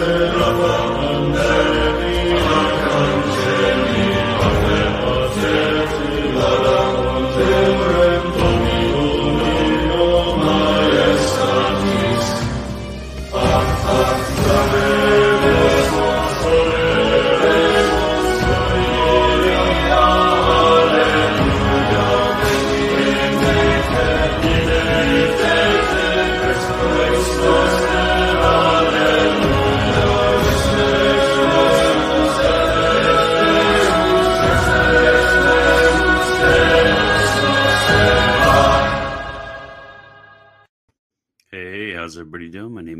Serapa 0.00 0.89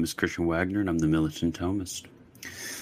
Christian 0.00 0.46
Wagner, 0.46 0.80
and 0.80 0.88
I'm 0.88 0.98
the 0.98 1.06
Militant 1.06 1.58
Thomist. 1.58 2.06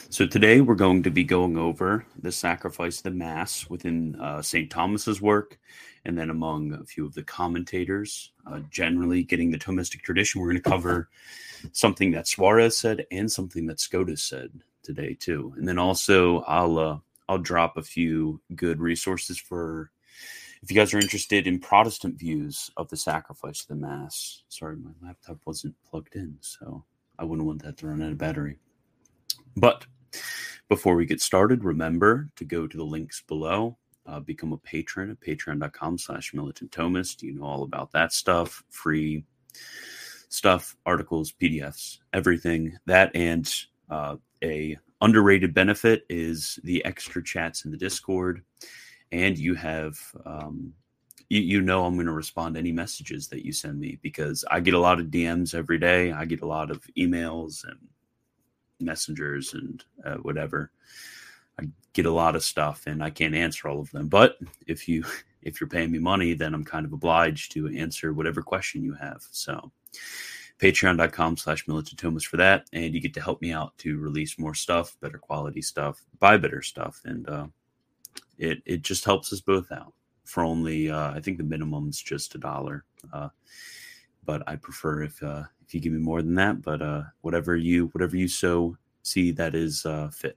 So 0.08 0.24
today 0.24 0.60
we're 0.60 0.76
going 0.76 1.02
to 1.02 1.10
be 1.10 1.24
going 1.24 1.58
over 1.58 2.06
the 2.22 2.30
sacrifice 2.30 2.98
of 2.98 3.02
the 3.02 3.10
Mass 3.10 3.68
within 3.68 4.14
uh, 4.20 4.40
St. 4.40 4.70
Thomas's 4.70 5.20
work, 5.20 5.58
and 6.04 6.16
then 6.16 6.30
among 6.30 6.72
a 6.74 6.84
few 6.84 7.04
of 7.04 7.14
the 7.14 7.24
commentators, 7.24 8.30
uh, 8.46 8.60
generally 8.70 9.24
getting 9.24 9.50
the 9.50 9.58
Thomistic 9.58 10.02
tradition. 10.02 10.40
We're 10.40 10.52
going 10.52 10.62
to 10.62 10.70
cover 10.70 11.08
something 11.72 12.12
that 12.12 12.28
Suarez 12.28 12.76
said 12.76 13.04
and 13.10 13.30
something 13.30 13.66
that 13.66 13.80
Scotus 13.80 14.22
said 14.22 14.50
today 14.84 15.14
too, 15.14 15.52
and 15.56 15.66
then 15.66 15.78
also 15.78 16.42
I'll 16.42 16.78
uh, 16.78 16.98
I'll 17.28 17.38
drop 17.38 17.76
a 17.76 17.82
few 17.82 18.40
good 18.54 18.78
resources 18.78 19.38
for 19.38 19.90
if 20.62 20.70
you 20.70 20.76
guys 20.76 20.94
are 20.94 20.98
interested 20.98 21.46
in 21.46 21.58
Protestant 21.58 22.16
views 22.16 22.70
of 22.76 22.88
the 22.88 22.96
sacrifice 22.96 23.62
of 23.62 23.68
the 23.68 23.74
Mass. 23.74 24.42
Sorry, 24.48 24.76
my 24.76 24.90
laptop 25.02 25.38
wasn't 25.44 25.74
plugged 25.88 26.14
in, 26.16 26.36
so 26.40 26.84
I 27.18 27.24
wouldn't 27.24 27.46
want 27.46 27.62
that 27.62 27.76
to 27.78 27.88
run 27.88 28.02
out 28.02 28.12
of 28.12 28.18
battery. 28.18 28.58
But 29.56 29.86
before 30.68 30.94
we 30.94 31.06
get 31.06 31.20
started, 31.20 31.64
remember 31.64 32.28
to 32.36 32.44
go 32.44 32.66
to 32.66 32.76
the 32.76 32.84
links 32.84 33.22
below. 33.26 33.76
Uh, 34.06 34.20
become 34.20 34.54
a 34.54 34.58
patron 34.58 35.10
at 35.10 35.20
patreon.com 35.20 35.98
slash 35.98 36.32
militant 36.32 36.70
thomist. 36.70 37.22
You 37.22 37.34
know 37.34 37.44
all 37.44 37.62
about 37.62 37.92
that 37.92 38.12
stuff, 38.12 38.64
free 38.70 39.24
stuff, 40.30 40.76
articles, 40.86 41.32
PDFs, 41.32 41.98
everything. 42.14 42.76
That 42.86 43.14
and 43.14 43.52
uh, 43.90 44.16
a 44.42 44.78
underrated 45.00 45.54
benefit 45.54 46.04
is 46.08 46.58
the 46.64 46.84
extra 46.84 47.22
chats 47.22 47.64
in 47.64 47.70
the 47.70 47.76
Discord. 47.76 48.42
And 49.12 49.38
you 49.38 49.54
have 49.54 49.98
um, 50.24 50.72
you, 51.28 51.40
you 51.40 51.60
know 51.60 51.84
I'm 51.84 51.94
going 51.94 52.06
to 52.06 52.12
respond 52.12 52.54
to 52.54 52.60
any 52.60 52.72
messages 52.72 53.28
that 53.28 53.44
you 53.44 53.52
send 53.52 53.78
me 53.78 53.98
because 54.02 54.44
I 54.50 54.60
get 54.60 54.74
a 54.74 54.80
lot 54.80 55.00
of 55.00 55.06
DMs 55.06 55.54
every 55.54 55.78
day. 55.78 56.12
I 56.12 56.24
get 56.24 56.42
a 56.42 56.46
lot 56.46 56.70
of 56.70 56.84
emails 56.96 57.64
and 57.64 57.78
messengers 58.80 59.54
and 59.54 59.84
uh, 60.04 60.16
whatever. 60.16 60.70
I 61.60 61.64
get 61.92 62.06
a 62.06 62.12
lot 62.12 62.36
of 62.36 62.44
stuff 62.44 62.86
and 62.86 63.02
I 63.02 63.10
can't 63.10 63.34
answer 63.34 63.68
all 63.68 63.80
of 63.80 63.90
them. 63.90 64.08
But 64.08 64.38
if 64.66 64.88
you 64.88 65.04
if 65.42 65.60
you're 65.60 65.68
paying 65.68 65.90
me 65.90 65.98
money, 65.98 66.34
then 66.34 66.52
I'm 66.52 66.64
kind 66.64 66.84
of 66.84 66.92
obliged 66.92 67.52
to 67.52 67.68
answer 67.68 68.12
whatever 68.12 68.42
question 68.42 68.82
you 68.82 68.94
have. 68.94 69.22
So 69.30 69.70
patreon.com 70.58 71.36
slash 71.36 71.68
militant 71.68 72.00
Thomist 72.00 72.26
for 72.26 72.36
that. 72.38 72.66
And 72.72 72.92
you 72.92 73.00
get 73.00 73.14
to 73.14 73.22
help 73.22 73.40
me 73.40 73.52
out 73.52 73.76
to 73.78 73.98
release 73.98 74.38
more 74.38 74.54
stuff, 74.54 74.96
better 75.00 75.18
quality 75.18 75.62
stuff, 75.62 76.04
buy 76.18 76.36
better 76.36 76.60
stuff. 76.62 77.00
And 77.04 77.28
uh, 77.28 77.46
it, 78.36 78.58
it 78.66 78.82
just 78.82 79.04
helps 79.04 79.32
us 79.32 79.40
both 79.40 79.70
out 79.70 79.92
for 80.28 80.42
only 80.44 80.90
uh, 80.90 81.10
I 81.12 81.20
think 81.20 81.38
the 81.38 81.44
minimum's 81.44 82.00
just 82.00 82.34
a 82.34 82.38
dollar. 82.38 82.84
Uh, 83.12 83.30
but 84.26 84.42
I 84.46 84.56
prefer 84.56 85.02
if 85.02 85.22
uh, 85.22 85.44
if 85.66 85.74
you 85.74 85.80
give 85.80 85.94
me 85.94 85.98
more 85.98 86.20
than 86.20 86.34
that. 86.34 86.60
But 86.60 86.82
uh, 86.82 87.02
whatever 87.22 87.56
you 87.56 87.86
whatever 87.88 88.14
you 88.14 88.28
so 88.28 88.76
see 89.02 89.30
that 89.32 89.54
is 89.54 89.86
uh, 89.86 90.10
fit. 90.10 90.36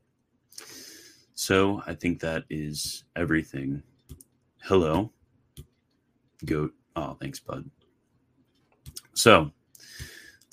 So 1.33 1.83
I 1.85 1.93
think 1.93 2.21
that 2.21 2.45
is 2.49 3.03
everything. 3.17 3.83
Hello, 4.63 5.11
goat. 6.45 6.73
Oh, 6.95 7.17
thanks, 7.19 7.39
bud. 7.39 7.69
So 9.13 9.51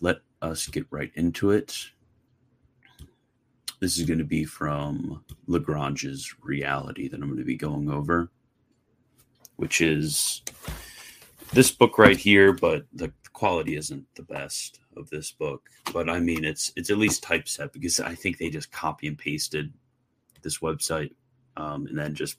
let 0.00 0.18
us 0.42 0.66
get 0.66 0.86
right 0.90 1.12
into 1.14 1.52
it. 1.52 1.76
This 3.80 3.98
is 3.98 4.04
going 4.04 4.18
to 4.18 4.24
be 4.24 4.44
from 4.44 5.24
Lagrange's 5.46 6.34
reality 6.42 7.06
that 7.06 7.20
I'm 7.20 7.28
going 7.28 7.38
to 7.38 7.44
be 7.44 7.56
going 7.56 7.88
over 7.88 8.30
which 9.58 9.80
is 9.80 10.42
this 11.52 11.70
book 11.70 11.98
right 11.98 12.16
here, 12.16 12.52
but 12.52 12.86
the 12.92 13.12
quality 13.32 13.76
isn't 13.76 14.06
the 14.14 14.22
best 14.22 14.80
of 14.96 15.10
this 15.10 15.32
book. 15.32 15.68
But 15.92 16.08
I 16.08 16.20
mean, 16.20 16.44
it's 16.44 16.72
it's 16.76 16.90
at 16.90 16.98
least 16.98 17.22
typeset 17.22 17.72
because 17.72 18.00
I 18.00 18.14
think 18.14 18.38
they 18.38 18.50
just 18.50 18.70
copy 18.72 19.08
and 19.08 19.18
pasted 19.18 19.72
this 20.42 20.58
website 20.58 21.12
um, 21.56 21.86
and 21.86 21.98
then 21.98 22.14
just 22.14 22.38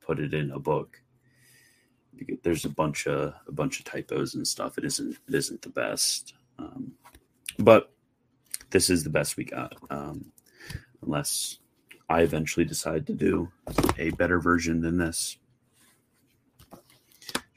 put 0.00 0.18
it 0.18 0.34
in 0.34 0.50
a 0.50 0.58
book. 0.58 1.00
There's 2.42 2.64
a 2.64 2.70
bunch 2.70 3.06
of 3.06 3.34
a 3.46 3.52
bunch 3.52 3.78
of 3.78 3.84
typos 3.84 4.34
and 4.34 4.48
stuff. 4.48 4.78
It 4.78 4.84
isn't 4.84 5.18
it 5.28 5.34
isn't 5.34 5.60
the 5.60 5.68
best, 5.68 6.34
um, 6.58 6.92
but 7.58 7.92
this 8.70 8.88
is 8.88 9.04
the 9.04 9.10
best 9.10 9.36
we 9.36 9.44
got. 9.44 9.76
Um, 9.90 10.32
unless 11.02 11.58
I 12.08 12.22
eventually 12.22 12.64
decide 12.64 13.06
to 13.08 13.12
do 13.12 13.50
a 13.98 14.10
better 14.12 14.40
version 14.40 14.80
than 14.80 14.96
this 14.96 15.36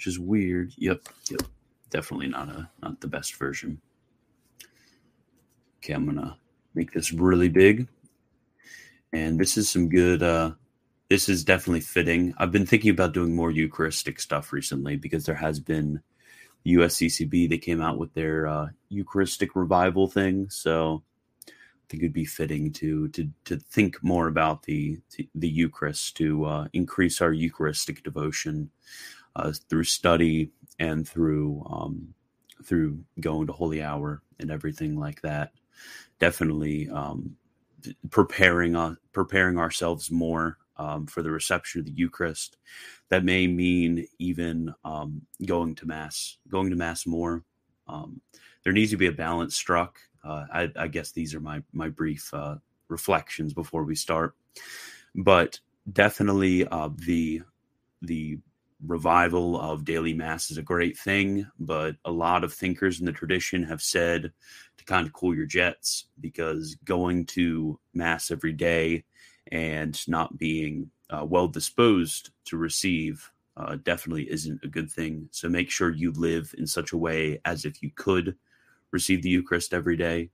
which 0.04 0.12
is 0.12 0.20
weird. 0.20 0.74
Yep, 0.76 1.08
yep. 1.32 1.44
Definitely 1.90 2.28
not 2.28 2.50
a 2.50 2.70
not 2.82 3.00
the 3.00 3.08
best 3.08 3.36
version. 3.36 3.80
Okay, 5.78 5.94
I'm 5.94 6.06
gonna 6.06 6.38
make 6.76 6.92
this 6.92 7.14
really 7.14 7.48
big. 7.48 7.88
And 9.14 9.40
this 9.40 9.56
is 9.56 9.70
some 9.70 9.88
good 9.88 10.22
uh 10.22 10.52
this 11.10 11.30
is 11.30 11.46
definitely 11.46 11.80
fitting. 11.80 12.34
I've 12.38 12.52
been 12.52 12.66
thinking 12.66 12.92
about 12.92 13.14
doing 13.14 13.34
more 13.34 13.52
Eucharistic 13.52 14.20
stuff 14.20 14.52
recently 14.52 14.98
because 14.98 15.26
there 15.26 15.36
has 15.36 15.62
been 15.62 16.02
USCCB. 16.66 17.50
They 17.50 17.58
came 17.58 17.82
out 17.82 17.98
with 17.98 18.14
their 18.14 18.46
uh, 18.48 18.68
Eucharistic 18.90 19.56
revival 19.56 20.08
thing, 20.08 20.50
so 20.50 21.02
I 21.48 21.52
think 21.88 22.04
it'd 22.04 22.14
be 22.14 22.26
fitting 22.26 22.74
to 22.74 23.08
to 23.10 23.30
to 23.46 23.58
think 23.58 24.04
more 24.04 24.28
about 24.28 24.64
the 24.64 25.00
the 25.34 25.48
Eucharist 25.48 26.18
to 26.18 26.44
uh, 26.44 26.68
increase 26.74 27.22
our 27.22 27.32
Eucharistic 27.32 28.04
devotion 28.04 28.70
through 29.70 29.84
study 29.84 30.52
and 30.80 31.08
through 31.08 31.66
um, 31.70 32.14
through 32.64 33.00
going 33.20 33.48
to 33.48 33.54
holy 33.54 33.82
hour 33.82 34.22
and 34.40 34.52
everything 34.52 34.98
like 34.98 35.22
that. 35.22 35.52
Definitely 36.20 36.90
um, 36.90 37.36
preparing 38.10 38.76
uh, 38.76 38.96
preparing 39.12 39.58
ourselves 39.58 40.12
more 40.12 40.58
um, 40.78 41.06
for 41.06 41.22
the 41.22 41.32
reception 41.32 41.80
of 41.80 41.86
the 41.86 41.92
Eucharist. 41.92 42.58
That 43.10 43.24
may 43.24 43.48
mean 43.48 44.08
even 44.20 44.74
um, 44.84 45.22
going 45.46 45.76
to 45.76 45.86
mass, 45.86 46.38
going 46.48 46.70
to 46.70 46.76
mass 46.76 47.06
more. 47.06 47.44
Um, 47.88 48.22
there 48.64 48.74
needs 48.74 48.92
to 48.92 48.98
be 48.98 49.08
a 49.08 49.12
balance 49.12 49.56
struck. 49.56 50.00
Uh, 50.24 50.46
I, 50.54 50.72
I, 50.78 50.88
guess 50.88 51.12
these 51.12 51.36
are 51.36 51.42
my 51.42 51.62
my 51.74 51.90
brief 51.90 52.34
uh, 52.34 52.56
reflections 52.88 53.54
before 53.54 53.84
we 53.84 53.96
start, 53.96 54.36
but 55.16 55.60
definitely 55.92 56.66
uh, 56.66 56.90
the 56.96 57.42
the 58.02 58.40
revival 58.86 59.60
of 59.60 59.86
daily 59.86 60.14
mass 60.14 60.52
is 60.52 60.58
a 60.58 60.64
great 60.64 60.98
thing, 60.98 61.48
but 61.60 61.96
a 62.06 62.12
lot 62.12 62.44
of 62.44 62.54
thinkers 62.54 63.00
in 63.00 63.06
the 63.06 63.12
tradition 63.12 63.64
have 63.64 63.82
said 63.82 64.32
to 64.78 64.86
kind 64.86 65.08
of 65.08 65.14
cool 65.14 65.36
your 65.36 65.46
jets 65.46 66.06
because 66.20 66.76
going 66.84 67.26
to 67.26 67.80
mass 67.94 68.32
every 68.32 68.54
day 68.54 69.04
and 69.52 70.08
not 70.08 70.38
being 70.38 70.90
uh, 71.10 71.26
well 71.26 71.48
disposed 71.48 72.32
to 72.46 72.58
receive 72.58 73.32
uh, 73.56 73.78
definitely 73.84 74.30
isn't 74.32 74.64
a 74.64 74.68
good 74.68 74.92
thing. 74.92 75.28
So 75.32 75.48
make 75.48 75.70
sure 75.70 75.92
you 75.92 76.12
live 76.12 76.54
in 76.58 76.66
such 76.66 76.92
a 76.92 76.98
way 76.98 77.40
as 77.46 77.66
if 77.66 77.84
you 77.84 77.92
could 77.96 78.36
receive 78.92 79.22
the 79.22 79.30
Eucharist 79.30 79.74
every 79.74 79.96
day. 79.96 80.30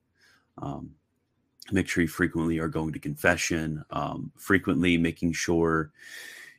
Um, 0.57 0.91
make 1.71 1.87
sure 1.87 2.01
you 2.01 2.07
frequently 2.07 2.59
are 2.59 2.67
going 2.67 2.93
to 2.93 2.99
confession, 2.99 3.83
um, 3.91 4.31
frequently 4.37 4.97
making 4.97 5.33
sure 5.33 5.91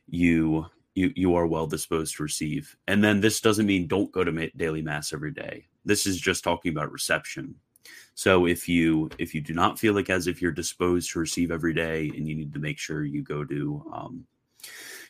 you 0.07 0.67
you 0.95 1.11
you 1.15 1.35
are 1.35 1.47
well 1.47 1.67
disposed 1.67 2.15
to 2.17 2.23
receive. 2.23 2.75
And 2.87 3.03
then 3.03 3.21
this 3.21 3.41
doesn't 3.41 3.65
mean 3.65 3.87
don't 3.87 4.11
go 4.11 4.23
to 4.23 4.49
daily 4.57 4.81
mass 4.81 5.13
every 5.13 5.31
day. 5.31 5.65
This 5.85 6.05
is 6.05 6.19
just 6.19 6.43
talking 6.43 6.71
about 6.71 6.91
reception. 6.91 7.55
So 8.13 8.45
if 8.45 8.67
you 8.67 9.09
if 9.17 9.33
you 9.33 9.41
do 9.41 9.53
not 9.53 9.79
feel 9.79 9.93
like 9.93 10.09
as 10.09 10.27
if 10.27 10.41
you're 10.41 10.51
disposed 10.51 11.11
to 11.11 11.19
receive 11.19 11.51
every 11.51 11.73
day, 11.73 12.11
and 12.15 12.27
you 12.27 12.35
need 12.35 12.53
to 12.53 12.59
make 12.59 12.77
sure 12.77 13.03
you 13.03 13.23
go 13.23 13.43
to 13.45 13.91
um, 13.93 14.25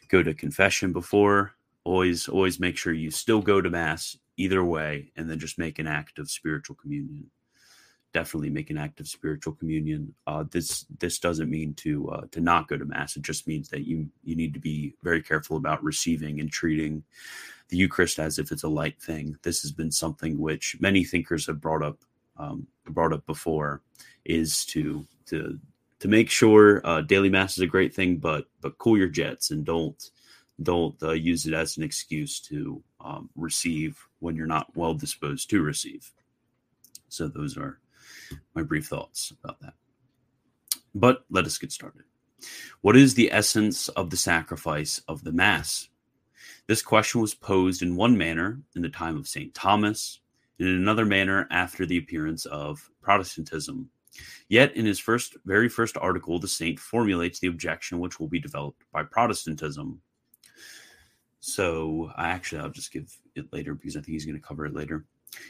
go 0.07 0.23
to 0.23 0.33
confession 0.33 0.93
before, 0.93 1.53
always 1.83 2.27
always 2.27 2.59
make 2.59 2.77
sure 2.77 2.93
you 2.93 3.11
still 3.11 3.41
go 3.41 3.59
to 3.61 3.69
mass 3.69 4.17
either 4.37 4.63
way, 4.63 5.11
and 5.15 5.29
then 5.29 5.39
just 5.39 5.57
make 5.57 5.79
an 5.79 5.87
act 5.87 6.19
of 6.19 6.29
spiritual 6.29 6.75
communion. 6.75 7.29
Definitely 8.13 8.49
make 8.49 8.69
an 8.69 8.77
act 8.77 8.99
of 8.99 9.07
spiritual 9.07 9.53
communion. 9.53 10.13
Uh, 10.27 10.43
this 10.51 10.85
this 10.99 11.17
doesn't 11.19 11.49
mean 11.49 11.73
to 11.75 12.09
uh, 12.09 12.21
to 12.31 12.41
not 12.41 12.67
go 12.67 12.77
to 12.77 12.85
mass. 12.85 13.15
It 13.15 13.23
just 13.23 13.47
means 13.47 13.69
that 13.69 13.87
you 13.87 14.09
you 14.23 14.35
need 14.35 14.53
to 14.53 14.59
be 14.59 14.95
very 15.01 15.21
careful 15.21 15.57
about 15.57 15.83
receiving 15.83 16.39
and 16.39 16.51
treating 16.51 17.03
the 17.69 17.77
Eucharist 17.77 18.19
as 18.19 18.37
if 18.37 18.51
it's 18.51 18.63
a 18.63 18.67
light 18.67 19.01
thing. 19.01 19.37
This 19.43 19.61
has 19.61 19.71
been 19.71 19.91
something 19.91 20.37
which 20.37 20.75
many 20.81 21.05
thinkers 21.05 21.47
have 21.47 21.61
brought 21.61 21.83
up 21.83 21.99
um, 22.37 22.67
brought 22.85 23.13
up 23.13 23.25
before 23.25 23.81
is 24.25 24.65
to 24.65 25.05
to 25.27 25.59
to 25.99 26.07
make 26.07 26.29
sure 26.29 26.81
uh, 26.85 27.01
daily 27.01 27.29
mass 27.29 27.57
is 27.57 27.63
a 27.63 27.67
great 27.67 27.93
thing, 27.93 28.17
but 28.17 28.45
but 28.59 28.77
cool 28.77 28.97
your 28.97 29.07
jets 29.07 29.51
and 29.51 29.63
don't 29.65 30.11
don't 30.63 31.01
uh, 31.01 31.11
use 31.11 31.45
it 31.45 31.53
as 31.53 31.77
an 31.77 31.83
excuse 31.83 32.39
to 32.39 32.83
um, 32.99 33.29
receive 33.35 33.97
when 34.19 34.35
you're 34.35 34.45
not 34.47 34.75
well 34.75 34.93
disposed 34.93 35.49
to 35.49 35.61
receive. 35.61 36.11
So 37.07 37.27
those 37.27 37.57
are 37.57 37.79
my 38.55 38.63
brief 38.63 38.87
thoughts 38.87 39.33
about 39.43 39.59
that. 39.61 39.73
But 40.93 41.25
let 41.29 41.45
us 41.45 41.57
get 41.57 41.71
started. 41.71 42.03
What 42.81 42.97
is 42.97 43.13
the 43.13 43.31
essence 43.31 43.87
of 43.89 44.09
the 44.09 44.17
sacrifice 44.17 45.01
of 45.07 45.23
the 45.23 45.31
Mass? 45.31 45.89
This 46.67 46.81
question 46.81 47.21
was 47.21 47.33
posed 47.33 47.81
in 47.81 47.95
one 47.95 48.17
manner 48.17 48.59
in 48.75 48.81
the 48.81 48.89
time 48.89 49.17
of 49.17 49.27
St. 49.27 49.53
Thomas, 49.53 50.19
and 50.59 50.67
in 50.67 50.75
another 50.75 51.05
manner 51.05 51.47
after 51.51 51.85
the 51.85 51.97
appearance 51.97 52.45
of 52.45 52.89
Protestantism. 53.01 53.89
Yet, 54.49 54.75
in 54.75 54.85
his 54.85 54.99
first, 54.99 55.37
very 55.45 55.69
first 55.69 55.97
article, 55.97 56.39
the 56.39 56.47
saint 56.47 56.79
formulates 56.79 57.39
the 57.39 57.47
objection 57.47 57.99
which 57.99 58.19
will 58.19 58.27
be 58.27 58.39
developed 58.39 58.83
by 58.91 59.03
Protestantism. 59.03 60.01
So, 61.39 62.11
I 62.15 62.29
actually, 62.29 62.61
I'll 62.61 62.69
just 62.69 62.91
give 62.91 63.15
it 63.35 63.51
later 63.51 63.73
because 63.73 63.95
I 63.95 64.01
think 64.01 64.13
he's 64.13 64.25
going 64.25 64.39
to 64.39 64.47
cover 64.47 64.65
it 64.65 64.75
later. 64.75 65.05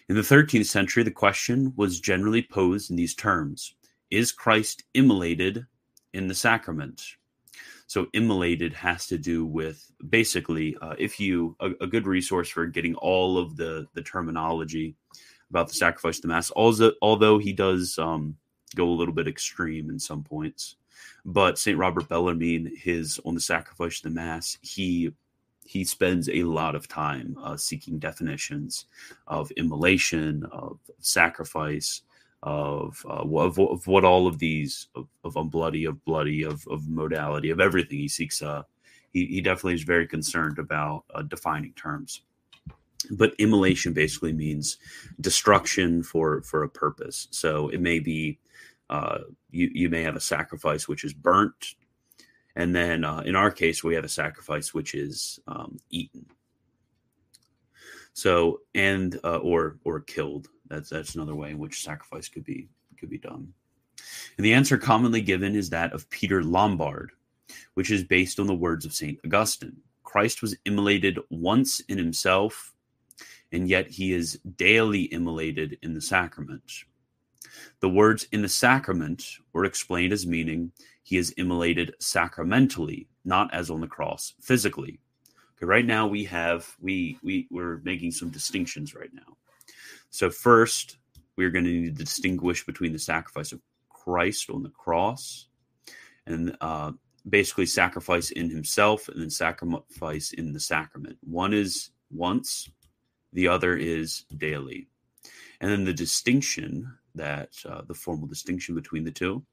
In 0.09 0.15
the 0.15 0.21
13th 0.21 0.65
century, 0.65 1.03
the 1.03 1.11
question 1.11 1.73
was 1.75 1.99
generally 1.99 2.41
posed 2.41 2.89
in 2.89 2.95
these 2.95 3.15
terms 3.15 3.75
Is 4.09 4.31
Christ 4.31 4.83
immolated 4.93 5.65
in 6.13 6.27
the 6.27 6.35
sacrament? 6.35 7.03
So, 7.87 8.07
immolated 8.13 8.73
has 8.73 9.07
to 9.07 9.17
do 9.17 9.45
with 9.45 9.91
basically, 10.09 10.77
uh, 10.81 10.95
if 10.97 11.19
you, 11.19 11.57
a, 11.59 11.71
a, 11.81 11.87
good 11.87 12.07
resource 12.07 12.47
for 12.47 12.65
getting 12.65 12.95
all 12.95 13.37
of 13.37 13.57
the, 13.57 13.85
the 13.93 14.01
terminology 14.01 14.95
about 15.49 15.67
the 15.67 15.73
sacrifice 15.73 16.17
of 16.17 16.21
the 16.21 16.29
Mass, 16.29 16.53
although, 16.55 16.93
although 17.01 17.37
he 17.37 17.51
does 17.51 17.97
um, 17.99 18.37
go 18.75 18.87
a 18.87 18.95
little 18.95 19.13
bit 19.13 19.27
extreme 19.27 19.89
in 19.89 19.99
some 19.99 20.23
points. 20.23 20.77
But 21.25 21.59
St. 21.59 21.77
Robert 21.77 22.07
Bellarmine, 22.07 22.71
his 22.77 23.19
on 23.25 23.33
the 23.33 23.41
sacrifice 23.41 23.97
of 23.97 24.03
the 24.03 24.09
Mass, 24.11 24.57
he 24.61 25.11
he 25.65 25.83
spends 25.83 26.27
a 26.29 26.43
lot 26.43 26.75
of 26.75 26.87
time 26.87 27.37
uh, 27.41 27.55
seeking 27.55 27.99
definitions 27.99 28.85
of 29.27 29.51
immolation, 29.51 30.43
of 30.51 30.79
sacrifice, 30.99 32.01
of, 32.43 33.05
uh, 33.07 33.23
of, 33.23 33.59
of 33.59 33.87
what 33.87 34.03
all 34.03 34.27
of 34.27 34.39
these 34.39 34.87
of, 34.95 35.07
of 35.23 35.35
unbloody, 35.35 35.87
of 35.87 36.03
bloody, 36.05 36.43
of, 36.43 36.65
of 36.67 36.87
modality, 36.89 37.49
of 37.51 37.59
everything. 37.59 37.99
He 37.99 38.07
seeks. 38.07 38.41
Uh, 38.41 38.63
he, 39.11 39.25
he 39.25 39.41
definitely 39.41 39.75
is 39.75 39.83
very 39.83 40.07
concerned 40.07 40.57
about 40.57 41.03
uh, 41.13 41.21
defining 41.23 41.73
terms. 41.73 42.21
But 43.11 43.35
immolation 43.39 43.93
basically 43.93 44.31
means 44.31 44.77
destruction 45.19 46.03
for 46.03 46.41
for 46.43 46.63
a 46.63 46.69
purpose. 46.69 47.27
So 47.31 47.69
it 47.69 47.81
may 47.81 47.99
be 47.99 48.39
uh, 48.89 49.19
you 49.51 49.69
you 49.73 49.89
may 49.89 50.03
have 50.03 50.15
a 50.15 50.21
sacrifice 50.21 50.87
which 50.87 51.03
is 51.03 51.13
burnt 51.13 51.75
and 52.55 52.75
then 52.75 53.03
uh, 53.03 53.21
in 53.25 53.35
our 53.35 53.51
case, 53.51 53.83
we 53.83 53.95
have 53.95 54.03
a 54.03 54.09
sacrifice 54.09 54.73
which 54.73 54.93
is 54.93 55.39
um, 55.47 55.77
eaten. 55.89 56.25
So 58.13 58.61
and 58.75 59.19
uh, 59.23 59.37
or 59.37 59.77
or 59.83 60.01
killed. 60.01 60.49
That's 60.67 60.89
that's 60.89 61.15
another 61.15 61.35
way 61.35 61.51
in 61.51 61.59
which 61.59 61.83
sacrifice 61.83 62.27
could 62.27 62.43
be 62.43 62.67
could 62.99 63.09
be 63.09 63.17
done. 63.17 63.53
And 64.37 64.45
the 64.45 64.53
answer 64.53 64.77
commonly 64.77 65.21
given 65.21 65.55
is 65.55 65.69
that 65.69 65.93
of 65.93 66.09
Peter 66.09 66.43
Lombard, 66.43 67.11
which 67.75 67.91
is 67.91 68.03
based 68.03 68.39
on 68.39 68.47
the 68.47 68.55
words 68.55 68.85
of 68.85 68.93
Saint 68.93 69.19
Augustine. 69.25 69.77
Christ 70.03 70.41
was 70.41 70.55
immolated 70.65 71.19
once 71.29 71.79
in 71.81 71.97
himself, 71.97 72.73
and 73.51 73.69
yet 73.69 73.89
he 73.89 74.13
is 74.13 74.39
daily 74.57 75.03
immolated 75.13 75.77
in 75.81 75.93
the 75.93 76.01
sacrament. 76.01 76.63
The 77.79 77.89
words 77.89 78.27
in 78.31 78.41
the 78.41 78.49
sacrament 78.49 79.25
were 79.53 79.65
explained 79.65 80.13
as 80.13 80.27
meaning 80.27 80.71
he 81.03 81.17
is 81.17 81.31
immolated 81.37 81.93
sacramentally, 81.99 83.07
not 83.25 83.53
as 83.53 83.69
on 83.69 83.81
the 83.81 83.87
cross 83.87 84.33
physically. 84.41 84.99
Okay, 85.57 85.65
right 85.65 85.85
now 85.85 86.07
we 86.07 86.23
have 86.25 86.75
we 86.79 87.17
we 87.23 87.47
we're 87.49 87.81
making 87.83 88.11
some 88.11 88.29
distinctions 88.29 88.95
right 88.95 89.13
now. 89.13 89.37
So 90.09 90.29
first, 90.29 90.97
we're 91.35 91.49
going 91.49 91.65
to 91.65 91.71
need 91.71 91.97
to 91.97 92.03
distinguish 92.03 92.65
between 92.65 92.93
the 92.93 92.99
sacrifice 92.99 93.51
of 93.51 93.61
Christ 93.89 94.49
on 94.49 94.63
the 94.63 94.69
cross 94.69 95.47
and 96.25 96.55
uh, 96.61 96.91
basically 97.29 97.65
sacrifice 97.65 98.31
in 98.31 98.49
himself 98.49 99.07
and 99.07 99.21
then 99.21 99.29
sacrifice 99.29 100.33
in 100.33 100.53
the 100.53 100.59
sacrament. 100.59 101.17
One 101.21 101.53
is 101.53 101.91
once, 102.11 102.69
the 103.33 103.47
other 103.47 103.75
is 103.77 104.25
daily. 104.37 104.87
And 105.61 105.71
then 105.71 105.83
the 105.83 105.93
distinction 105.93 106.91
that 107.15 107.49
uh, 107.67 107.81
the 107.87 107.93
formal 107.93 108.27
distinction 108.27 108.75
between 108.75 109.03
the 109.03 109.11
two 109.11 109.43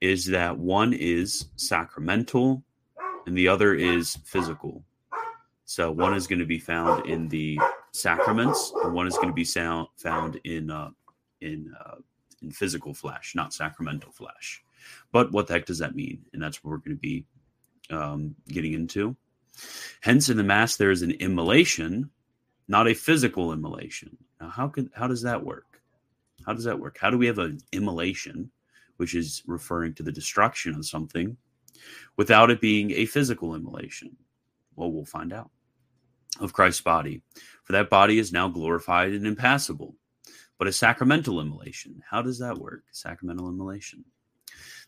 is 0.00 0.26
that 0.26 0.56
one 0.56 0.92
is 0.92 1.46
sacramental 1.56 2.62
and 3.26 3.36
the 3.36 3.48
other 3.48 3.74
is 3.74 4.16
physical. 4.24 4.84
So 5.64 5.90
one 5.90 6.14
is 6.14 6.26
going 6.26 6.38
to 6.38 6.46
be 6.46 6.58
found 6.58 7.06
in 7.06 7.28
the 7.28 7.58
sacraments, 7.92 8.72
and 8.84 8.94
one 8.94 9.08
is 9.08 9.16
going 9.16 9.28
to 9.28 9.34
be 9.34 9.44
sound, 9.44 9.88
found 9.96 10.40
in 10.44 10.70
uh, 10.70 10.90
in 11.40 11.74
uh, 11.84 11.96
in 12.40 12.52
physical 12.52 12.94
flesh, 12.94 13.34
not 13.34 13.52
sacramental 13.52 14.12
flesh. 14.12 14.62
But 15.10 15.32
what 15.32 15.48
the 15.48 15.54
heck 15.54 15.66
does 15.66 15.78
that 15.78 15.96
mean? 15.96 16.24
And 16.32 16.40
that's 16.40 16.62
what 16.62 16.70
we're 16.70 16.76
going 16.78 16.96
to 16.96 17.00
be 17.00 17.24
um, 17.90 18.36
getting 18.48 18.74
into. 18.74 19.16
Hence, 20.02 20.28
in 20.28 20.36
the 20.36 20.44
mass, 20.44 20.76
there 20.76 20.92
is 20.92 21.02
an 21.02 21.12
immolation, 21.12 22.10
not 22.68 22.86
a 22.86 22.94
physical 22.94 23.52
immolation. 23.52 24.16
Now, 24.40 24.50
how 24.50 24.68
could 24.68 24.90
how 24.94 25.08
does 25.08 25.22
that 25.22 25.44
work? 25.44 25.65
How 26.46 26.54
does 26.54 26.64
that 26.64 26.78
work? 26.78 26.96
How 26.98 27.10
do 27.10 27.18
we 27.18 27.26
have 27.26 27.38
an 27.38 27.58
immolation 27.72 28.50
which 28.98 29.14
is 29.14 29.42
referring 29.46 29.92
to 29.94 30.02
the 30.02 30.12
destruction 30.12 30.74
of 30.74 30.86
something, 30.86 31.36
without 32.16 32.50
it 32.50 32.60
being 32.60 32.92
a 32.92 33.04
physical 33.04 33.54
immolation? 33.54 34.16
Well, 34.76 34.92
we'll 34.92 35.04
find 35.04 35.32
out. 35.32 35.50
Of 36.40 36.52
Christ's 36.52 36.82
body, 36.82 37.22
for 37.64 37.72
that 37.72 37.88
body 37.88 38.18
is 38.18 38.32
now 38.32 38.48
glorified 38.48 39.12
and 39.12 39.26
impassible. 39.26 39.96
But 40.58 40.68
a 40.68 40.72
sacramental 40.72 41.40
immolation, 41.40 42.02
how 42.08 42.22
does 42.22 42.38
that 42.38 42.58
work? 42.58 42.84
Sacramental 42.92 43.48
immolation. 43.48 44.04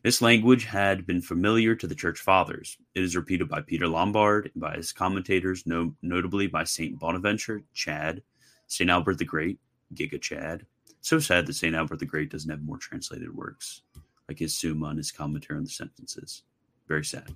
This 0.03 0.23
language 0.23 0.65
had 0.65 1.07
been 1.07 1.21
familiar 1.23 1.75
to 1.75 1.87
the 1.87 1.95
church 1.95 2.21
fathers. 2.21 2.77
It 2.95 3.03
is 3.03 3.17
repeated 3.17 3.49
by 3.49 3.63
Peter 3.63 3.89
Lombard 3.89 4.51
and 4.53 4.61
by 4.61 4.77
his 4.77 4.93
commentators, 4.93 5.67
no, 5.67 5.95
notably 6.03 6.47
by 6.47 6.65
St. 6.65 6.99
Bonaventure, 6.99 7.63
Chad, 7.75 8.23
St. 8.67 8.89
Albert 8.89 9.19
the 9.19 9.25
Great, 9.25 9.59
Giga 9.95 10.21
Chad, 10.21 10.67
so 11.09 11.19
sad 11.19 11.47
that 11.47 11.55
St. 11.55 11.75
Albert 11.75 11.99
the 11.99 12.07
Great 12.07 12.31
doesn't 12.31 12.51
have 12.51 12.63
more 12.63 12.79
translated 12.79 13.35
works, 13.35 13.83
like 14.29 14.39
his 14.39 14.55
Summa 14.55 14.87
and 14.87 14.99
his 14.99 15.11
commentary 15.11 15.57
on 15.57 15.65
the 15.65 15.71
sentences. 15.71 16.43
Very 16.87 17.05
sad. 17.05 17.35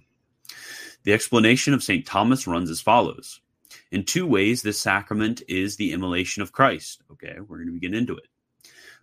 The 1.05 1.13
explanation 1.13 1.75
of 1.75 1.83
St. 1.83 2.07
Thomas 2.07 2.47
runs 2.47 2.71
as 2.71 2.81
follows 2.81 3.41
In 3.91 4.05
two 4.05 4.27
ways, 4.27 4.63
this 4.63 4.79
sacrament 4.79 5.43
is 5.49 5.77
the 5.77 5.93
immolation 5.93 6.43
of 6.43 6.53
Christ. 6.53 7.03
Okay, 7.11 7.37
we're 7.41 7.65
going 7.65 7.73
to 7.73 7.81
get 7.81 7.95
into 7.95 8.17
it. 8.17 8.27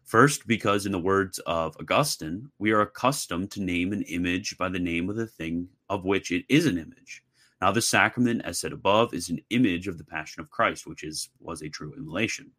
First, 0.04 0.48
because 0.48 0.86
in 0.86 0.92
the 0.92 1.00
words 1.00 1.40
of 1.40 1.76
Augustine, 1.80 2.50
we 2.58 2.72
are 2.72 2.82
accustomed 2.82 3.52
to 3.52 3.62
name 3.62 3.94
an 3.94 4.04
image 4.04 4.58
by 4.58 4.70
the 4.70 4.80
name 4.80 5.10
of 5.10 5.16
the 5.16 5.28
thing 5.28 5.70
of 5.90 6.06
which 6.06 6.32
it 6.32 6.46
is 6.50 6.66
an 6.66 6.78
image. 6.78 7.24
Now, 7.62 7.72
the 7.72 7.82
sacrament, 7.82 8.42
as 8.46 8.60
said 8.60 8.72
above, 8.72 9.13
is 9.13 9.30
an 9.30 9.39
image 9.50 9.88
of 9.88 9.98
the 9.98 10.04
Passion 10.04 10.42
of 10.42 10.50
Christ, 10.50 10.88
which 10.88 11.04
is 11.04 11.30
was 11.39 11.62
a 11.62 11.70
true 11.70 11.94
immolation. 11.98 12.51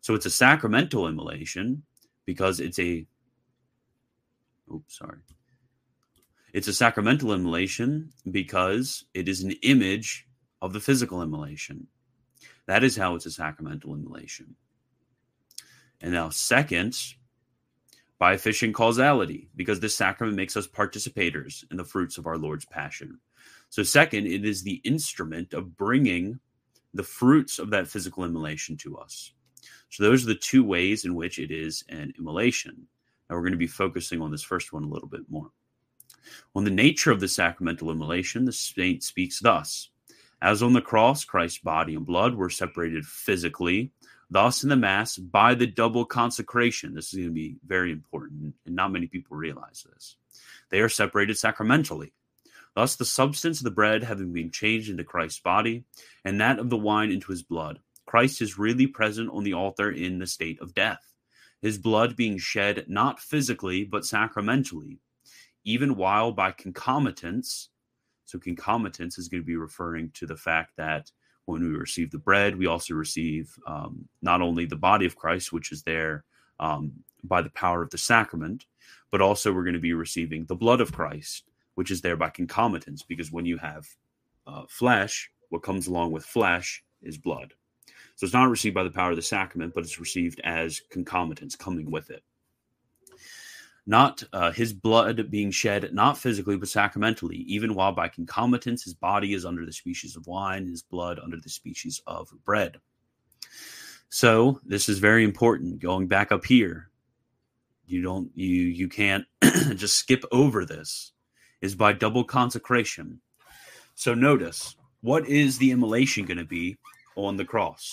So 0.00 0.14
it's 0.14 0.26
a 0.26 0.30
sacramental 0.30 1.06
immolation 1.06 1.82
because 2.26 2.60
it's 2.60 2.78
a. 2.78 3.06
Oops, 4.72 4.98
sorry. 4.98 5.18
It's 6.52 6.68
a 6.68 6.72
sacramental 6.72 7.32
immolation 7.32 8.12
because 8.30 9.04
it 9.14 9.28
is 9.28 9.42
an 9.42 9.52
image 9.62 10.26
of 10.60 10.72
the 10.72 10.80
physical 10.80 11.22
immolation. 11.22 11.86
That 12.66 12.82
is 12.82 12.96
how 12.96 13.14
it's 13.14 13.26
a 13.26 13.30
sacramental 13.30 13.94
immolation. 13.94 14.56
And 16.00 16.12
now, 16.12 16.30
second, 16.30 16.96
by 18.18 18.32
efficient 18.32 18.74
causality, 18.74 19.48
because 19.54 19.80
this 19.80 19.94
sacrament 19.94 20.36
makes 20.36 20.56
us 20.56 20.66
participators 20.66 21.64
in 21.70 21.76
the 21.76 21.84
fruits 21.84 22.18
of 22.18 22.26
our 22.26 22.36
Lord's 22.36 22.64
passion. 22.64 23.18
So, 23.70 23.82
second, 23.82 24.26
it 24.26 24.44
is 24.44 24.62
the 24.62 24.80
instrument 24.84 25.54
of 25.54 25.76
bringing 25.76 26.38
the 26.94 27.02
fruits 27.02 27.58
of 27.58 27.70
that 27.70 27.88
physical 27.88 28.24
immolation 28.24 28.76
to 28.78 28.96
us. 28.98 29.32
So 29.90 30.04
those 30.04 30.24
are 30.24 30.28
the 30.28 30.34
two 30.34 30.64
ways 30.64 31.04
in 31.04 31.14
which 31.14 31.38
it 31.38 31.50
is 31.50 31.84
an 31.88 32.12
immolation. 32.18 32.86
Now 33.28 33.36
we're 33.36 33.42
going 33.42 33.52
to 33.52 33.58
be 33.58 33.66
focusing 33.66 34.22
on 34.22 34.30
this 34.30 34.42
first 34.42 34.72
one 34.72 34.84
a 34.84 34.88
little 34.88 35.08
bit 35.08 35.28
more. 35.28 35.50
On 36.54 36.64
the 36.64 36.70
nature 36.70 37.10
of 37.10 37.20
the 37.20 37.28
sacramental 37.28 37.90
immolation, 37.90 38.44
the 38.44 38.52
saint 38.52 39.02
speaks 39.02 39.40
thus 39.40 39.90
As 40.42 40.62
on 40.62 40.72
the 40.72 40.80
cross, 40.80 41.24
Christ's 41.24 41.58
body 41.58 41.94
and 41.94 42.06
blood 42.06 42.34
were 42.34 42.50
separated 42.50 43.04
physically, 43.04 43.92
thus 44.30 44.62
in 44.62 44.68
the 44.68 44.76
Mass 44.76 45.16
by 45.16 45.54
the 45.54 45.66
double 45.66 46.04
consecration. 46.04 46.94
This 46.94 47.12
is 47.12 47.18
going 47.18 47.28
to 47.28 47.34
be 47.34 47.56
very 47.66 47.92
important, 47.92 48.54
and 48.66 48.76
not 48.76 48.92
many 48.92 49.06
people 49.06 49.36
realize 49.36 49.86
this. 49.92 50.16
They 50.70 50.80
are 50.80 50.88
separated 50.88 51.36
sacramentally. 51.36 52.12
Thus, 52.74 52.96
the 52.96 53.04
substance 53.04 53.58
of 53.58 53.64
the 53.64 53.70
bread 53.70 54.04
having 54.04 54.32
been 54.32 54.50
changed 54.50 54.90
into 54.90 55.04
Christ's 55.04 55.40
body, 55.40 55.84
and 56.24 56.40
that 56.40 56.58
of 56.58 56.70
the 56.70 56.76
wine 56.76 57.10
into 57.10 57.32
his 57.32 57.42
blood, 57.42 57.80
Christ 58.06 58.40
is 58.42 58.58
really 58.58 58.86
present 58.86 59.30
on 59.30 59.44
the 59.44 59.54
altar 59.54 59.90
in 59.90 60.18
the 60.18 60.26
state 60.26 60.60
of 60.60 60.74
death, 60.74 61.02
his 61.62 61.78
blood 61.78 62.16
being 62.16 62.38
shed 62.38 62.84
not 62.88 63.20
physically, 63.20 63.84
but 63.84 64.04
sacramentally, 64.04 64.98
even 65.64 65.96
while 65.96 66.32
by 66.32 66.52
concomitance. 66.52 67.68
So, 68.24 68.38
concomitance 68.38 69.18
is 69.18 69.28
going 69.28 69.42
to 69.42 69.46
be 69.46 69.56
referring 69.56 70.10
to 70.14 70.26
the 70.26 70.36
fact 70.36 70.76
that 70.76 71.10
when 71.46 71.62
we 71.62 71.68
receive 71.76 72.10
the 72.10 72.18
bread, 72.18 72.56
we 72.56 72.66
also 72.66 72.94
receive 72.94 73.52
um, 73.66 74.08
not 74.22 74.40
only 74.40 74.66
the 74.66 74.76
body 74.76 75.06
of 75.06 75.16
Christ, 75.16 75.52
which 75.52 75.72
is 75.72 75.82
there 75.82 76.24
um, 76.60 76.92
by 77.24 77.42
the 77.42 77.50
power 77.50 77.82
of 77.82 77.90
the 77.90 77.98
sacrament, 77.98 78.66
but 79.10 79.20
also 79.20 79.52
we're 79.52 79.64
going 79.64 79.74
to 79.74 79.80
be 79.80 79.94
receiving 79.94 80.44
the 80.44 80.54
blood 80.54 80.80
of 80.80 80.92
Christ, 80.92 81.44
which 81.80 81.90
is 81.90 82.02
there 82.02 82.14
by 82.14 82.28
concomitance, 82.28 83.02
because 83.02 83.32
when 83.32 83.46
you 83.46 83.56
have 83.56 83.86
uh, 84.46 84.64
flesh, 84.68 85.30
what 85.48 85.62
comes 85.62 85.86
along 85.86 86.12
with 86.12 86.22
flesh 86.22 86.84
is 87.00 87.16
blood. 87.16 87.54
So 88.16 88.26
it's 88.26 88.34
not 88.34 88.50
received 88.50 88.74
by 88.74 88.82
the 88.82 88.90
power 88.90 89.12
of 89.12 89.16
the 89.16 89.22
sacrament, 89.22 89.72
but 89.74 89.84
it's 89.84 89.98
received 89.98 90.42
as 90.44 90.82
concomitants 90.90 91.56
coming 91.56 91.90
with 91.90 92.10
it. 92.10 92.22
Not 93.86 94.22
uh, 94.34 94.52
his 94.52 94.74
blood 94.74 95.30
being 95.30 95.50
shed, 95.50 95.88
not 95.94 96.18
physically, 96.18 96.58
but 96.58 96.68
sacramentally, 96.68 97.36
even 97.36 97.74
while 97.74 97.92
by 97.92 98.08
concomitance 98.08 98.84
his 98.84 98.92
body 98.92 99.32
is 99.32 99.46
under 99.46 99.64
the 99.64 99.72
species 99.72 100.16
of 100.16 100.26
wine, 100.26 100.66
his 100.66 100.82
blood 100.82 101.18
under 101.18 101.38
the 101.40 101.48
species 101.48 102.02
of 102.06 102.28
bread. 102.44 102.76
So 104.10 104.60
this 104.66 104.90
is 104.90 104.98
very 104.98 105.24
important. 105.24 105.78
Going 105.78 106.08
back 106.08 106.30
up 106.30 106.44
here, 106.44 106.90
you 107.86 108.02
don't 108.02 108.30
you 108.34 108.66
you 108.66 108.90
can't 108.90 109.24
just 109.76 109.96
skip 109.96 110.26
over 110.30 110.66
this. 110.66 111.12
Is 111.60 111.74
by 111.74 111.92
double 111.92 112.24
consecration. 112.24 113.20
So 113.94 114.14
notice 114.14 114.76
what 115.02 115.26
is 115.28 115.58
the 115.58 115.70
immolation 115.72 116.24
going 116.24 116.38
to 116.38 116.44
be 116.44 116.78
on 117.16 117.36
the 117.36 117.44
cross. 117.44 117.92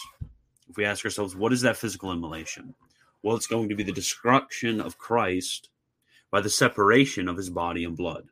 If 0.69 0.77
we 0.77 0.85
ask 0.85 1.03
ourselves, 1.05 1.35
what 1.35 1.53
is 1.53 1.61
that 1.61 1.77
physical 1.77 2.11
immolation? 2.11 2.73
Well, 3.23 3.35
it's 3.35 3.47
going 3.47 3.69
to 3.69 3.75
be 3.75 3.83
the 3.83 3.91
destruction 3.91 4.79
of 4.79 4.97
Christ 4.97 5.69
by 6.31 6.41
the 6.41 6.49
separation 6.49 7.27
of 7.27 7.37
his 7.37 7.49
body 7.49 7.83
and 7.83 7.97
blood. 7.97 8.27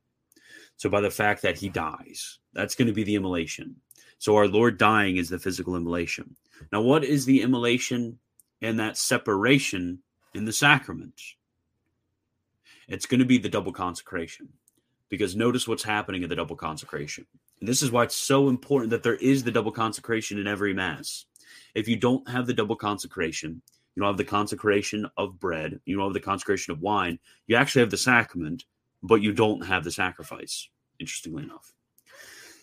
So, 0.77 0.89
by 0.89 1.01
the 1.01 1.09
fact 1.09 1.41
that 1.41 1.57
he 1.57 1.69
dies, 1.69 2.39
that's 2.53 2.75
going 2.75 2.87
to 2.87 2.93
be 2.93 3.03
the 3.03 3.15
immolation. 3.15 3.77
So, 4.19 4.35
our 4.35 4.47
Lord 4.47 4.77
dying 4.77 5.17
is 5.17 5.29
the 5.29 5.39
physical 5.39 5.75
immolation. 5.75 6.35
Now, 6.71 6.81
what 6.81 7.03
is 7.03 7.25
the 7.25 7.41
immolation 7.41 8.19
and 8.61 8.79
that 8.79 8.97
separation 8.97 9.99
in 10.33 10.45
the 10.45 10.53
sacrament? 10.53 11.21
It's 12.87 13.05
going 13.05 13.21
to 13.21 13.25
be 13.25 13.37
the 13.37 13.49
double 13.49 13.71
consecration. 13.71 14.49
Because 15.15 15.33
notice 15.33 15.65
what's 15.65 15.81
happening 15.81 16.23
in 16.23 16.29
the 16.29 16.35
double 16.35 16.57
consecration. 16.57 17.25
And 17.61 17.69
this 17.69 17.81
is 17.81 17.89
why 17.89 18.03
it's 18.03 18.17
so 18.17 18.49
important 18.49 18.89
that 18.89 19.01
there 19.01 19.15
is 19.15 19.45
the 19.45 19.51
double 19.51 19.71
consecration 19.71 20.37
in 20.37 20.45
every 20.45 20.73
Mass. 20.73 21.23
If 21.73 21.87
you 21.87 21.95
don't 21.95 22.27
have 22.29 22.47
the 22.47 22.53
double 22.53 22.75
consecration, 22.75 23.61
you 23.95 24.01
don't 24.01 24.09
have 24.09 24.17
the 24.17 24.25
consecration 24.25 25.09
of 25.15 25.39
bread, 25.39 25.79
you 25.85 25.95
don't 25.95 26.07
have 26.07 26.13
the 26.13 26.19
consecration 26.19 26.73
of 26.73 26.81
wine, 26.81 27.17
you 27.47 27.55
actually 27.55 27.79
have 27.79 27.91
the 27.91 27.95
sacrament, 27.95 28.65
but 29.01 29.21
you 29.21 29.31
don't 29.31 29.65
have 29.65 29.85
the 29.85 29.91
sacrifice, 29.91 30.67
interestingly 30.99 31.43
enough. 31.43 31.71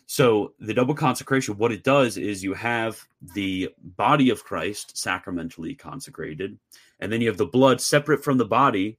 So, 0.05 0.53
the 0.61 0.75
double 0.75 0.95
consecration, 0.95 1.57
what 1.57 1.73
it 1.73 1.85
does 1.85 2.19
is 2.19 2.45
you 2.45 2.53
have 2.53 3.03
the 3.35 3.71
body 3.97 4.29
of 4.29 4.45
Christ 4.45 4.95
sacramentally 4.95 5.75
consecrated, 5.75 6.59
and 7.01 7.11
then 7.11 7.23
you 7.23 7.29
have 7.29 7.39
the 7.39 7.47
blood 7.47 7.81
separate 7.81 8.23
from 8.23 8.37
the 8.37 8.45
body, 8.45 8.99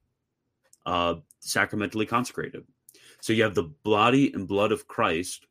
uh, 0.88 1.17
sacramentally 1.39 2.07
consecrated. 2.07 2.65
So, 3.24 3.32
you 3.32 3.44
have 3.44 3.56
the 3.56 3.72
body 3.86 4.34
and 4.34 4.50
blood 4.50 4.74
of 4.74 4.86
Christ 4.86 5.48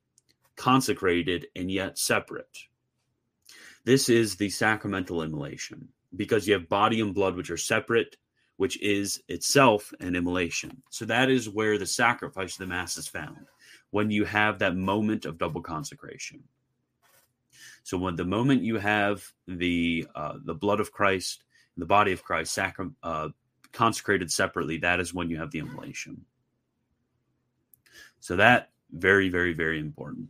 consecrated 0.57 1.47
and 1.57 1.71
yet 1.71 1.97
separate. 1.97 2.59
This 3.87 4.11
is 4.11 4.37
the 4.37 4.51
sacramental 4.51 5.23
immolation 5.23 5.89
because 6.15 6.47
you 6.47 6.53
have 6.53 6.69
body 6.69 7.01
and 7.01 7.15
blood 7.15 7.35
which 7.35 7.49
are 7.49 7.57
separate, 7.57 8.19
which 8.59 8.79
is 8.83 9.23
itself 9.27 9.91
an 10.01 10.17
immolation. 10.17 10.83
So 10.91 11.07
that 11.07 11.31
is 11.31 11.49
where 11.49 11.79
the 11.79 11.87
sacrifice 11.87 12.53
of 12.53 12.59
the 12.59 12.67
Mass 12.67 12.99
is 12.99 13.09
found 13.09 13.47
when 13.91 14.11
you 14.11 14.27
have 14.27 14.59
that 14.59 14.77
moment 14.77 15.25
of 15.25 15.39
double 15.39 15.63
consecration. 15.63 16.43
So 17.85 17.97
when 17.97 18.17
the 18.17 18.27
moment 18.27 18.65
you 18.65 18.77
have 18.77 19.25
the 19.49 20.07
uh, 20.15 20.35
the 20.45 20.55
blood 20.55 20.81
of 20.81 20.93
Christ, 20.93 21.43
the 21.79 21.87
body 21.87 22.13
of 22.13 22.23
Christ, 22.23 22.59
uh, 23.03 23.29
consecrated 23.73 24.31
separately, 24.31 24.77
that 24.77 25.01
is 25.01 25.15
when 25.15 25.31
you 25.31 25.39
have 25.39 25.53
the 25.53 25.61
immolation. 25.61 26.27
So 28.23 28.37
that 28.37 28.71
very, 28.93 29.29
very, 29.29 29.53
very 29.53 29.81
important. 29.81 30.29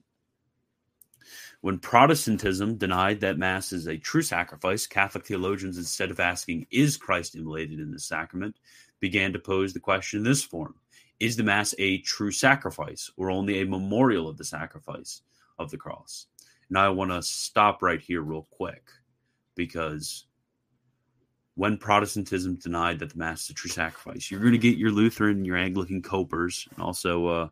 When 1.61 1.79
Protestantism 1.79 2.79
denied 2.79 3.21
that 3.21 3.37
Mass 3.37 3.71
is 3.71 3.87
a 3.87 3.99
true 3.99 4.23
sacrifice, 4.23 4.87
Catholic 4.87 5.27
theologians, 5.27 5.77
instead 5.77 6.11
of 6.11 6.19
asking, 6.19 6.67
Is 6.71 6.97
Christ 6.97 7.37
immolated 7.37 7.81
in 7.81 7.91
the 7.91 8.01
sacrament, 8.01 8.57
began 8.99 9.35
to 9.35 9.39
pose 9.39 9.75
the 9.75 9.79
question 9.79 10.21
in 10.21 10.25
this 10.25 10.43
form 10.43 10.75
Is 11.21 11.37
the 11.37 11.45
Mass 11.45 11.75
a 11.79 11.99
true 11.99 12.33
sacrifice 12.33 13.11
or 13.19 13.31
only 13.31 13.61
a 13.61 13.67
memorial 13.67 14.27
of 14.27 14.39
the 14.39 14.45
sacrifice 14.45 15.21
of 15.59 15.71
the 15.71 15.77
cross? 15.77 16.29
Now, 16.71 16.87
I 16.87 16.89
want 16.89 17.11
to 17.11 17.23
stop 17.23 17.83
right 17.83 18.01
here, 18.01 18.23
real 18.23 18.49
quick, 18.51 18.85
because 19.55 20.25
when 21.57 21.77
Protestantism 21.77 22.55
denied 22.55 22.99
that 23.01 23.11
the 23.11 23.19
Mass 23.19 23.45
is 23.45 23.51
a 23.51 23.55
true 23.55 23.71
sacrifice, 23.71 24.31
you're 24.31 24.41
going 24.41 24.53
to 24.53 24.59
get 24.59 24.79
your 24.79 24.91
Lutheran, 24.91 25.45
your 25.45 25.59
Anglican 25.59 26.01
copers, 26.01 26.67
and 26.71 26.83
also 26.83 27.27
uh, 27.27 27.49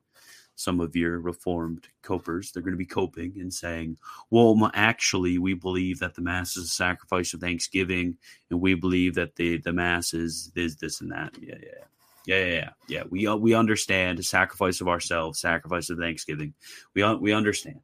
some 0.61 0.79
of 0.79 0.95
your 0.95 1.21
reformed 1.21 1.88
copers. 2.02 2.52
They're 2.52 2.62
going 2.62 2.75
to 2.75 2.79
be 2.79 2.85
coping 2.85 3.33
and 3.40 3.52
saying, 3.52 3.97
well, 4.29 4.71
actually, 4.75 5.38
we 5.38 5.55
believe 5.55 5.99
that 6.00 6.14
the 6.14 6.21
Mass 6.21 6.57
is 6.57 6.64
a 6.64 6.69
sacrifice 6.69 7.33
of 7.33 7.40
thanksgiving, 7.40 8.19
and 8.50 8.61
we 8.61 8.75
believe 8.75 9.14
that 9.14 9.37
the, 9.37 9.57
the 9.57 9.73
Mass 9.73 10.12
is 10.12 10.52
this, 10.55 10.75
this, 10.75 11.00
and 11.00 11.11
that. 11.12 11.35
Yeah, 11.40 11.57
yeah. 11.62 11.85
Yeah, 12.26 12.45
yeah, 12.45 12.52
yeah. 12.52 12.71
yeah. 12.88 13.02
We 13.09 13.26
uh, 13.26 13.37
we 13.37 13.55
understand 13.55 14.19
the 14.19 14.23
sacrifice 14.23 14.83
of 14.83 14.88
ourselves, 14.88 15.40
sacrifice 15.40 15.88
of 15.88 15.99
Thanksgiving. 15.99 16.52
We 16.95 17.02
uh, 17.02 17.14
we 17.14 17.33
understand, 17.33 17.81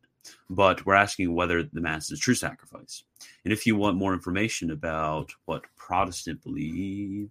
but 0.50 0.84
we're 0.84 0.94
asking 0.94 1.34
whether 1.34 1.62
the 1.62 1.80
Mass 1.80 2.10
is 2.10 2.18
a 2.18 2.20
true 2.20 2.34
sacrifice. 2.34 3.02
And 3.44 3.52
if 3.52 3.66
you 3.66 3.76
want 3.76 3.96
more 3.96 4.12
information 4.12 4.70
about 4.70 5.32
what 5.46 5.64
Protestant 5.76 6.42
believe, 6.42 7.30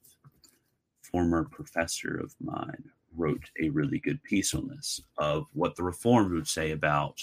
former 1.04 1.44
professor 1.44 2.18
of 2.18 2.34
mine, 2.42 2.90
wrote 3.16 3.50
a 3.62 3.70
really 3.70 4.00
good 4.00 4.22
piece 4.24 4.54
on 4.54 4.68
this 4.68 5.02
of 5.18 5.46
what 5.54 5.76
the 5.76 5.84
Reformed 5.84 6.32
would 6.34 6.48
say 6.48 6.72
about 6.72 7.22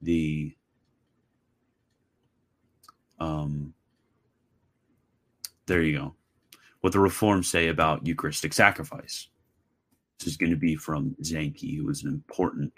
the 0.00 0.54
um 3.18 3.74
there 5.66 5.82
you 5.82 5.98
go 5.98 6.14
what 6.80 6.92
the 6.92 7.00
reformed 7.00 7.44
say 7.44 7.66
about 7.68 8.06
eucharistic 8.06 8.52
sacrifice. 8.52 9.26
This 10.20 10.28
is 10.28 10.36
going 10.36 10.50
to 10.50 10.56
be 10.56 10.76
from 10.76 11.16
Zanchi, 11.22 11.76
who 11.76 11.86
was 11.86 12.04
an 12.04 12.08
important 12.08 12.72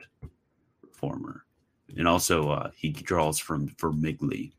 reformer. 0.83 1.45
And 1.99 2.09
also 2.09 2.51
uh, 2.51 2.71
he 2.75 2.91
draws 2.91 3.39
from 3.39 3.69
Vermigli 3.69 4.53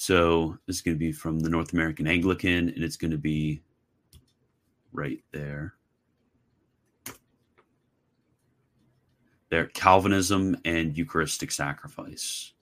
so 0.00 0.56
this 0.64 0.76
is 0.76 0.82
going 0.82 0.94
to 0.94 0.98
be 0.98 1.10
from 1.10 1.40
the 1.40 1.48
north 1.48 1.72
american 1.72 2.06
anglican 2.06 2.68
and 2.68 2.84
it's 2.84 2.96
going 2.96 3.10
to 3.10 3.18
be 3.18 3.60
right 4.92 5.22
there. 5.32 5.74
There, 9.50 9.66
Calvinism 9.66 10.58
and 10.64 10.96
Eucharistic 10.96 11.50
sacrifice. 11.50 12.52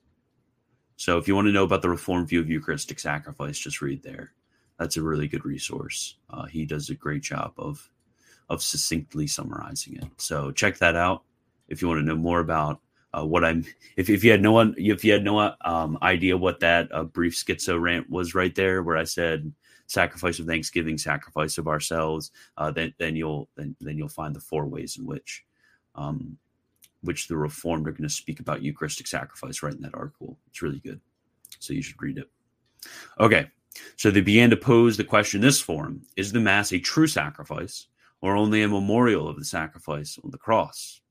So, 0.95 1.17
if 1.17 1.27
you 1.27 1.35
want 1.35 1.47
to 1.47 1.51
know 1.51 1.65
about 1.65 1.81
the 1.81 1.89
Reformed 1.89 2.29
view 2.29 2.39
of 2.39 2.49
Eucharistic 2.49 2.99
sacrifice, 2.99 3.59
just 3.59 3.81
read 3.81 4.03
there. 4.03 4.31
That's 4.79 4.97
a 4.97 5.01
really 5.01 5.27
good 5.27 5.45
resource. 5.45 6.15
Uh, 6.29 6.45
he 6.45 6.65
does 6.65 6.89
a 6.89 6.95
great 6.95 7.23
job 7.23 7.53
of 7.57 7.89
of 8.49 8.63
succinctly 8.63 9.27
summarizing 9.27 9.97
it. 9.97 10.05
So, 10.17 10.51
check 10.51 10.77
that 10.77 10.95
out 10.95 11.23
if 11.67 11.81
you 11.81 11.89
want 11.89 11.99
to 11.99 12.05
know 12.05 12.15
more 12.15 12.39
about 12.39 12.79
uh, 13.13 13.25
what 13.25 13.43
I'm. 13.43 13.65
If, 13.97 14.09
if 14.09 14.23
you 14.23 14.31
had 14.31 14.41
no 14.41 14.53
one, 14.53 14.73
if 14.77 15.03
you 15.03 15.11
had 15.11 15.23
no 15.23 15.55
um, 15.61 15.97
idea 16.01 16.37
what 16.37 16.61
that 16.61 16.89
uh, 16.93 17.03
brief 17.03 17.35
schizo 17.35 17.79
rant 17.79 18.09
was 18.09 18.33
right 18.33 18.55
there, 18.55 18.81
where 18.81 18.97
I 18.97 19.03
said 19.03 19.51
sacrifice 19.87 20.39
of 20.39 20.45
thanksgiving, 20.45 20.97
sacrifice 20.97 21.57
of 21.57 21.67
ourselves, 21.67 22.31
uh, 22.57 22.71
then 22.71 22.93
then 22.97 23.15
you'll 23.15 23.49
then 23.55 23.75
then 23.81 23.97
you'll 23.97 24.07
find 24.07 24.35
the 24.35 24.39
four 24.39 24.67
ways 24.67 24.97
in 24.97 25.05
which 25.05 25.43
um, 25.95 26.37
which 27.01 27.27
the 27.27 27.37
Reformed 27.37 27.87
are 27.87 27.91
going 27.91 28.03
to 28.03 28.09
speak 28.09 28.39
about 28.39 28.61
Eucharistic 28.61 29.07
sacrifice 29.07 29.63
right 29.63 29.73
in 29.73 29.81
that 29.81 29.95
article. 29.95 30.37
It's 30.47 30.61
really 30.61 30.79
good, 30.79 31.01
so 31.59 31.73
you 31.73 31.81
should 31.81 32.01
read 32.01 32.17
it. 32.17 32.29
Okay, 33.19 33.49
so 33.95 34.11
they 34.11 34.21
began 34.21 34.49
to 34.49 34.57
pose 34.57 34.97
the 34.97 35.03
question 35.03 35.41
this 35.41 35.61
form 35.61 36.03
Is 36.15 36.31
the 36.31 36.39
Mass 36.39 36.71
a 36.71 36.79
true 36.79 37.07
sacrifice 37.07 37.87
or 38.21 38.35
only 38.35 38.63
a 38.63 38.67
memorial 38.67 39.27
of 39.27 39.37
the 39.37 39.45
sacrifice 39.45 40.17
on 40.23 40.31
the 40.31 40.37
cross? 40.37 41.01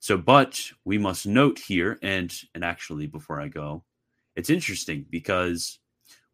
So, 0.00 0.18
but 0.18 0.60
we 0.84 0.98
must 0.98 1.26
note 1.26 1.58
here, 1.58 1.98
and 2.02 2.34
and 2.54 2.62
actually, 2.62 3.06
before 3.06 3.40
I 3.40 3.48
go, 3.48 3.84
it's 4.36 4.50
interesting 4.50 5.06
because 5.08 5.78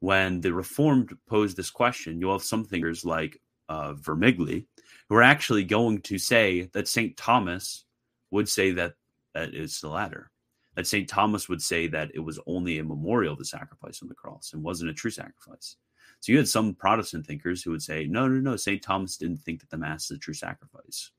when 0.01 0.41
the 0.41 0.53
Reformed 0.53 1.17
posed 1.29 1.57
this 1.57 1.71
question, 1.71 2.21
you'll 2.21 2.33
have 2.33 2.43
some 2.43 2.65
thinkers 2.65 3.05
like 3.05 3.41
uh, 3.69 3.95
Vermigli 3.95 4.67
who 5.09 5.15
are 5.15 5.23
actually 5.23 5.65
going 5.65 6.01
to 6.03 6.19
say 6.19 6.69
that 6.73 6.89
Saint 6.89 7.17
Thomas 7.17 7.85
would 8.31 8.49
say 8.49 8.73
that 8.73 8.95
that 9.35 9.55
is 9.55 9.81
the 9.81 9.89
latter. 9.89 10.31
That 10.75 10.87
Saint 10.87 11.09
Thomas 11.09 11.49
would 11.49 11.63
say 11.63 11.87
that 11.89 12.11
it 12.15 12.21
was 12.21 12.41
only 12.47 12.79
a 12.79 12.85
memorial 12.85 13.33
of 13.33 13.39
the 13.39 13.45
sacrifice 13.45 14.03
on 14.03 14.09
the 14.09 14.15
cross 14.15 14.53
and 14.53 14.63
wasn't 14.63 14.91
a 14.91 14.95
true 14.95 15.11
sacrifice. 15.11 15.77
So 16.21 16.33
you 16.33 16.39
had 16.39 16.49
some 16.49 16.75
Protestant 16.75 17.27
thinkers 17.27 17.63
who 17.63 17.71
would 17.71 17.83
say, 17.83 18.07
no, 18.07 18.29
no, 18.29 18.41
no, 18.41 18.57
Saint 18.57 18.83
Thomas 18.83 19.17
didn't 19.17 19.39
think 19.39 19.61
that 19.61 19.71
the 19.71 19.79
Mass 19.79 20.05
is 20.11 20.17
a 20.17 20.19
true 20.19 20.35
sacrifice. 20.35 21.11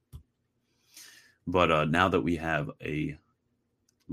But 1.48 1.72
uh, 1.72 1.86
now 1.86 2.08
that 2.10 2.22
we 2.22 2.36
have 2.38 2.70
a 2.82 3.18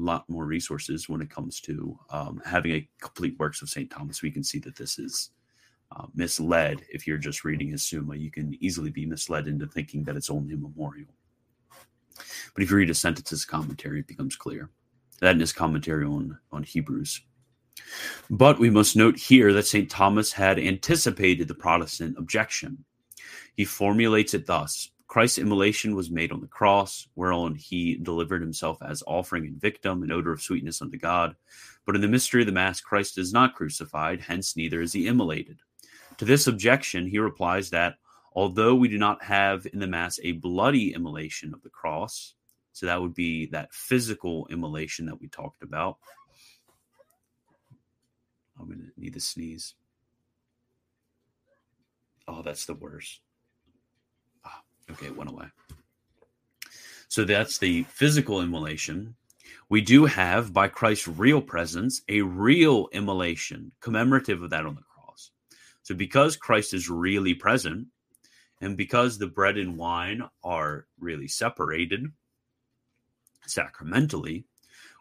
lot 0.00 0.28
more 0.28 0.44
resources 0.44 1.08
when 1.08 1.20
it 1.20 1.30
comes 1.30 1.60
to 1.62 1.98
um, 2.10 2.40
having 2.44 2.72
a 2.72 2.88
complete 3.00 3.38
works 3.38 3.62
of 3.62 3.68
St. 3.68 3.90
Thomas, 3.90 4.22
we 4.22 4.30
can 4.30 4.44
see 4.44 4.58
that 4.60 4.76
this 4.76 4.98
is 4.98 5.30
uh, 5.96 6.06
misled. 6.14 6.84
If 6.90 7.06
you're 7.06 7.18
just 7.18 7.44
reading 7.44 7.68
his 7.68 7.88
Summa, 7.88 8.16
you 8.16 8.30
can 8.30 8.56
easily 8.60 8.90
be 8.90 9.06
misled 9.06 9.46
into 9.46 9.66
thinking 9.66 10.04
that 10.04 10.16
it's 10.16 10.30
only 10.30 10.54
a 10.54 10.58
memorial. 10.58 11.08
But 12.54 12.62
if 12.62 12.70
you 12.70 12.76
read 12.76 12.90
a 12.90 12.94
sentence 12.94 13.44
commentary, 13.44 14.00
it 14.00 14.06
becomes 14.06 14.36
clear. 14.36 14.70
That 15.20 15.32
in 15.32 15.40
his 15.40 15.52
commentary 15.52 16.04
on, 16.04 16.38
on 16.52 16.62
Hebrews. 16.62 17.20
But 18.30 18.58
we 18.58 18.70
must 18.70 18.96
note 18.96 19.16
here 19.16 19.52
that 19.52 19.66
St. 19.66 19.88
Thomas 19.88 20.32
had 20.32 20.58
anticipated 20.58 21.48
the 21.48 21.54
Protestant 21.54 22.16
objection. 22.18 22.84
He 23.54 23.64
formulates 23.64 24.34
it 24.34 24.46
thus 24.46 24.90
Christ's 25.08 25.38
immolation 25.38 25.96
was 25.96 26.10
made 26.10 26.32
on 26.32 26.42
the 26.42 26.46
cross, 26.46 27.08
whereon 27.14 27.54
he 27.54 27.96
delivered 27.96 28.42
himself 28.42 28.78
as 28.82 29.02
offering 29.06 29.46
and 29.46 29.58
victim, 29.58 30.02
an 30.02 30.12
odor 30.12 30.32
of 30.32 30.42
sweetness 30.42 30.82
unto 30.82 30.98
God. 30.98 31.34
But 31.86 31.94
in 31.94 32.02
the 32.02 32.08
mystery 32.08 32.42
of 32.42 32.46
the 32.46 32.52
Mass, 32.52 32.82
Christ 32.82 33.16
is 33.16 33.32
not 33.32 33.54
crucified, 33.54 34.20
hence 34.20 34.54
neither 34.54 34.82
is 34.82 34.92
he 34.92 35.06
immolated. 35.06 35.60
To 36.18 36.26
this 36.26 36.46
objection, 36.46 37.06
he 37.06 37.18
replies 37.18 37.70
that 37.70 37.94
although 38.34 38.74
we 38.74 38.88
do 38.88 38.98
not 38.98 39.24
have 39.24 39.66
in 39.72 39.78
the 39.78 39.86
Mass 39.86 40.20
a 40.22 40.32
bloody 40.32 40.92
immolation 40.92 41.54
of 41.54 41.62
the 41.62 41.70
cross, 41.70 42.34
so 42.72 42.84
that 42.84 43.00
would 43.00 43.14
be 43.14 43.46
that 43.46 43.72
physical 43.72 44.46
immolation 44.50 45.06
that 45.06 45.20
we 45.20 45.28
talked 45.28 45.62
about. 45.62 45.96
I'm 48.60 48.66
going 48.66 48.78
to 48.78 49.00
need 49.00 49.14
to 49.14 49.20
sneeze. 49.20 49.74
Oh, 52.26 52.42
that's 52.42 52.66
the 52.66 52.74
worst. 52.74 53.20
Okay, 54.90 55.06
it 55.06 55.16
went 55.16 55.30
away. 55.30 55.46
So 57.08 57.24
that's 57.24 57.58
the 57.58 57.84
physical 57.84 58.40
immolation. 58.42 59.14
We 59.70 59.80
do 59.80 60.06
have, 60.06 60.52
by 60.52 60.68
Christ's 60.68 61.08
real 61.08 61.42
presence, 61.42 62.02
a 62.08 62.22
real 62.22 62.88
immolation 62.92 63.72
commemorative 63.80 64.42
of 64.42 64.50
that 64.50 64.66
on 64.66 64.74
the 64.74 64.82
cross. 64.82 65.30
So 65.82 65.94
because 65.94 66.36
Christ 66.36 66.74
is 66.74 66.88
really 66.88 67.34
present, 67.34 67.88
and 68.60 68.76
because 68.76 69.18
the 69.18 69.26
bread 69.26 69.56
and 69.56 69.76
wine 69.76 70.22
are 70.42 70.86
really 70.98 71.28
separated 71.28 72.06
sacramentally, 73.46 74.44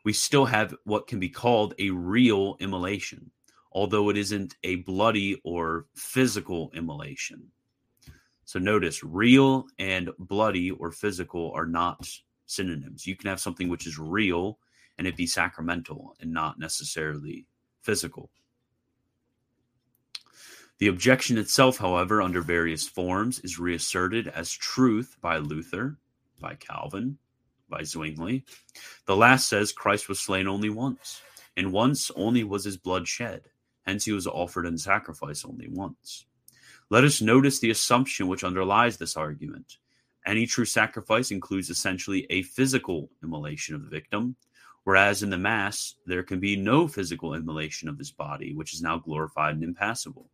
we 0.06 0.13
still 0.13 0.46
have 0.46 0.75
what 0.84 1.08
can 1.08 1.20
be 1.20 1.29
called 1.29 1.74
a 1.79 1.89
real 1.89 2.56
immolation, 2.60 3.32
although 3.72 4.10
it 4.10 4.17
isn't 4.17 4.56
a 4.63 4.75
bloody 4.75 5.41
or 5.44 5.88
physical 5.96 6.72
immolation. 6.74 7.51
So 8.48 8.60
notice 8.60 9.04
real 9.04 9.68
and 9.77 10.10
bloody 10.18 10.72
or 10.72 10.89
physical 10.89 11.51
are 11.54 11.66
not 11.66 12.08
synonyms. 12.46 13.06
You 13.06 13.18
can 13.18 13.30
have 13.30 13.42
something 13.42 13.68
which 13.68 13.86
is 13.86 14.00
real 14.00 14.58
and 14.98 15.06
it 15.06 15.17
be 15.17 15.28
sacramental 15.28 16.15
and 16.21 16.32
not 16.32 16.58
necessarily 16.58 17.45
physical. 17.82 18.30
The 20.78 20.88
objection 20.88 21.38
itself, 21.38 21.78
however, 21.78 22.21
under 22.21 22.39
various 22.39 22.88
forms, 22.88 23.39
is 23.39 23.60
reasserted 23.60 24.30
as 24.30 24.50
truth 24.50 25.17
by 25.19 25.39
Luther, 25.39 25.98
by 26.39 26.56
Calvin, 26.56 27.17
by 27.67 27.84
Zwingli. 27.84 28.45
The 29.08 29.17
last 29.17 29.50
says 29.50 29.74
Christ 29.74 30.08
was 30.08 30.21
slain 30.21 30.48
only 30.48 30.69
once, 30.69 31.21
and 31.58 31.74
once 31.74 32.12
only 32.15 32.45
was 32.45 32.63
his 32.63 32.78
blood 32.78 33.10
shed. 33.10 33.50
Hence 33.86 34.06
he 34.06 34.13
was 34.13 34.26
offered 34.26 34.65
in 34.65 34.78
sacrifice 34.78 35.43
only 35.43 35.67
once. 35.67 36.26
Let 36.89 37.04
us 37.04 37.21
notice 37.21 37.60
the 37.60 37.69
assumption 37.69 38.30
which 38.30 38.45
underlies 38.45 38.95
this 38.95 39.17
argument. 39.17 39.78
Any 40.26 40.45
true 40.45 40.63
sacrifice 40.63 41.32
includes 41.32 41.69
essentially 41.69 42.26
a 42.30 42.43
physical 42.43 43.10
immolation 43.21 43.76
of 43.76 43.84
the 43.84 43.89
victim, 43.89 44.38
whereas 44.86 45.21
in 45.21 45.30
the 45.30 45.38
Mass, 45.38 45.95
there 46.06 46.23
can 46.23 46.39
be 46.39 46.56
no 46.56 46.88
physical 46.88 47.34
immolation 47.34 47.89
of 47.89 47.97
his 47.97 48.12
body, 48.12 48.54
which 48.54 48.73
is 48.73 48.82
now 48.82 48.97
glorified 48.97 49.56
and 49.56 49.65
impassible. 49.65 50.30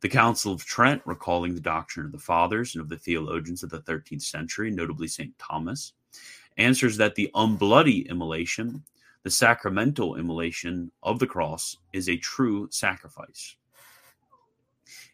The 0.00 0.08
Council 0.08 0.52
of 0.52 0.64
Trent, 0.64 1.02
recalling 1.04 1.54
the 1.54 1.60
doctrine 1.60 2.06
of 2.06 2.12
the 2.12 2.18
Fathers 2.18 2.74
and 2.74 2.82
of 2.82 2.88
the 2.88 2.98
theologians 2.98 3.62
of 3.62 3.70
the 3.70 3.80
13th 3.82 4.22
century, 4.22 4.72
notably 4.72 5.06
St. 5.06 5.38
Thomas, 5.38 5.92
answers 6.56 6.96
that 6.96 7.14
the 7.14 7.30
unbloody 7.36 8.08
immolation, 8.08 8.82
the 9.22 9.30
sacramental 9.30 10.16
immolation 10.16 10.90
of 11.04 11.20
the 11.20 11.28
cross, 11.28 11.76
is 11.92 12.08
a 12.08 12.16
true 12.16 12.66
sacrifice. 12.72 13.54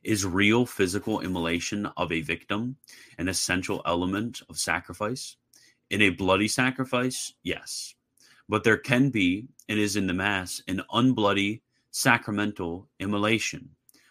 Is 0.07 0.25
real 0.25 0.66
physical 0.66 1.19
immolation 1.19 1.87
of 1.97 2.12
a 2.12 2.21
victim 2.21 2.77
an 3.19 3.27
essential 3.27 3.83
element 3.85 4.40
of 4.49 4.57
sacrifice? 4.57 5.37
In 5.90 6.01
a 6.01 6.11
bloody 6.11 6.47
sacrifice, 6.47 7.35
yes. 7.42 7.92
But 8.49 8.62
there 8.62 8.77
can 8.77 9.11
be, 9.11 9.49
and 9.69 9.81
is 9.81 9.97
in 9.97 10.07
the 10.07 10.14
Mass, 10.14 10.62
an 10.69 10.83
unbloody 10.92 11.62
sacramental 11.90 12.88
immolation, 13.01 13.71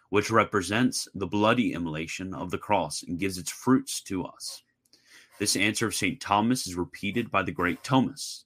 which 0.10 0.30
represents 0.30 1.08
the 1.16 1.28
bloody 1.28 1.72
immolation 1.72 2.34
of 2.34 2.52
the 2.52 2.58
cross 2.58 3.02
and 3.02 3.18
gives 3.18 3.38
its 3.38 3.50
fruits 3.50 4.02
to 4.02 4.26
us. 4.26 4.64
This 5.40 5.56
answer 5.56 5.88
of 5.88 5.96
St. 5.96 6.20
Thomas 6.20 6.68
is 6.68 6.76
repeated 6.76 7.32
by 7.32 7.42
the 7.42 7.54
great 7.54 7.84
Thomists. 7.84 8.44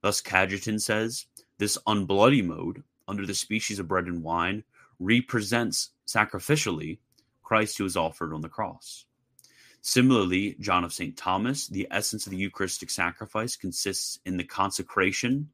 Thus, 0.00 0.20
Cajetan 0.20 0.80
says, 0.80 1.26
This 1.58 1.78
unbloody 1.86 2.44
mode, 2.44 2.82
under 3.06 3.24
the 3.24 3.34
species 3.34 3.78
of 3.78 3.86
bread 3.86 4.06
and 4.06 4.24
wine, 4.24 4.64
represents 4.98 5.90
sacrificially 6.08 6.98
Christ 7.42 7.78
who 7.78 7.84
was 7.84 7.96
offered 7.96 8.32
on 8.32 8.40
the 8.40 8.48
cross. 8.48 9.04
Similarly, 9.80 10.56
John 10.58 10.82
of 10.82 10.92
St. 10.92 11.16
Thomas, 11.16 11.68
the 11.68 11.86
essence 11.90 12.26
of 12.26 12.32
the 12.32 12.38
Eucharistic 12.38 12.90
sacrifice 12.90 13.56
consists 13.56 14.18
in 14.24 14.36
the 14.36 14.44
consecration. 14.44 15.50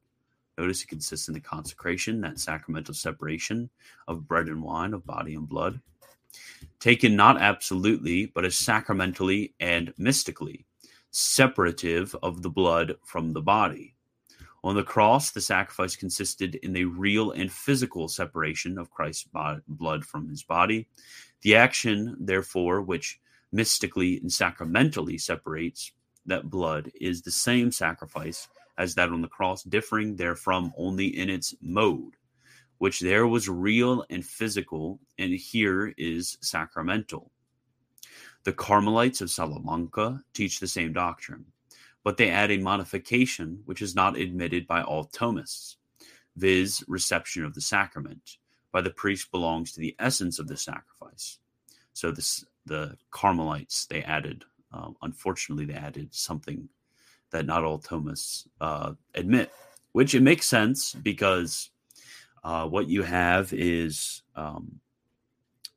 Notice 0.56 0.82
it 0.82 0.88
consists 0.88 1.28
in 1.28 1.34
the 1.34 1.40
consecration, 1.40 2.20
that 2.22 2.38
sacramental 2.38 2.94
separation 2.94 3.68
of 4.08 4.26
bread 4.26 4.46
and 4.46 4.62
wine, 4.62 4.94
of 4.94 5.04
body 5.04 5.34
and 5.34 5.48
blood, 5.48 5.80
taken 6.80 7.16
not 7.16 7.40
absolutely, 7.40 8.26
but 8.26 8.44
as 8.44 8.56
sacramentally 8.56 9.54
and 9.60 9.92
mystically, 9.98 10.64
separative 11.10 12.16
of 12.22 12.42
the 12.42 12.50
blood 12.50 12.96
from 13.04 13.32
the 13.32 13.42
body. 13.42 13.93
On 14.64 14.74
the 14.74 14.82
cross, 14.82 15.30
the 15.30 15.42
sacrifice 15.42 15.94
consisted 15.94 16.54
in 16.54 16.74
a 16.74 16.84
real 16.84 17.32
and 17.32 17.52
physical 17.52 18.08
separation 18.08 18.78
of 18.78 18.90
Christ's 18.90 19.28
blood 19.68 20.06
from 20.06 20.26
his 20.30 20.42
body. 20.42 20.88
The 21.42 21.54
action, 21.56 22.16
therefore, 22.18 22.80
which 22.80 23.20
mystically 23.52 24.16
and 24.16 24.32
sacramentally 24.32 25.18
separates 25.18 25.92
that 26.24 26.48
blood 26.48 26.90
is 26.98 27.20
the 27.20 27.30
same 27.30 27.72
sacrifice 27.72 28.48
as 28.78 28.94
that 28.94 29.10
on 29.10 29.20
the 29.20 29.28
cross, 29.28 29.62
differing 29.64 30.16
therefrom 30.16 30.72
only 30.78 31.08
in 31.08 31.28
its 31.28 31.54
mode, 31.60 32.14
which 32.78 33.00
there 33.00 33.26
was 33.26 33.50
real 33.50 34.06
and 34.08 34.24
physical, 34.24 34.98
and 35.18 35.34
here 35.34 35.92
is 35.98 36.38
sacramental. 36.40 37.30
The 38.44 38.54
Carmelites 38.54 39.20
of 39.20 39.30
Salamanca 39.30 40.22
teach 40.32 40.58
the 40.58 40.66
same 40.66 40.94
doctrine 40.94 41.44
but 42.04 42.18
they 42.18 42.30
add 42.30 42.50
a 42.50 42.58
modification 42.58 43.60
which 43.64 43.82
is 43.82 43.96
not 43.96 44.16
admitted 44.16 44.66
by 44.66 44.82
all 44.82 45.06
Thomists, 45.06 45.76
viz., 46.36 46.84
reception 46.86 47.44
of 47.44 47.54
the 47.54 47.60
sacrament. 47.60 48.36
By 48.70 48.82
the 48.82 48.90
priest 48.90 49.30
belongs 49.30 49.72
to 49.72 49.80
the 49.80 49.96
essence 49.98 50.38
of 50.38 50.48
the 50.48 50.56
sacrifice. 50.56 51.38
So 51.92 52.10
this 52.10 52.44
the 52.66 52.96
Carmelites 53.10 53.86
they 53.86 54.02
added, 54.02 54.44
um, 54.72 54.96
unfortunately, 55.02 55.64
they 55.64 55.74
added 55.74 56.12
something 56.12 56.68
that 57.30 57.46
not 57.46 57.64
all 57.64 57.78
Thomists 57.78 58.46
uh, 58.60 58.92
admit, 59.14 59.52
which 59.92 60.14
it 60.14 60.22
makes 60.22 60.46
sense 60.46 60.92
because 60.92 61.70
uh, 62.42 62.66
what 62.66 62.88
you 62.88 63.02
have 63.02 63.52
is 63.52 64.22
um, 64.34 64.80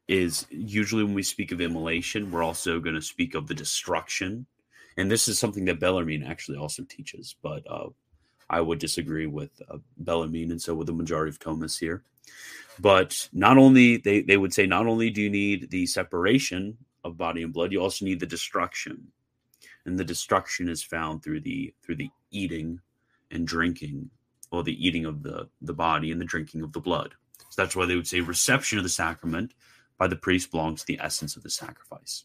is 0.08 0.48
usually 0.50 1.04
when 1.04 1.14
we 1.14 1.24
speak 1.24 1.52
of 1.52 1.62
immolation, 1.62 2.32
we're 2.32 2.44
also 2.44 2.80
going 2.80 2.96
to 2.96 3.02
speak 3.02 3.36
of 3.36 3.48
the 3.48 3.54
destruction 3.54 4.46
and 4.98 5.10
this 5.10 5.28
is 5.28 5.40
something 5.40 5.66
that 5.66 5.80
Bellarmine 5.80 6.24
actually 6.24 6.58
also 6.58 6.84
teaches, 6.84 7.36
but 7.42 7.64
uh, 7.70 7.90
I 8.50 8.62
would 8.62 8.80
disagree 8.80 9.28
with 9.28 9.52
uh, 9.70 9.78
Bellarmine, 9.98 10.52
and 10.52 10.62
so 10.62 10.74
would 10.76 10.88
the 10.88 10.94
majority 10.94 11.30
of 11.30 11.40
Thomists 11.40 11.80
here. 11.80 12.04
But 12.80 13.30
not 13.32 13.58
only 13.58 13.98
they 13.98 14.22
they 14.22 14.38
would 14.38 14.54
say 14.54 14.66
not 14.66 14.88
only 14.88 15.10
do 15.10 15.22
you 15.22 15.30
need 15.30 15.70
the 15.70 15.86
separation 15.86 16.78
of 17.04 17.18
body 17.18 17.44
and 17.44 17.54
blood, 17.54 17.72
you 17.72 17.82
also 17.82 18.06
need 18.06 18.20
the 18.20 18.26
destruction, 18.26 19.08
and 19.86 19.98
the 19.98 20.04
destruction 20.04 20.68
is 20.68 20.84
found 20.84 21.24
through 21.24 21.42
the 21.42 21.74
through 21.84 21.96
the 21.96 22.10
eating 22.32 22.80
and 23.32 23.48
drinking, 23.48 24.10
or 24.52 24.64
the 24.64 24.86
eating 24.86 25.06
of 25.06 25.24
the 25.24 25.48
the 25.62 25.74
body 25.74 26.12
and 26.12 26.20
the 26.20 26.26
drinking 26.26 26.62
of 26.62 26.74
the 26.74 26.80
blood. 26.82 27.14
So 27.50 27.62
that's 27.62 27.76
why 27.76 27.86
they 27.86 27.96
would 27.96 28.08
say 28.08 28.20
reception 28.20 28.78
of 28.78 28.84
the 28.84 28.90
sacrament 28.90 29.54
by 29.98 30.08
the 30.08 30.16
priest 30.16 30.52
belongs 30.52 30.82
to 30.82 30.88
the 30.88 31.00
essence 31.02 31.36
of 31.36 31.44
the 31.44 31.50
sacrifice. 31.50 32.24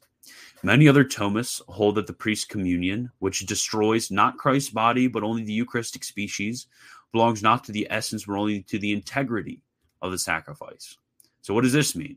Many 0.62 0.86
other 0.88 1.04
Thomists 1.04 1.60
hold 1.68 1.96
that 1.96 2.06
the 2.06 2.12
priest's 2.12 2.44
communion, 2.44 3.10
which 3.18 3.46
destroys 3.46 4.10
not 4.10 4.38
Christ's 4.38 4.70
body 4.70 5.08
but 5.08 5.22
only 5.22 5.42
the 5.42 5.52
Eucharistic 5.52 6.04
species, 6.04 6.66
belongs 7.12 7.42
not 7.42 7.64
to 7.64 7.72
the 7.72 7.86
essence 7.90 8.26
but 8.26 8.34
only 8.34 8.62
to 8.62 8.78
the 8.78 8.92
integrity 8.92 9.60
of 10.00 10.12
the 10.12 10.18
sacrifice. 10.18 10.96
So, 11.40 11.54
what 11.54 11.62
does 11.62 11.72
this 11.72 11.96
mean? 11.96 12.16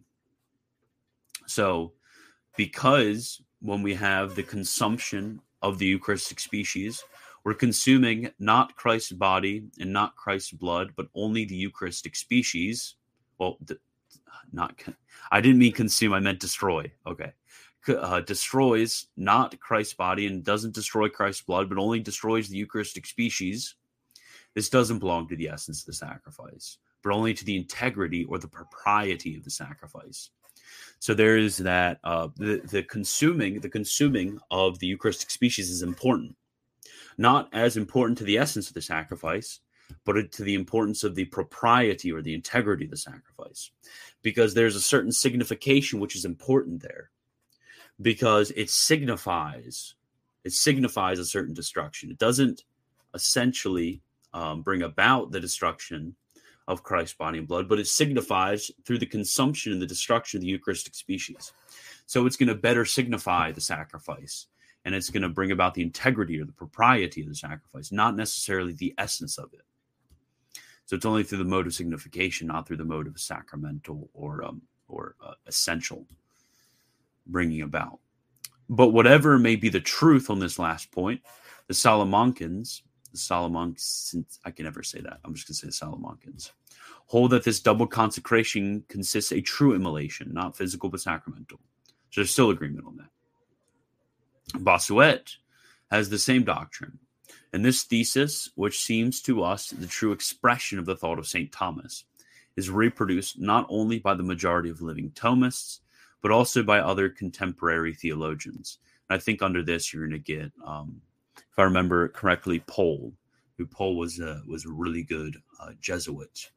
So, 1.48 1.94
because 2.56 3.42
when 3.62 3.82
we 3.82 3.96
have 3.96 4.36
the 4.36 4.44
consumption 4.44 5.42
of 5.62 5.80
the 5.80 5.88
Eucharistic 5.88 6.40
species, 6.40 7.04
we're 7.44 7.54
consuming 7.54 8.32
not 8.40 8.76
Christ's 8.76 9.12
body 9.12 9.66
and 9.80 9.94
not 9.94 10.16
Christ's 10.16 10.52
blood, 10.52 10.94
but 10.96 11.08
only 11.16 11.46
the 11.46 11.56
Eucharistic 11.56 12.16
species. 12.16 12.96
Well, 13.38 13.58
the, 13.66 13.78
not 14.52 14.82
I 15.32 15.42
didn't 15.42 15.60
mean 15.60 15.72
consume. 15.72 16.14
I 16.14 16.20
meant 16.20 16.40
destroy. 16.40 16.92
Okay, 17.06 17.34
uh, 17.90 18.22
destroys 18.22 19.08
not 19.18 19.60
Christ's 19.60 19.94
body 19.94 20.28
and 20.28 20.44
doesn't 20.44 20.74
destroy 20.74 21.10
Christ's 21.10 21.44
blood, 21.44 21.70
but 21.70 21.78
only 21.78 22.00
destroys 22.00 22.50
the 22.50 22.58
Eucharistic 22.58 23.06
species. 23.06 23.76
This 24.54 24.70
doesn't 24.70 25.00
belong 25.00 25.28
to 25.28 25.36
the 25.36 25.50
essence 25.50 25.82
of 25.82 25.88
the 25.88 25.94
sacrifice, 25.94 26.78
but 27.04 27.14
only 27.14 27.34
to 27.34 27.46
the 27.46 27.58
integrity 27.58 28.24
or 28.26 28.40
the 28.40 28.48
propriety 28.48 29.36
of 29.36 29.44
the 29.44 29.52
sacrifice. 29.52 30.30
So 31.00 31.14
there 31.14 31.38
is 31.38 31.58
that 31.58 32.00
uh, 32.04 32.30
the 32.36 32.62
the 32.64 32.84
consuming 32.84 33.60
the 33.60 33.70
consuming 33.70 34.40
of 34.50 34.80
the 34.80 34.88
Eucharistic 34.88 35.30
species 35.30 35.70
is 35.70 35.84
important, 35.84 36.36
not 37.18 37.50
as 37.54 37.78
important 37.78 38.18
to 38.18 38.24
the 38.24 38.38
essence 38.38 38.68
of 38.68 38.74
the 38.74 38.82
sacrifice, 38.82 39.60
but 40.06 40.32
to 40.32 40.44
the 40.44 40.56
importance 40.56 41.04
of 41.04 41.16
the 41.16 41.26
propriety 41.26 42.12
or 42.12 42.22
the 42.22 42.34
integrity 42.34 42.86
of 42.86 42.92
the 42.92 42.98
sacrifice, 42.98 43.72
because 44.22 44.54
there's 44.54 44.76
a 44.76 44.82
certain 44.82 45.12
signification 45.12 46.00
which 46.00 46.16
is 46.16 46.26
important 46.26 46.82
there, 46.82 47.12
because 48.02 48.52
it 48.52 48.70
signifies 48.70 49.96
it 50.44 50.54
signifies 50.54 51.18
a 51.18 51.26
certain 51.26 51.56
destruction. 51.56 52.12
It 52.12 52.20
doesn't 52.20 52.66
essentially 53.16 54.02
um, 54.32 54.62
bring 54.62 54.84
about 54.84 55.32
the 55.32 55.40
destruction 55.40 56.16
of 56.68 56.84
Christ's 56.84 57.16
body 57.16 57.40
and 57.40 57.48
blood, 57.48 57.68
but 57.68 57.80
it 57.80 57.88
signifies 57.88 58.70
through 58.86 59.00
the 59.00 59.08
consumption 59.08 59.72
and 59.72 59.82
the 59.82 59.88
destruction 59.88 60.38
of 60.38 60.42
the 60.42 60.48
Eucharistic 60.48 60.94
species. 60.94 61.54
So 62.06 62.28
it's 62.28 62.38
going 62.38 62.50
to 62.50 62.56
better 62.56 62.86
signify 62.86 63.52
the 63.52 63.62
sacrifice 63.62 64.48
and 64.84 64.94
it's 64.94 65.10
going 65.10 65.24
to 65.24 65.30
bring 65.30 65.52
about 65.52 65.74
the 65.74 65.82
integrity 65.82 66.40
or 66.40 66.46
the 66.46 66.52
propriety 66.52 67.22
of 67.22 67.28
the 67.28 67.36
sacrifice, 67.36 67.92
not 67.92 68.16
necessarily 68.16 68.74
the 68.74 68.94
essence 69.00 69.40
of 69.40 69.52
it. 69.54 69.66
So 70.86 70.96
it's 70.96 71.06
only 71.06 71.24
through 71.24 71.40
the 71.40 71.46
mode 71.46 71.66
of 71.66 71.74
signification, 71.74 72.48
not 72.48 72.68
through 72.68 72.78
the 72.78 72.86
mode 72.86 73.08
of 73.08 73.20
sacramental 73.20 74.10
or 74.14 74.44
um, 74.44 74.62
or 74.88 75.16
uh, 75.26 75.34
essential 75.48 76.06
bringing 77.28 77.62
about. 77.62 78.00
But 78.70 78.90
whatever 78.90 79.38
may 79.38 79.56
be 79.56 79.70
the 79.70 79.80
truth 79.80 80.30
on 80.30 80.40
this 80.40 80.58
last 80.58 80.92
point, 80.92 81.22
the 81.68 81.74
Salamancans, 81.74 82.82
the 83.12 83.18
Salamancans, 83.18 84.40
I 84.44 84.52
can 84.52 84.66
never 84.66 84.84
say 84.84 85.02
that. 85.02 85.20
I'm 85.24 85.34
just 85.34 85.48
going 85.48 85.56
to 85.56 85.74
say 85.74 85.86
the 85.88 85.92
Salamancans, 85.92 86.52
hold 87.08 87.32
that 87.32 87.44
this 87.44 87.60
double 87.60 87.88
consecration 87.88 88.84
consists 88.88 89.32
a 89.32 89.42
true 89.42 89.76
immolation, 89.76 90.34
not 90.34 90.58
physical 90.58 90.90
but 90.90 91.02
sacramental. 91.02 91.60
So 92.10 92.22
there's 92.22 92.32
still 92.32 92.50
agreement 92.50 92.88
on 92.88 92.98
that. 92.98 94.64
Bossuet 94.64 95.36
has 95.92 96.10
the 96.10 96.18
same 96.20 96.44
doctrine. 96.44 97.00
And 97.54 97.64
this 97.64 97.84
thesis, 97.84 98.50
which 98.56 98.82
seems 98.82 99.22
to 99.24 99.44
us 99.44 99.70
the 99.70 99.88
true 99.88 100.12
expression 100.12 100.80
of 100.80 100.86
the 100.86 100.96
thought 100.96 101.20
of 101.20 101.28
St. 101.28 101.52
Thomas, 101.52 102.04
is 102.58 102.70
reproduced 102.70 103.40
not 103.40 103.66
only 103.70 104.00
by 104.00 104.14
the 104.14 104.24
majority 104.24 104.70
of 104.70 104.82
living 104.82 105.12
Thomists, 105.12 105.80
but 106.26 106.32
also 106.32 106.64
by 106.64 106.80
other 106.80 107.08
contemporary 107.08 107.94
theologians. 107.94 108.80
And 109.08 109.16
I 109.16 109.20
think 109.20 109.44
under 109.44 109.62
this, 109.62 109.94
you're 109.94 110.08
going 110.08 110.24
to 110.24 110.34
get, 110.34 110.52
um, 110.66 111.00
if 111.38 111.60
I 111.60 111.62
remember 111.62 112.08
correctly, 112.08 112.64
Pohle, 112.66 113.14
who 113.60 113.68
Pohle 113.68 113.96
was 113.96 114.20
a, 114.20 114.42
was 114.48 114.66
a 114.66 114.72
really 114.72 115.04
good 115.04 115.38
uh, 115.62 115.74
Jesuit 115.80 116.50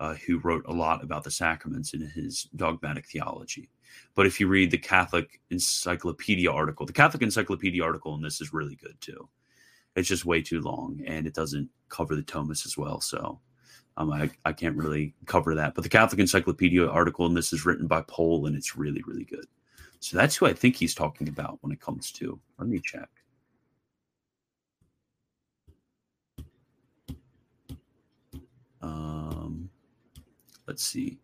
uh, 0.00 0.14
who 0.14 0.40
wrote 0.40 0.66
a 0.66 0.72
lot 0.72 1.04
about 1.04 1.22
the 1.22 1.30
sacraments 1.30 1.94
in 1.94 2.00
his 2.00 2.48
dogmatic 2.56 3.06
theology. 3.06 3.70
But 4.16 4.26
if 4.26 4.40
you 4.40 4.48
read 4.48 4.72
the 4.72 4.78
Catholic 4.78 5.40
Encyclopedia 5.50 6.50
article, 6.50 6.84
the 6.84 6.92
Catholic 6.92 7.22
Encyclopedia 7.22 7.84
article 7.84 8.10
on 8.10 8.22
this 8.22 8.40
is 8.40 8.52
really 8.52 8.74
good 8.74 9.00
too 9.00 9.28
it's 9.96 10.08
just 10.08 10.26
way 10.26 10.42
too 10.42 10.60
long 10.60 11.00
and 11.06 11.26
it 11.26 11.34
doesn't 11.34 11.70
cover 11.88 12.14
the 12.14 12.22
Thomists 12.22 12.66
as 12.66 12.76
well. 12.76 13.00
So 13.00 13.40
um, 13.96 14.12
I, 14.12 14.30
I 14.44 14.52
can't 14.52 14.76
really 14.76 15.14
cover 15.26 15.54
that. 15.54 15.74
But 15.74 15.82
the 15.82 15.90
Catholic 15.90 16.20
Encyclopedia 16.20 16.86
article, 16.86 17.26
and 17.26 17.36
this 17.36 17.52
is 17.52 17.64
written 17.64 17.86
by 17.86 18.02
Pohle, 18.02 18.46
and 18.46 18.56
it's 18.56 18.76
really, 18.76 19.02
really 19.06 19.24
good. 19.24 19.46
So 20.00 20.16
that's 20.16 20.36
who 20.36 20.46
I 20.46 20.52
think 20.52 20.76
he's 20.76 20.94
talking 20.94 21.28
about 21.28 21.58
when 21.62 21.72
it 21.72 21.80
comes 21.80 22.12
to. 22.12 22.38
Let 22.58 22.68
me 22.68 22.80
check. 22.80 23.08
Um, 28.82 29.70
let's 30.66 30.82
see. 30.82 31.18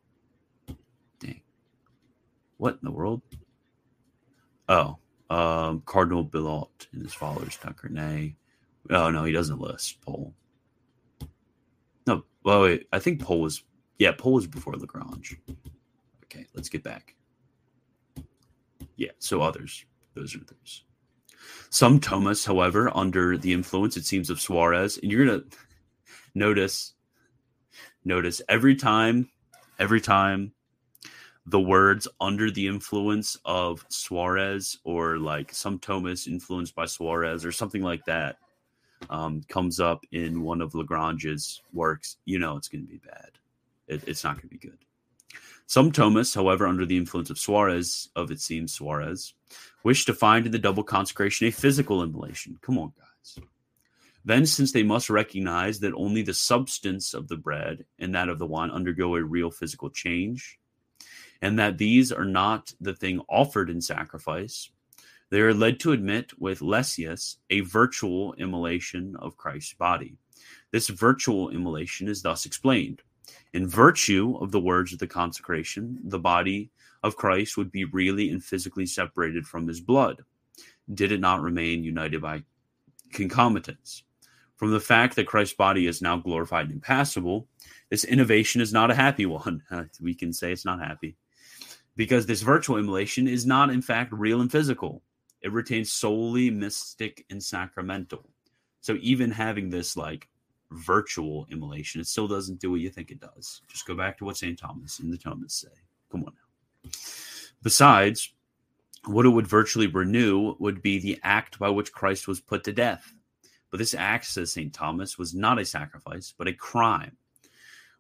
Dang. 1.21 1.43
What 2.57 2.75
in 2.75 2.81
the 2.83 2.91
world? 2.91 3.21
Oh, 4.69 4.97
um, 5.29 5.83
Cardinal 5.85 6.25
Billot 6.25 6.89
and 6.93 7.03
his 7.03 7.13
followers, 7.13 7.59
Tanquerey, 7.63 8.35
Oh 8.91 9.11
no, 9.11 9.25
he 9.25 9.33
doesn't 9.33 9.61
list 9.61 10.01
Pohle. 10.01 10.35
Well, 12.45 12.63
wait. 12.63 12.87
I 12.93 12.99
think 12.99 13.21
Pohle 13.21 13.41
was 13.41 13.63
yeah, 13.99 14.13
Pohle 14.13 14.35
was 14.35 14.47
before 14.47 14.75
Lagrange. 14.75 15.39
Okay, 16.25 16.47
let's 16.55 16.69
get 16.69 16.83
back. 16.83 17.15
Yeah, 18.97 19.11
so 19.19 19.43
others. 19.43 19.85
Those 20.15 20.35
are 20.35 20.41
those. 20.41 20.85
Some 21.71 22.01
Thomists, 22.01 22.47
however, 22.47 22.91
under 22.97 23.39
the 23.39 23.53
influence, 23.53 23.97
it 23.97 24.05
seems, 24.05 24.29
of 24.31 24.41
Suarez, 24.41 24.99
and 24.99 25.11
you're 25.11 25.25
gonna 25.25 25.45
notice 26.35 26.95
notice 28.05 28.43
every 28.49 28.75
time, 28.75 29.31
every 29.79 30.01
time 30.01 30.53
the 31.47 31.61
words 31.61 32.07
under 32.21 32.51
the 32.51 32.67
influence 32.67 33.37
of 33.45 33.85
Suarez 33.89 34.79
or 34.85 35.19
like 35.19 35.53
some 35.53 35.79
Thomas 35.79 36.27
influenced 36.27 36.75
by 36.75 36.87
Suarez 36.87 37.45
or 37.45 37.53
something 37.53 37.83
like 37.83 38.05
that 38.05 38.37
um, 39.11 39.43
comes 39.49 39.81
up 39.81 40.05
in 40.13 40.43
one 40.43 40.61
of 40.61 40.75
Lagrange's 40.75 41.63
works, 41.73 42.17
you 42.25 42.39
know 42.39 42.57
it's 42.57 42.69
going 42.69 42.85
to 42.85 42.91
be 42.91 42.99
bad. 42.99 43.31
It, 43.89 44.05
it's 44.07 44.25
not 44.25 44.35
going 44.35 44.49
to 44.49 44.49
be 44.49 44.59
good. 44.59 44.79
Some 45.67 45.91
Thomists, 45.91 46.35
however, 46.35 46.67
under 46.67 46.85
the 46.85 46.97
influence 46.97 47.31
of 47.31 47.39
Suarez, 47.39 48.11
of 48.15 48.31
it 48.31 48.41
seems 48.41 48.75
Suarez, 48.75 49.35
wish 49.85 50.05
to 50.05 50.15
find 50.15 50.45
in 50.45 50.53
the 50.53 50.59
double 50.59 50.83
consecration 50.83 51.47
a 51.47 51.51
physical 51.51 52.03
immolation. 52.03 52.59
Come 52.61 52.79
on, 52.79 52.93
guys. 52.99 53.45
Then, 54.25 54.47
since 54.47 54.71
they 54.71 54.83
must 54.83 55.11
recognize 55.11 55.81
that 55.81 55.95
only 55.95 56.23
the 56.23 56.35
substance 56.35 57.15
of 57.15 57.29
the 57.29 57.37
bread 57.37 57.85
and 57.99 58.15
that 58.15 58.29
of 58.29 58.39
the 58.39 58.47
wine 58.47 58.71
undergo 58.71 59.17
a 59.17 59.23
real 59.23 59.51
physical 59.51 59.91
change, 59.91 60.59
and 61.41 61.59
that 61.59 61.79
these 61.79 62.13
are 62.13 62.25
not 62.25 62.73
the 62.81 62.95
thing 62.95 63.21
offered 63.29 63.69
in 63.69 63.81
sacrifice, 63.81 64.71
they 65.33 65.41
are 65.41 65.55
led 65.55 65.81
to 65.81 65.93
admit 65.93 66.31
with 66.39 66.61
Lessius 66.61 67.37
a 67.49 67.61
virtual 67.61 68.35
immolation 68.35 69.17
of 69.19 69.39
Christ's 69.39 69.73
body. 69.73 70.19
This 70.73 70.89
virtual 70.89 71.49
immolation 71.49 72.07
is 72.07 72.21
thus 72.21 72.45
explained. 72.45 73.01
In 73.55 73.67
virtue 73.67 74.37
of 74.43 74.53
the 74.53 74.61
words 74.61 74.93
of 74.93 74.99
the 74.99 75.07
consecration, 75.07 75.99
the 76.05 76.19
body 76.19 76.71
of 77.03 77.17
Christ 77.17 77.57
would 77.57 77.73
be 77.73 77.87
really 77.87 78.29
and 78.29 78.45
physically 78.45 78.85
separated 78.85 79.47
from 79.47 79.67
his 79.67 79.81
blood, 79.81 80.23
did 80.93 81.13
it 81.13 81.21
not 81.21 81.41
remain 81.41 81.83
united 81.83 82.21
by 82.21 82.43
concomitance. 83.15 84.03
From 84.57 84.71
the 84.71 84.81
fact 84.81 85.17
that 85.17 85.27
Christ's 85.27 85.57
body 85.57 85.87
is 85.87 86.03
now 86.03 86.19
glorified 86.19 86.67
and 86.67 86.75
impassible, 86.75 87.49
this 87.89 88.05
innovation 88.05 88.61
is 88.61 88.75
not 88.75 88.91
a 88.91 88.95
happy 88.95 89.25
one. 89.25 89.63
we 89.99 90.15
can 90.15 90.35
say 90.35 90.53
it's 90.53 90.67
not 90.67 90.79
happy 90.79 91.17
because 91.97 92.27
this 92.27 92.43
virtual 92.43 92.77
immolation 92.77 93.27
is 93.27 93.47
not, 93.47 93.71
in 93.71 93.81
fact, 93.81 94.13
real 94.13 94.43
and 94.43 94.53
physical 94.53 95.03
it 95.43 95.53
retains 95.53 95.93
solely 95.93 96.51
mystic 96.51 97.25
and 97.31 97.43
sacramental. 97.43 98.29
So 98.81 98.97
even 99.01 99.31
having 99.31 99.71
this 99.71 99.97
like 99.97 100.29
virtual 100.71 101.47
immolation, 101.51 102.01
it 102.01 102.07
still 102.07 102.29
doesn't 102.29 102.61
do 102.61 102.71
what 102.71 102.81
you 102.81 102.91
think 102.91 103.11
it 103.11 103.21
does. 103.21 103.63
Just 103.69 103.87
go 103.87 103.95
back 103.95 104.19
to 104.19 104.25
what 104.25 104.37
St. 104.37 104.59
Thomas 104.59 105.01
and 105.01 105.13
the 105.13 105.19
Thomists 105.19 105.63
say. 105.63 105.69
Come 106.11 106.25
on 106.25 106.33
now. 106.35 106.91
Besides, 107.63 108.33
what 109.07 109.27
it 109.27 109.31
would 109.31 109.47
virtually 109.47 109.87
renew 109.87 110.55
would 110.59 110.83
be 110.83 110.99
the 110.99 111.19
act 111.23 111.59
by 111.59 111.69
which 111.69 111.93
Christ 111.93 112.29
was 112.29 112.41
put 112.41 112.65
to 112.65 112.73
death. 112.73 113.15
But 113.71 113.79
this 113.79 113.95
act, 113.95 114.27
says 114.27 114.53
St. 114.53 114.73
Thomas, 114.73 115.19
was 115.19 115.35
not 115.35 115.59
a 115.59 115.65
sacrifice, 115.65 116.35
but 116.37 116.47
a 116.47 116.53
crime, 116.53 117.17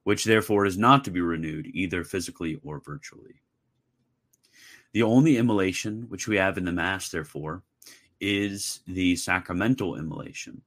which 0.05 0.25
therefore 0.25 0.67
is 0.67 0.77
not 0.77 1.05
to 1.05 1.11
be 1.11 1.21
renewed 1.21 1.67
either 1.73 2.05
physically 2.05 2.61
or 2.63 2.81
virtually. 2.81 3.41
The 4.93 5.03
only 5.03 5.39
immolation 5.39 6.05
which 6.09 6.29
we 6.29 6.37
have 6.37 6.59
in 6.59 6.65
the 6.65 6.73
Mass, 6.73 7.09
therefore, 7.09 7.63
is 8.21 8.81
the 8.87 9.17
sacramental 9.17 9.97
immolation, 9.97 10.61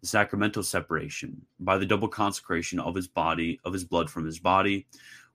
the 0.00 0.06
sacramental 0.06 0.62
separation 0.62 1.44
by 1.60 1.78
the 1.78 1.86
double 1.86 2.08
consecration 2.08 2.78
of 2.78 2.94
his 2.94 3.08
body, 3.08 3.58
of 3.64 3.72
his 3.72 3.84
blood 3.84 4.10
from 4.10 4.26
his 4.26 4.38
body, 4.38 4.86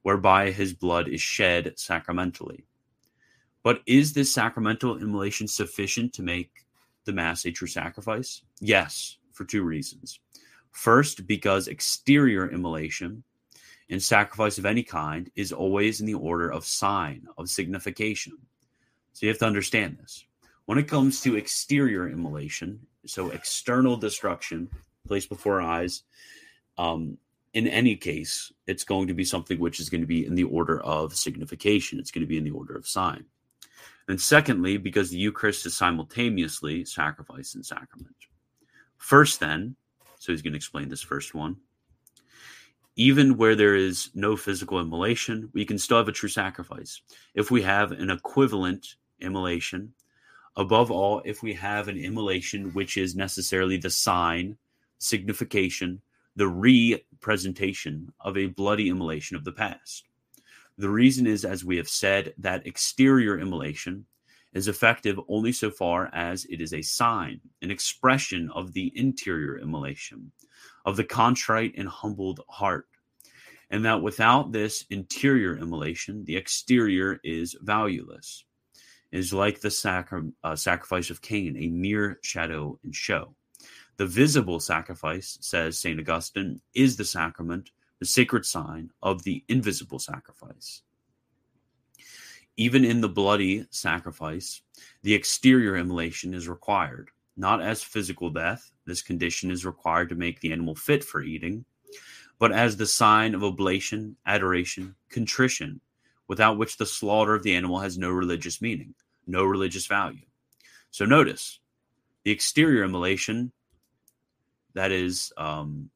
whereby 0.04 0.52
his 0.52 0.74
blood 0.74 1.08
is 1.08 1.22
shed 1.22 1.74
sacramentally. 1.78 2.64
But 3.64 3.82
is 3.86 4.14
this 4.14 4.34
sacramental 4.34 4.98
immolation 4.98 5.48
sufficient 5.48 6.14
to 6.14 6.24
make 6.24 6.66
the 7.06 7.14
Mass 7.14 7.46
a 7.46 7.52
true 7.52 7.68
sacrifice? 7.68 8.44
Yes, 8.62 9.18
for 9.34 9.44
two 9.44 9.64
reasons. 9.64 10.20
First, 10.72 11.26
because 11.28 11.68
exterior 11.68 12.50
immolation 12.52 13.24
in 13.90 14.00
sacrifice 14.00 14.58
of 14.58 14.66
any 14.66 14.84
kind 14.84 15.32
is 15.36 15.52
always 15.52 16.00
in 16.00 16.06
the 16.06 16.14
order 16.14 16.52
of 16.52 16.66
sign, 16.66 17.28
of 17.38 17.50
signification. 17.50 18.34
So 19.14 19.26
you 19.26 19.32
have 19.32 19.40
to 19.40 19.48
understand 19.48 19.98
this. 20.00 20.26
When 20.66 20.78
it 20.78 20.88
comes 20.88 21.22
to 21.22 21.36
exterior 21.36 22.08
immolation, 22.08 22.80
so 23.06 23.32
external 23.32 23.98
destruction 23.98 24.70
placed 25.08 25.30
before 25.30 25.62
our 25.62 25.68
eyes, 25.68 26.04
um, 26.78 27.18
in 27.54 27.68
any 27.68 27.96
case, 27.96 28.52
it's 28.68 28.84
going 28.84 29.08
to 29.08 29.16
be 29.16 29.26
something 29.26 29.60
which 29.60 29.80
is 29.80 29.90
going 29.90 30.02
to 30.02 30.08
be 30.08 30.26
in 30.26 30.36
the 30.36 30.44
order 30.44 30.80
of 30.82 31.16
signification. 31.16 32.00
It's 32.00 32.12
going 32.12 32.24
to 32.24 32.28
be 32.28 32.38
in 32.38 32.44
the 32.44 32.52
order 32.52 32.76
of 32.76 32.88
sign. 32.88 33.26
And 34.08 34.22
secondly, 34.22 34.78
because 34.78 35.10
the 35.10 35.18
Eucharist 35.18 35.66
is 35.66 35.76
simultaneously 35.76 36.86
sacrifice 36.86 37.56
and 37.56 37.66
sacrament. 37.66 38.16
First, 38.98 39.40
then, 39.40 39.76
so 40.20 40.32
he's 40.32 40.44
going 40.44 40.54
to 40.54 40.58
explain 40.58 40.90
this 40.90 41.02
first 41.02 41.34
one. 41.34 41.58
Even 43.00 43.38
where 43.38 43.56
there 43.56 43.78
is 43.78 44.10
no 44.14 44.36
physical 44.36 44.78
immolation, 44.78 45.50
we 45.54 45.64
can 45.64 45.78
still 45.78 46.00
have 46.00 46.10
a 46.10 46.12
true 46.12 46.28
sacrifice. 46.28 47.02
If 47.34 47.50
we 47.50 47.62
have 47.62 47.94
an 47.94 48.10
equivalent 48.10 48.96
immolation, 49.22 49.94
above 50.58 50.92
all, 50.92 51.22
if 51.24 51.42
we 51.42 51.54
have 51.54 51.88
an 51.88 51.96
immolation 51.96 52.74
which 52.74 52.98
is 52.98 53.16
necessarily 53.16 53.78
the 53.78 53.90
sign, 53.90 54.58
signification, 54.98 56.02
the 56.36 56.50
representation 56.50 58.12
of 58.20 58.36
a 58.36 58.48
bloody 58.48 58.90
immolation 58.90 59.38
of 59.38 59.46
the 59.46 59.54
past. 59.54 60.04
The 60.78 60.90
reason 60.90 61.26
is, 61.26 61.46
as 61.46 61.64
we 61.64 61.78
have 61.78 61.88
said, 61.88 62.34
that 62.38 62.68
exterior 62.68 63.40
immolation 63.40 64.08
is 64.52 64.68
effective 64.68 65.18
only 65.30 65.54
so 65.54 65.72
far 65.72 66.10
as 66.12 66.44
it 66.50 66.60
is 66.60 66.74
a 66.74 66.82
sign, 66.82 67.40
an 67.62 67.72
expression 67.72 68.50
of 68.54 68.74
the 68.74 68.92
interior 68.94 69.58
immolation, 69.58 70.34
of 70.90 70.96
the 70.96 71.04
contrite 71.04 71.76
and 71.78 71.88
humbled 71.88 72.42
heart. 72.50 72.88
And 73.70 73.86
that 73.86 74.02
without 74.02 74.52
this 74.52 74.86
interior 74.90 75.56
immolation, 75.56 76.26
the 76.26 76.36
exterior 76.36 77.20
is 77.24 77.56
valueless. 77.62 78.44
It 79.12 79.20
is 79.20 79.32
like 79.32 79.62
the 79.62 79.70
sacri- 79.70 80.34
uh, 80.44 80.56
sacrifice 80.56 81.12
of 81.12 81.22
Cain, 81.22 81.56
a 81.58 81.68
mere 81.68 82.18
shadow 82.24 82.80
and 82.84 82.96
show. 82.96 83.36
The 83.98 84.08
visible 84.08 84.60
sacrifice, 84.60 85.38
says 85.42 85.78
St. 85.78 86.00
Augustine, 86.00 86.60
is 86.74 86.98
the 86.98 87.06
sacrament 87.06 87.70
the 88.00 88.06
sacred 88.06 88.46
sign 88.46 88.90
of 89.04 89.24
the 89.24 89.44
invisible 89.48 90.00
sacrifice. 90.00 90.82
Even 92.58 92.84
in 92.84 93.02
the 93.02 93.10
bloody 93.10 93.66
sacrifice, 93.70 94.62
the 95.04 95.14
exterior 95.14 95.76
immolation 95.76 96.34
is 96.34 96.48
required, 96.48 97.12
not 97.40 97.62
as 97.62 97.82
physical 97.82 98.30
death. 98.30 98.70
This 98.86 99.02
condition 99.02 99.50
is 99.50 99.66
required 99.66 100.10
to 100.10 100.16
make 100.16 100.42
the 100.42 100.52
animal 100.52 100.76
fit 100.76 101.04
for 101.04 101.24
eating, 101.24 101.64
but 102.38 102.52
as 102.52 102.76
the 102.76 102.86
sign 102.86 103.34
of 103.34 103.44
oblation, 103.44 104.18
adoration, 104.26 104.94
contrition, 105.10 105.80
without 106.28 106.58
which 106.58 106.78
the 106.78 106.86
slaughter 106.86 107.34
of 107.34 107.44
the 107.44 107.56
animal 107.56 107.80
has 107.80 107.98
no 107.98 108.10
religious 108.10 108.62
meaning, 108.62 108.94
no 109.26 109.46
religious 109.46 109.88
value. 109.88 110.26
So 110.92 111.06
notice 111.06 111.60
the 112.24 112.32
exterior 112.32 112.84
immolation, 112.84 113.54
that 114.74 114.92
is 114.92 115.32
um, 115.38 115.90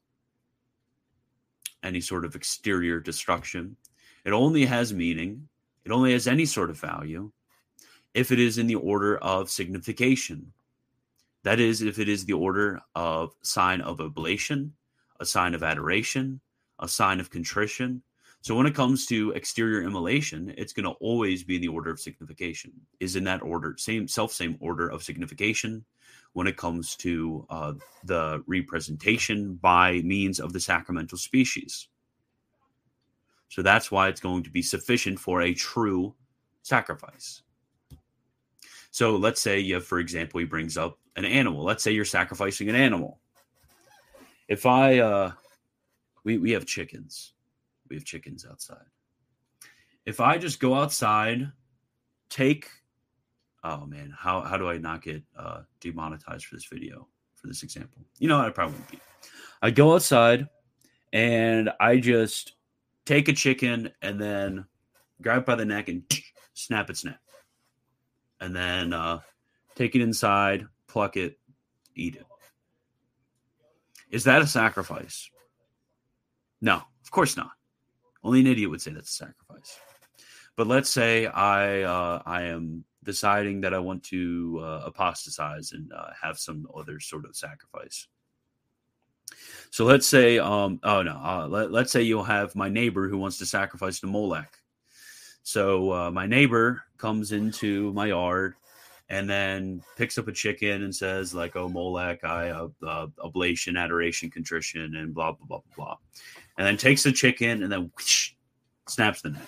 any 1.84 2.00
sort 2.00 2.26
of 2.26 2.36
exterior 2.36 3.00
destruction. 3.00 3.76
It 4.26 4.32
only 4.32 4.66
has 4.66 4.94
meaning, 4.94 5.50
it 5.84 5.92
only 5.92 6.14
has 6.14 6.26
any 6.26 6.46
sort 6.46 6.70
of 6.70 6.80
value 6.80 7.32
if 8.14 8.32
it 8.32 8.40
is 8.40 8.58
in 8.58 8.68
the 8.68 8.76
order 8.76 9.18
of 9.18 9.50
signification. 9.50 10.54
That 11.44 11.60
is, 11.60 11.82
if 11.82 12.00
it 12.00 12.08
is 12.08 12.26
the 12.26 12.34
order 12.34 12.80
of 12.96 13.36
sign 13.42 13.82
of 13.82 14.00
oblation, 14.00 14.74
a 15.20 15.26
sign 15.26 15.54
of 15.54 15.64
adoration, 15.64 16.40
a 16.80 16.88
sign 16.88 17.20
of 17.20 17.30
contrition. 17.30 18.02
So 18.42 18.56
when 18.56 18.66
it 18.66 18.76
comes 18.76 19.06
to 19.08 19.32
exterior 19.32 19.84
immolation, 19.84 20.54
it's 20.58 20.74
going 20.74 20.86
to 20.86 20.98
always 21.00 21.44
be 21.44 21.56
in 21.56 21.62
the 21.62 21.68
order 21.68 21.92
of 21.92 22.00
signification. 22.00 22.72
Is 23.00 23.16
in 23.16 23.24
that 23.26 23.42
order, 23.42 23.76
same 23.78 24.08
self 24.08 24.32
same 24.32 24.58
order 24.60 24.90
of 24.90 25.04
signification 25.04 25.86
when 26.34 26.48
it 26.48 26.58
comes 26.58 26.96
to 26.98 27.46
uh, 27.50 27.74
the 28.04 28.44
representation 28.48 29.56
by 29.56 30.02
means 30.02 30.40
of 30.40 30.52
the 30.52 30.60
sacramental 30.60 31.18
species. 31.18 31.88
So 33.50 33.62
that's 33.62 33.92
why 33.92 34.08
it's 34.08 34.20
going 34.20 34.44
to 34.44 34.50
be 34.50 34.64
sufficient 34.64 35.20
for 35.20 35.44
a 35.44 35.54
true 35.54 36.16
sacrifice. 36.64 37.43
So 38.94 39.16
let's 39.16 39.42
say 39.42 39.60
you 39.60 39.74
have, 39.74 39.86
for 39.86 40.00
example, 40.00 40.40
he 40.40 40.46
brings 40.46 40.78
up 40.78 41.00
an 41.16 41.26
animal. 41.26 41.64
Let's 41.64 41.84
say 41.84 41.92
you're 41.92 42.06
sacrificing 42.06 42.70
an 42.70 42.76
animal. 42.76 43.20
If 44.48 44.66
I, 44.66 45.00
uh, 45.00 45.32
we, 46.24 46.38
we 46.38 46.52
have 46.52 46.66
chickens, 46.66 47.34
we 47.90 47.96
have 47.96 48.06
chickens 48.06 48.46
outside. 48.50 48.86
If 50.06 50.20
I 50.20 50.38
just 50.38 50.60
go 50.60 50.76
outside, 50.76 51.52
take 52.30 52.70
oh 53.64 53.86
man, 53.86 54.14
how 54.18 54.42
how 54.42 54.58
do 54.58 54.70
I 54.70 54.78
not 54.78 55.02
get 55.02 55.24
uh, 55.38 55.62
demonetized 55.80 56.46
for 56.46 56.56
this 56.56 56.66
video 56.66 57.08
for 57.36 57.48
this 57.48 57.64
example? 57.64 58.04
You 58.20 58.28
know, 58.28 58.40
I 58.40 58.50
probably 58.50 58.76
won't 58.76 58.92
be. 58.92 59.00
I 59.62 59.72
go 59.72 59.96
outside 59.96 60.48
and 61.14 61.72
I 61.80 61.98
just 61.98 62.54
take 63.06 63.28
a 63.28 63.34
chicken 63.34 63.92
and 64.02 64.20
then 64.20 64.66
grab 65.22 65.40
it 65.40 65.46
by 65.46 65.56
the 65.56 65.66
neck 65.66 65.90
and 65.90 66.04
snap 66.54 66.90
its 66.90 67.06
neck, 67.06 67.20
and 68.44 68.54
then 68.54 68.92
uh, 68.92 69.20
take 69.76 69.96
it 69.96 70.02
inside, 70.02 70.68
pluck 70.88 71.16
it, 71.16 71.40
eat 71.96 72.16
it. 72.18 72.26
Is 74.12 74.26
that 74.26 74.42
a 74.42 74.48
sacrifice? 74.48 75.30
No, 76.62 76.76
of 76.76 77.12
course 77.12 77.38
not. 77.38 77.52
Only 78.24 78.42
an 78.42 78.48
idiot 78.48 78.70
would 78.70 78.82
say 78.82 78.92
that's 78.92 79.10
a 79.10 79.26
sacrifice. 79.26 79.80
But 80.56 80.68
let's 80.68 80.90
say 80.90 81.26
I 81.26 81.82
uh, 81.82 82.22
I 82.26 82.44
am 82.44 82.84
deciding 83.04 83.62
that 83.62 83.74
I 83.74 83.80
want 83.80 84.04
to 84.04 84.60
uh, 84.62 84.82
apostatize 84.86 85.72
and 85.72 85.92
uh, 85.92 86.10
have 86.22 86.38
some 86.38 86.68
other 86.76 87.00
sort 87.00 87.26
of 87.26 87.36
sacrifice. 87.36 88.08
So 89.72 89.86
let's 89.86 90.08
say, 90.08 90.38
um, 90.38 90.80
oh 90.84 91.02
no, 91.02 91.14
uh, 91.16 91.48
let, 91.50 91.72
let's 91.72 91.92
say 91.92 92.04
you'll 92.04 92.24
have 92.24 92.56
my 92.56 92.70
neighbor 92.70 93.10
who 93.10 93.18
wants 93.18 93.40
to 93.40 93.46
sacrifice 93.46 94.00
to 94.02 94.08
Molech. 94.08 94.54
So 95.44 95.92
uh, 95.92 96.12
my 96.12 96.26
neighbor 96.26 96.84
comes 96.98 97.34
into 97.34 97.94
my 97.94 98.08
yard 98.08 98.56
and 99.10 99.30
then 99.30 99.84
picks 99.98 100.18
up 100.18 100.28
a 100.28 100.32
chicken 100.32 100.84
and 100.84 100.96
says 100.96 101.34
like, 101.34 101.56
"Oh 101.56 101.68
Molech, 101.68 102.24
I 102.24 102.50
uh, 102.50 102.70
uh, 102.86 103.08
oblation, 103.22 103.78
adoration, 103.78 104.32
contrition, 104.32 104.96
and 104.96 105.14
blah 105.14 105.34
blah 105.34 105.46
blah 105.46 105.60
blah 105.76 105.86
blah," 105.86 105.98
and 106.58 106.66
then 106.66 106.78
takes 106.78 107.04
the 107.04 107.12
chicken 107.12 107.62
and 107.62 107.72
then 107.72 107.92
whoosh, 107.96 108.32
snaps 108.88 109.22
the 109.22 109.32
neck. 109.32 109.48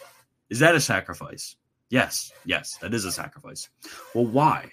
Is 0.49 0.59
that 0.59 0.75
a 0.75 0.81
sacrifice? 0.81 1.55
Yes, 1.89 2.31
yes, 2.45 2.77
that 2.77 2.93
is 2.93 3.05
a 3.05 3.11
sacrifice. 3.11 3.69
Well, 4.13 4.25
why? 4.25 4.69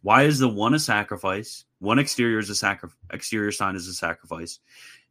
Why 0.00 0.22
is 0.24 0.38
the 0.38 0.48
one 0.48 0.74
a 0.74 0.78
sacrifice? 0.78 1.64
One 1.78 1.98
exterior 1.98 2.38
is 2.38 2.50
a 2.50 2.54
sacrifice. 2.54 2.98
Exterior 3.12 3.52
sign 3.52 3.76
is 3.76 3.86
a 3.88 3.94
sacrifice, 3.94 4.58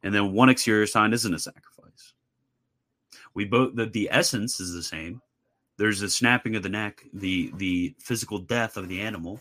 and 0.02 0.14
then 0.14 0.32
one 0.32 0.48
exterior 0.48 0.86
sign 0.86 1.12
isn't 1.12 1.32
a 1.32 1.38
sacrifice. 1.38 2.14
We 3.34 3.44
both 3.44 3.76
the, 3.76 3.86
the 3.86 4.08
essence 4.10 4.60
is 4.60 4.74
the 4.74 4.82
same. 4.82 5.22
There's 5.78 6.02
a 6.02 6.10
snapping 6.10 6.56
of 6.56 6.62
the 6.62 6.68
neck, 6.68 7.02
the 7.12 7.52
the 7.56 7.94
physical 7.98 8.38
death 8.38 8.76
of 8.76 8.88
the 8.88 9.00
animal. 9.00 9.40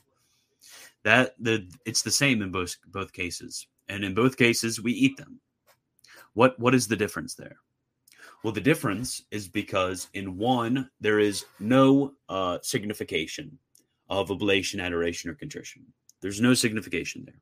That 1.03 1.35
the 1.39 1.67
it's 1.85 2.01
the 2.01 2.11
same 2.11 2.41
in 2.41 2.51
both 2.51 2.75
both 2.87 3.11
cases, 3.13 3.67
and 3.89 4.03
in 4.03 4.13
both 4.13 4.37
cases 4.37 4.81
we 4.81 4.93
eat 4.93 5.17
them. 5.17 5.39
What 6.33 6.57
what 6.59 6.75
is 6.75 6.87
the 6.87 6.95
difference 6.95 7.35
there? 7.35 7.57
Well, 8.43 8.53
the 8.53 8.61
difference 8.61 9.23
is 9.29 9.47
because 9.47 10.07
in 10.13 10.37
one, 10.37 10.89
there 10.99 11.19
is 11.19 11.45
no 11.59 12.13
uh, 12.27 12.57
signification 12.63 13.57
of 14.09 14.31
oblation, 14.31 14.79
adoration, 14.79 15.29
or 15.29 15.35
contrition. 15.35 15.85
There's 16.21 16.41
no 16.41 16.53
signification 16.53 17.23
there. 17.25 17.39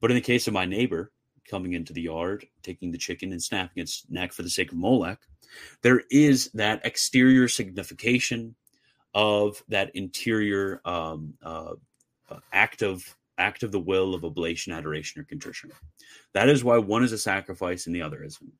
But 0.00 0.10
in 0.10 0.16
the 0.16 0.20
case 0.20 0.46
of 0.46 0.52
my 0.52 0.66
neighbor 0.66 1.12
coming 1.48 1.74
into 1.74 1.92
the 1.92 2.02
yard, 2.02 2.46
taking 2.62 2.90
the 2.90 2.98
chicken 2.98 3.32
and 3.32 3.42
snapping 3.42 3.82
its 3.82 4.04
neck 4.10 4.32
for 4.32 4.42
the 4.42 4.50
sake 4.50 4.72
of 4.72 4.78
Molech, 4.78 5.20
there 5.82 6.02
is 6.10 6.50
that 6.54 6.84
exterior 6.84 7.48
signification 7.48 8.54
of 9.14 9.62
that 9.68 9.94
interior 9.94 10.80
um, 10.84 11.34
uh, 11.42 11.72
uh, 12.30 12.38
act 12.52 12.82
of 12.82 13.16
act 13.38 13.62
of 13.62 13.70
the 13.70 13.80
will 13.80 14.14
of 14.14 14.24
oblation, 14.24 14.72
adoration, 14.72 15.20
or 15.20 15.24
contrition. 15.24 15.70
That 16.32 16.48
is 16.48 16.64
why 16.64 16.78
one 16.78 17.04
is 17.04 17.12
a 17.12 17.18
sacrifice 17.18 17.86
and 17.86 17.94
the 17.94 18.02
other 18.02 18.22
isn't. 18.24 18.52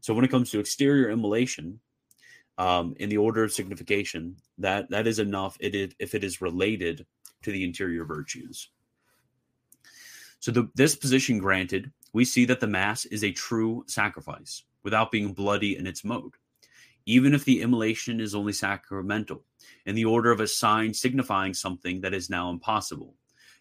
So 0.00 0.12
when 0.12 0.24
it 0.24 0.30
comes 0.30 0.50
to 0.50 0.58
exterior 0.58 1.10
immolation, 1.10 1.80
um, 2.58 2.94
in 2.98 3.08
the 3.08 3.16
order 3.16 3.42
of 3.42 3.52
signification, 3.52 4.36
that 4.58 4.88
that 4.90 5.06
is 5.06 5.18
enough. 5.18 5.56
It 5.60 5.74
is, 5.74 5.92
if 5.98 6.14
it 6.14 6.22
is 6.24 6.40
related 6.40 7.06
to 7.42 7.52
the 7.52 7.64
interior 7.64 8.04
virtues. 8.04 8.70
So 10.38 10.52
the, 10.52 10.68
this 10.74 10.94
position 10.94 11.38
granted, 11.38 11.90
we 12.12 12.24
see 12.24 12.44
that 12.46 12.60
the 12.60 12.66
mass 12.66 13.06
is 13.06 13.24
a 13.24 13.32
true 13.32 13.84
sacrifice 13.86 14.62
without 14.84 15.10
being 15.10 15.32
bloody 15.32 15.76
in 15.76 15.86
its 15.86 16.04
mode, 16.04 16.34
even 17.06 17.34
if 17.34 17.44
the 17.44 17.60
immolation 17.60 18.20
is 18.20 18.34
only 18.34 18.52
sacramental, 18.52 19.42
in 19.86 19.94
the 19.94 20.04
order 20.04 20.30
of 20.30 20.40
a 20.40 20.46
sign 20.46 20.94
signifying 20.94 21.54
something 21.54 22.00
that 22.00 22.14
is 22.14 22.30
now 22.30 22.50
impossible, 22.50 23.14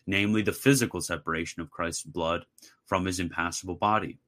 namely 0.05 0.41
the 0.41 0.53
physical 0.53 1.01
separation 1.01 1.62
of 1.62 1.71
Christ's 1.71 2.03
blood 2.03 2.45
from 2.86 3.05
his 3.05 3.19
impassible 3.19 3.75
body. 3.75 4.19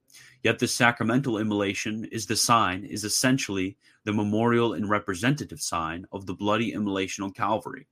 Yet 0.44 0.60
the 0.60 0.68
sacramental 0.68 1.38
immolation 1.38 2.06
is 2.06 2.26
the 2.26 2.38
sign, 2.38 2.86
is 2.86 3.04
essentially 3.04 3.78
the 4.06 4.14
memorial 4.14 4.74
and 4.74 4.90
representative 4.90 5.62
sign 5.62 6.06
of 6.12 6.26
the 6.26 6.34
bloody 6.34 6.72
immolation 6.72 7.24
on 7.24 7.32
Calvary, 7.32 7.88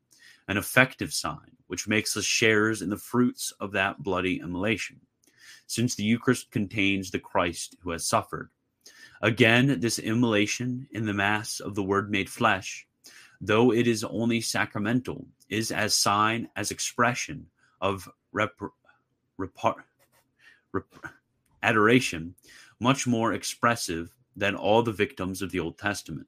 an 0.47 0.57
effective 0.57 1.13
sign 1.13 1.51
which 1.67 1.87
makes 1.87 2.15
us 2.15 2.23
sharers 2.23 2.81
in 2.81 2.89
the 2.89 2.97
fruits 2.97 3.51
of 3.59 3.71
that 3.71 4.03
bloody 4.03 4.39
immolation, 4.39 5.01
since 5.67 5.95
the 5.95 6.03
Eucharist 6.03 6.51
contains 6.51 7.09
the 7.09 7.19
Christ 7.19 7.75
who 7.81 7.91
has 7.91 8.07
suffered. 8.07 8.49
Again, 9.23 9.79
this 9.79 9.99
immolation 9.99 10.85
in 10.91 11.05
the 11.05 11.13
Mass 11.13 11.61
of 11.61 11.75
the 11.75 11.83
Word 11.83 12.11
made 12.11 12.29
flesh, 12.29 12.85
though 13.39 13.71
it 13.71 13.87
is 13.87 14.03
only 14.03 14.41
sacramental, 14.41 15.25
is 15.47 15.71
as 15.71 15.95
sign, 15.95 16.49
as 16.57 16.71
expression 16.71 17.47
of 17.79 18.09
rep- 18.33 18.59
rep- 19.37 19.77
rep- 20.73 21.13
adoration, 21.63 22.35
much 22.81 23.07
more 23.07 23.31
expressive 23.31 24.13
than 24.35 24.55
all 24.55 24.83
the 24.83 24.91
victims 24.91 25.41
of 25.41 25.51
the 25.51 25.59
Old 25.61 25.77
Testament. 25.77 26.27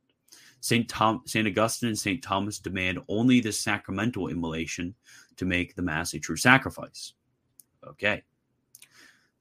Saint 0.62 0.88
Tom, 0.88 1.22
Saint 1.26 1.50
Augustine 1.50 1.90
and 1.90 2.00
Saint 2.00 2.24
Thomas 2.24 2.60
demand 2.60 3.00
only 3.10 3.42
the 3.42 3.52
sacramental 3.52 4.30
immolation 4.30 4.96
to 5.36 5.44
make 5.44 5.76
the 5.76 5.82
mass 5.82 6.14
a 6.14 6.20
true 6.20 6.38
sacrifice. 6.38 7.12
Okay, 7.86 8.24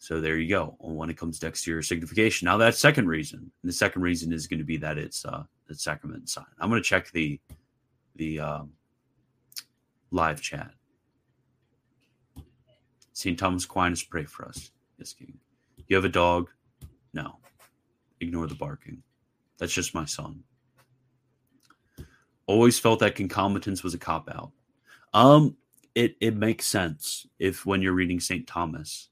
so 0.04 0.20
there 0.20 0.36
you 0.36 0.50
go. 0.50 0.76
When 0.80 1.08
it 1.08 1.16
comes 1.16 1.38
to 1.38 1.46
exterior 1.46 1.80
signification, 1.80 2.44
now 2.44 2.58
that 2.58 2.74
second 2.74 3.08
reason, 3.08 3.50
the 3.62 3.72
second 3.72 4.02
reason 4.02 4.34
is 4.34 4.46
going 4.46 4.58
to 4.58 4.64
be 4.64 4.76
that 4.76 4.98
it's 4.98 5.24
uh, 5.24 5.44
the 5.66 5.74
sacrament 5.74 6.28
sign. 6.28 6.44
I'm 6.58 6.68
going 6.68 6.82
to 6.82 6.86
check 6.86 7.10
the 7.12 7.40
the 8.16 8.38
um, 8.38 8.72
live 10.10 10.42
chat. 10.42 10.72
Saint 13.14 13.38
Thomas 13.38 13.64
Aquinas, 13.64 14.02
pray 14.02 14.24
for 14.24 14.46
us. 14.46 14.72
Yes, 14.98 15.14
King. 15.14 15.38
You 15.88 15.96
have 15.96 16.04
a 16.04 16.10
dog? 16.10 16.50
No. 17.14 17.38
Ignore 18.20 18.48
the 18.48 18.56
barking. 18.56 19.02
That's 19.56 19.72
just 19.72 19.94
my 19.94 20.04
son. 20.04 20.42
Always 22.44 22.78
felt 22.78 23.00
that 23.00 23.14
concomitance 23.14 23.82
was 23.82 23.94
a 23.94 23.98
cop 23.98 24.28
out. 24.28 24.50
Um, 25.14 25.56
it 25.94 26.14
it 26.20 26.36
makes 26.36 26.66
sense 26.66 27.26
if 27.38 27.64
when 27.64 27.80
you're 27.80 27.94
reading 27.94 28.20
St. 28.20 28.46
Thomas, 28.46 29.08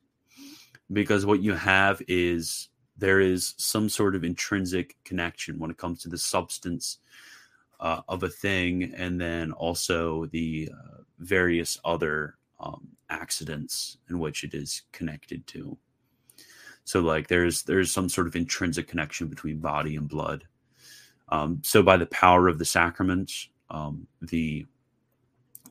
because 0.93 1.27
what 1.27 1.43
you 1.43 1.55
have 1.55 2.03
is 2.09 2.69
there 2.97 3.21
is 3.21 3.55
some 3.57 3.89
sort 3.89 4.15
of 4.15 4.25
intrinsic 4.25 4.97
connection 5.05 5.59
when 5.59 5.71
it 5.71 5.79
comes 5.79 6.03
to 6.03 6.09
the 6.09 6.19
substance 6.19 6.99
uh, 7.81 8.01
of 8.09 8.23
a 8.23 8.29
thing, 8.29 8.95
and 8.97 9.21
then 9.21 9.53
also 9.53 10.27
the 10.27 10.71
uh, 10.73 11.03
various 11.19 11.79
other 11.85 12.37
um, 12.61 12.89
accidents 13.11 13.99
in 14.09 14.19
which 14.19 14.45
it 14.45 14.55
is 14.55 14.83
connected 14.93 15.47
to. 15.49 15.77
So 16.85 17.01
like 17.01 17.29
there's 17.29 17.63
there's 17.63 17.91
some 17.91 18.09
sort 18.09 18.27
of 18.27 18.37
intrinsic 18.37 18.89
connection 18.89 19.29
between 19.29 19.59
body 19.59 19.97
and 19.97 20.09
blood. 20.09 20.45
Um, 21.29 21.61
so 21.65 21.83
by 21.83 21.97
the 21.97 22.07
power 22.07 22.49
of 22.49 22.59
the 22.59 22.65
sacraments, 22.65 23.49
um, 23.71 24.07
the 24.21 24.67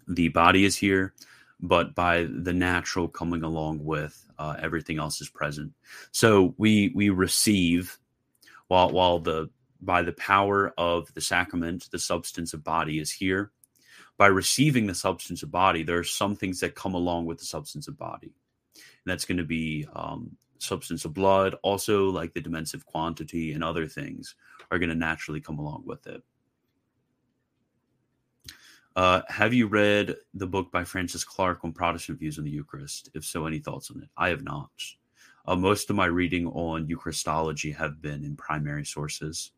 the 0.08 0.30
body 0.30 0.66
is 0.66 0.76
here, 0.76 1.14
but 1.62 1.94
by 1.94 2.28
the 2.30 2.54
natural 2.54 3.08
coming 3.08 3.44
along 3.44 3.84
with 3.84 4.26
uh, 4.40 4.56
everything 4.60 4.98
else 4.98 5.22
is 5.22 5.30
present. 5.30 5.74
So 6.12 6.56
we 6.58 6.92
we 6.96 7.10
receive 7.10 7.98
while 8.68 8.90
while 8.92 9.20
the 9.20 9.50
by 9.82 10.02
the 10.02 10.14
power 10.14 10.74
of 10.78 11.14
the 11.14 11.22
sacrament, 11.22 11.90
the 11.92 12.00
substance 12.00 12.54
of 12.54 12.64
body 12.64 13.00
is 13.00 13.12
here. 13.12 13.52
By 14.18 14.28
receiving 14.28 14.86
the 14.86 14.96
substance 14.96 15.42
of 15.42 15.52
body, 15.52 15.84
there 15.84 15.98
are 15.98 16.04
some 16.04 16.36
things 16.36 16.60
that 16.60 16.76
come 16.76 16.94
along 16.94 17.26
with 17.26 17.40
the 17.40 17.46
substance 17.46 17.88
of 17.88 17.98
body. 17.98 18.34
And 18.76 19.12
that's 19.12 19.26
going 19.26 19.40
to 19.40 19.44
be 19.44 19.88
um, 19.96 20.38
substance 20.60 21.06
of 21.06 21.14
blood, 21.14 21.56
also 21.64 22.10
like 22.10 22.34
the 22.34 22.42
dimensive 22.42 22.86
quantity 22.86 23.54
and 23.54 23.64
other 23.64 23.88
things 23.88 24.36
are 24.70 24.78
going 24.78 24.90
to 24.90 24.96
naturally 24.96 25.42
come 25.42 25.58
along 25.58 25.84
with 25.86 26.06
it. 26.06 26.22
Uh, 28.96 29.22
have 29.30 29.54
you 29.54 29.68
read 29.68 30.16
the 30.34 30.48
book 30.48 30.70
by 30.72 30.84
Francis 30.84 31.24
Clark 31.24 31.64
on 31.64 31.72
Protestant 31.72 32.20
views 32.20 32.38
on 32.38 32.44
the 32.44 32.52
Eucharist? 32.52 33.10
If 33.14 33.24
so, 33.24 33.46
any 33.46 33.60
thoughts 33.60 33.90
on 33.90 34.02
it? 34.02 34.10
I 34.18 34.30
have 34.30 34.44
not. 34.44 34.70
Uh, 35.46 35.56
most 35.56 35.90
of 35.90 35.96
my 35.96 36.06
reading 36.06 36.48
on 36.48 36.88
Eucharistology 36.88 37.72
have 37.72 38.02
been 38.02 38.24
in 38.24 38.36
primary 38.36 38.86
sources, 38.86 39.52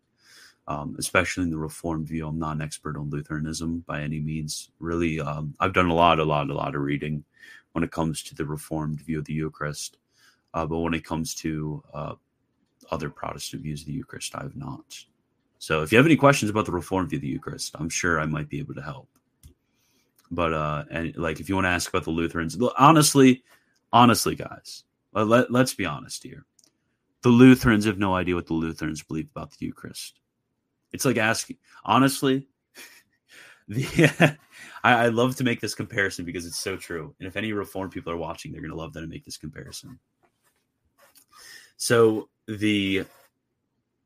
um, 0.67 0.95
especially 0.99 1.43
in 1.43 1.49
the 1.49 1.57
Reformed 1.57 2.07
view. 2.07 2.27
I'm 2.27 2.37
not 2.37 2.55
an 2.55 2.61
expert 2.61 2.95
on 2.95 3.09
Lutheranism 3.09 3.83
by 3.87 4.01
any 4.01 4.19
means. 4.19 4.69
Really, 4.79 5.19
um, 5.19 5.55
I've 5.59 5.73
done 5.73 5.89
a 5.89 5.95
lot, 5.95 6.19
a 6.19 6.23
lot, 6.23 6.49
a 6.49 6.53
lot 6.53 6.75
of 6.75 6.81
reading 6.81 7.23
when 7.71 7.83
it 7.83 7.91
comes 7.91 8.21
to 8.23 8.35
the 8.35 8.45
Reformed 8.45 9.01
view 9.01 9.17
of 9.17 9.25
the 9.25 9.33
Eucharist. 9.33 9.97
Uh, 10.53 10.67
but 10.67 10.77
when 10.77 10.93
it 10.93 11.03
comes 11.03 11.33
to 11.35 11.83
uh, 11.91 12.13
other 12.91 13.09
Protestant 13.09 13.63
views 13.63 13.81
of 13.81 13.87
the 13.87 13.93
Eucharist, 13.93 14.35
I 14.35 14.43
have 14.43 14.55
not. 14.55 14.95
So 15.57 15.81
if 15.81 15.91
you 15.91 15.97
have 15.97 16.05
any 16.05 16.17
questions 16.17 16.51
about 16.51 16.67
the 16.67 16.71
Reformed 16.71 17.09
view 17.09 17.17
of 17.17 17.23
the 17.23 17.27
Eucharist, 17.27 17.75
I'm 17.79 17.89
sure 17.89 18.19
I 18.19 18.27
might 18.27 18.47
be 18.47 18.59
able 18.59 18.75
to 18.75 18.81
help. 18.81 19.09
But 20.33 20.53
uh, 20.53 20.85
and 20.89 21.15
like 21.15 21.39
if 21.39 21.49
you 21.49 21.55
want 21.55 21.65
to 21.65 21.69
ask 21.69 21.89
about 21.89 22.03
the 22.03 22.11
Lutherans, 22.11 22.57
honestly, 22.77 23.43
honestly, 23.91 24.35
guys, 24.35 24.83
let, 25.13 25.51
let's 25.51 25.73
be 25.73 25.85
honest 25.85 26.23
here. 26.23 26.45
The 27.21 27.29
Lutherans 27.29 27.85
have 27.85 27.99
no 27.99 28.15
idea 28.15 28.35
what 28.35 28.47
the 28.47 28.53
Lutherans 28.53 29.03
believe 29.03 29.29
about 29.31 29.51
the 29.51 29.65
Eucharist. 29.65 30.19
It's 30.91 31.05
like 31.05 31.17
asking, 31.17 31.57
honestly, 31.85 32.47
the, 33.67 34.37
I, 34.83 35.05
I 35.05 35.07
love 35.07 35.35
to 35.37 35.43
make 35.43 35.61
this 35.61 35.75
comparison 35.75 36.25
because 36.25 36.45
it's 36.45 36.59
so 36.59 36.75
true. 36.75 37.15
And 37.19 37.27
if 37.27 37.37
any 37.37 37.53
Reformed 37.53 37.91
people 37.91 38.11
are 38.11 38.17
watching, 38.17 38.51
they're 38.51 38.61
going 38.61 38.71
to 38.71 38.77
love 38.77 38.93
that 38.93 39.03
I 39.03 39.05
make 39.05 39.25
this 39.25 39.37
comparison. 39.37 39.99
So 41.77 42.29
the 42.47 43.05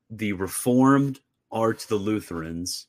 the 0.10 0.34
Reformed 0.34 1.20
are 1.52 1.74
to 1.74 1.90
the 1.90 1.96
Lutherans 1.96 2.88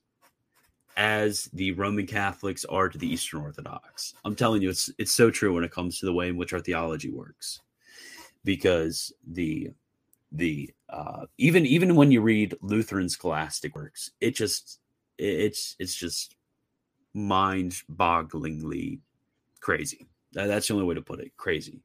as 0.99 1.45
the 1.53 1.71
Roman 1.73 2.07
Catholics 2.07 2.65
are 2.67 2.89
to 2.89 2.99
the 2.99 3.11
Eastern 3.11 3.41
Orthodox. 3.41 4.15
I'm 4.25 4.35
telling 4.35 4.61
you, 4.61 4.69
it's 4.69 4.91
it's 4.99 5.13
so 5.13 5.31
true 5.31 5.55
when 5.55 5.65
it 5.65 5.71
comes 5.71 5.99
to 5.99 6.07
the 6.07 6.13
way 6.13 6.29
in 6.29 6.37
which 6.37 6.53
our 6.53 6.61
theology 6.61 7.11
works, 7.11 7.61
because 8.45 9.13
the 9.27 9.71
the 10.33 10.71
uh, 10.91 11.27
even 11.39 11.65
even 11.65 11.95
when 11.95 12.11
you 12.11 12.21
read 12.21 12.55
Lutheran 12.61 13.09
scholastic 13.09 13.75
works, 13.77 14.11
it 14.21 14.35
just 14.35 14.81
it's 15.17 15.77
it's 15.79 15.95
just 15.95 16.35
mind-bogglingly 17.15 18.99
crazy. 19.61 20.07
That's 20.33 20.69
the 20.69 20.75
only 20.75 20.87
way 20.87 20.95
to 20.97 21.01
put 21.01 21.21
it. 21.21 21.35
Crazy. 21.37 21.81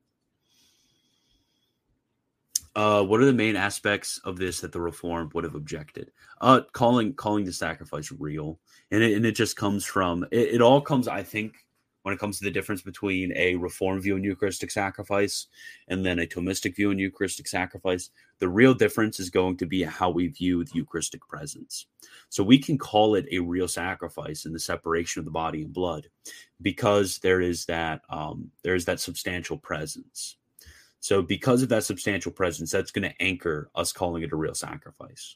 Uh, 2.75 3.03
what 3.03 3.21
are 3.21 3.25
the 3.25 3.33
main 3.33 3.55
aspects 3.55 4.19
of 4.23 4.37
this 4.37 4.59
that 4.61 4.71
the 4.71 4.81
reform 4.81 5.29
would 5.33 5.43
have 5.43 5.55
objected? 5.55 6.11
Uh, 6.41 6.61
calling 6.71 7.13
calling 7.13 7.45
the 7.45 7.53
sacrifice 7.53 8.11
real, 8.17 8.59
and 8.91 9.03
it, 9.03 9.15
and 9.15 9.25
it 9.25 9.33
just 9.33 9.55
comes 9.55 9.85
from 9.85 10.23
it, 10.31 10.55
it 10.55 10.61
all 10.61 10.81
comes. 10.81 11.07
I 11.07 11.21
think 11.21 11.53
when 12.03 12.13
it 12.13 12.19
comes 12.19 12.37
to 12.37 12.43
the 12.43 12.51
difference 12.51 12.81
between 12.81 13.31
a 13.35 13.55
reform 13.55 14.01
view 14.01 14.15
on 14.15 14.23
Eucharistic 14.23 14.69
sacrifice 14.69 15.47
and 15.87 16.05
then 16.05 16.19
a 16.19 16.27
Thomistic 16.27 16.75
view 16.75 16.89
on 16.89 16.99
Eucharistic 16.99 17.47
sacrifice, 17.47 18.09
the 18.39 18.49
real 18.49 18.73
difference 18.73 19.19
is 19.19 19.29
going 19.29 19.55
to 19.57 19.65
be 19.65 19.83
how 19.83 20.09
we 20.09 20.27
view 20.27 20.63
the 20.65 20.71
Eucharistic 20.75 21.25
presence. 21.27 21.87
So 22.29 22.43
we 22.43 22.59
can 22.59 22.77
call 22.77 23.15
it 23.15 23.25
a 23.31 23.39
real 23.39 23.69
sacrifice 23.69 24.45
in 24.45 24.51
the 24.51 24.59
separation 24.59 25.19
of 25.19 25.25
the 25.25 25.31
body 25.31 25.61
and 25.61 25.73
blood 25.73 26.07
because 26.61 27.19
there 27.19 27.39
is 27.39 27.65
that 27.65 28.01
um, 28.09 28.51
there 28.63 28.75
is 28.75 28.85
that 28.85 28.99
substantial 28.99 29.57
presence. 29.57 30.35
So, 31.03 31.21
because 31.21 31.61
of 31.61 31.67
that 31.67 31.83
substantial 31.83 32.31
presence, 32.31 32.71
that's 32.71 32.91
going 32.91 33.09
to 33.09 33.21
anchor 33.21 33.69
us 33.75 33.91
calling 33.91 34.23
it 34.23 34.31
a 34.31 34.37
real 34.37 34.53
sacrifice. 34.53 35.35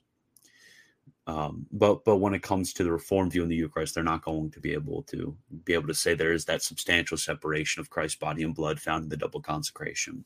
Um, 1.28 1.65
but 1.74 2.05
but 2.05 2.20
when 2.20 2.34
it 2.34 2.41
comes 2.41 2.72
to 2.72 2.86
the 2.86 2.91
reform 2.93 3.30
view 3.30 3.43
in 3.43 3.49
the 3.49 3.57
Eucharist, 3.57 3.93
they're 3.93 4.01
not 4.01 4.24
going 4.24 4.49
to 4.51 4.61
be 4.61 4.72
able 4.72 5.03
to 5.03 5.36
be 5.65 5.74
able 5.74 5.88
to 5.88 5.93
say 5.93 6.13
there 6.13 6.32
is 6.32 6.45
that 6.45 6.61
substantial 6.61 7.18
separation 7.18 7.82
of 7.82 7.89
Christ's 7.89 8.18
body 8.18 8.43
and 8.43 8.55
blood 8.55 8.80
found 8.80 9.03
in 9.03 9.09
the 9.09 9.18
double 9.18 9.41
consecration. 9.41 10.24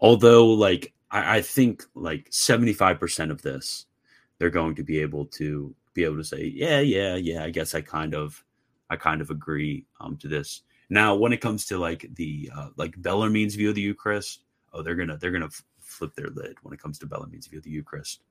Although, 0.00 0.46
like 0.46 0.94
I, 1.10 1.36
I 1.36 1.42
think, 1.42 1.84
like 1.94 2.26
seventy 2.30 2.72
five 2.72 2.98
percent 2.98 3.30
of 3.30 3.42
this, 3.42 3.84
they're 4.38 4.48
going 4.48 4.76
to 4.76 4.82
be 4.82 4.98
able 5.00 5.26
to 5.26 5.74
be 5.92 6.04
able 6.04 6.16
to 6.16 6.24
say, 6.24 6.50
yeah, 6.54 6.80
yeah, 6.80 7.16
yeah. 7.16 7.44
I 7.44 7.50
guess 7.50 7.74
I 7.74 7.82
kind 7.82 8.14
of, 8.14 8.42
I 8.88 8.96
kind 8.96 9.20
of 9.20 9.28
agree 9.28 9.84
um, 10.00 10.16
to 10.22 10.28
this 10.28 10.62
Now, 10.90 11.14
when 11.14 11.32
it 11.32 11.40
comes 11.40 11.66
to 11.66 11.78
like 11.78 12.06
the 12.14 12.50
uh, 12.54 12.68
like 12.76 13.00
Bellarmine's 13.00 13.54
view 13.54 13.70
of 13.70 13.76
the 13.76 13.80
Eucharist, 13.80 14.40
oh, 14.72 14.82
they're 14.82 14.96
gonna 14.96 15.16
they're 15.16 15.30
gonna 15.30 15.50
flip 15.80 16.14
their 16.14 16.30
lid 16.30 16.56
when 16.62 16.74
it 16.74 16.82
comes 16.82 16.98
to 16.98 17.06
Bellarmine's 17.06 17.46
view 17.46 17.58
of 17.58 17.64
the 17.64 17.70
Eucharist. 17.70 18.22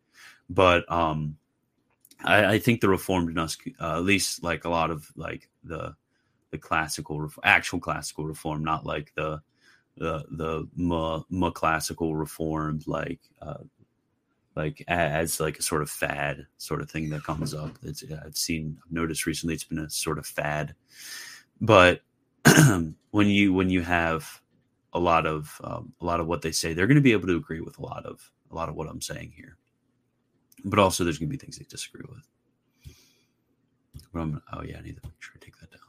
But 0.49 0.89
um, 0.91 1.37
I, 2.23 2.45
I 2.45 2.59
think 2.59 2.81
the 2.81 2.89
Reformed 2.89 3.37
uh, 3.37 3.47
at 3.79 4.03
least 4.03 4.43
like 4.43 4.65
a 4.65 4.69
lot 4.69 4.91
of 4.91 5.09
like 5.15 5.49
the 5.63 5.95
the 6.51 6.57
classical 6.57 7.29
actual 7.43 7.79
classical 7.79 8.25
reform, 8.25 8.63
not 8.63 8.85
like 8.85 9.13
the 9.15 9.41
the 9.97 10.25
the 10.31 10.67
more, 10.75 11.25
more 11.29 11.51
classical 11.51 12.15
reformed 12.15 12.87
like 12.87 13.19
uh, 13.41 13.63
like 14.55 14.83
as 14.87 15.39
like 15.39 15.59
a 15.59 15.63
sort 15.63 15.81
of 15.81 15.89
fad 15.89 16.47
sort 16.57 16.81
of 16.81 16.89
thing 16.89 17.09
that 17.09 17.23
comes 17.23 17.53
up. 17.53 17.77
It's 17.83 18.03
I've 18.25 18.37
seen 18.37 18.77
I've 18.85 18.91
noticed 18.91 19.25
recently 19.25 19.53
it's 19.53 19.63
been 19.63 19.79
a 19.79 19.89
sort 19.89 20.17
of 20.17 20.25
fad, 20.25 20.75
but 21.61 22.01
when 23.11 23.27
you 23.27 23.53
when 23.53 23.69
you 23.69 23.81
have 23.81 24.41
a 24.93 24.99
lot 24.99 25.25
of 25.25 25.59
um, 25.63 25.93
a 26.01 26.05
lot 26.05 26.19
of 26.19 26.27
what 26.27 26.41
they 26.41 26.51
say, 26.51 26.73
they're 26.73 26.87
going 26.87 26.95
to 26.95 27.01
be 27.01 27.11
able 27.11 27.27
to 27.27 27.37
agree 27.37 27.61
with 27.61 27.77
a 27.77 27.81
lot 27.81 28.05
of 28.05 28.31
a 28.51 28.55
lot 28.55 28.69
of 28.69 28.75
what 28.75 28.87
I'm 28.89 29.01
saying 29.01 29.33
here. 29.35 29.57
But 30.65 30.79
also, 30.79 31.03
there's 31.03 31.17
going 31.17 31.29
to 31.29 31.37
be 31.37 31.37
things 31.37 31.57
they 31.57 31.65
disagree 31.65 32.05
with. 32.09 32.27
But 34.13 34.19
I'm, 34.19 34.41
oh 34.53 34.63
yeah, 34.63 34.77
I 34.77 34.81
need 34.81 34.97
to 34.97 35.07
make 35.07 35.13
sure 35.19 35.33
I 35.35 35.43
take 35.43 35.59
that 35.59 35.71
down. 35.71 35.79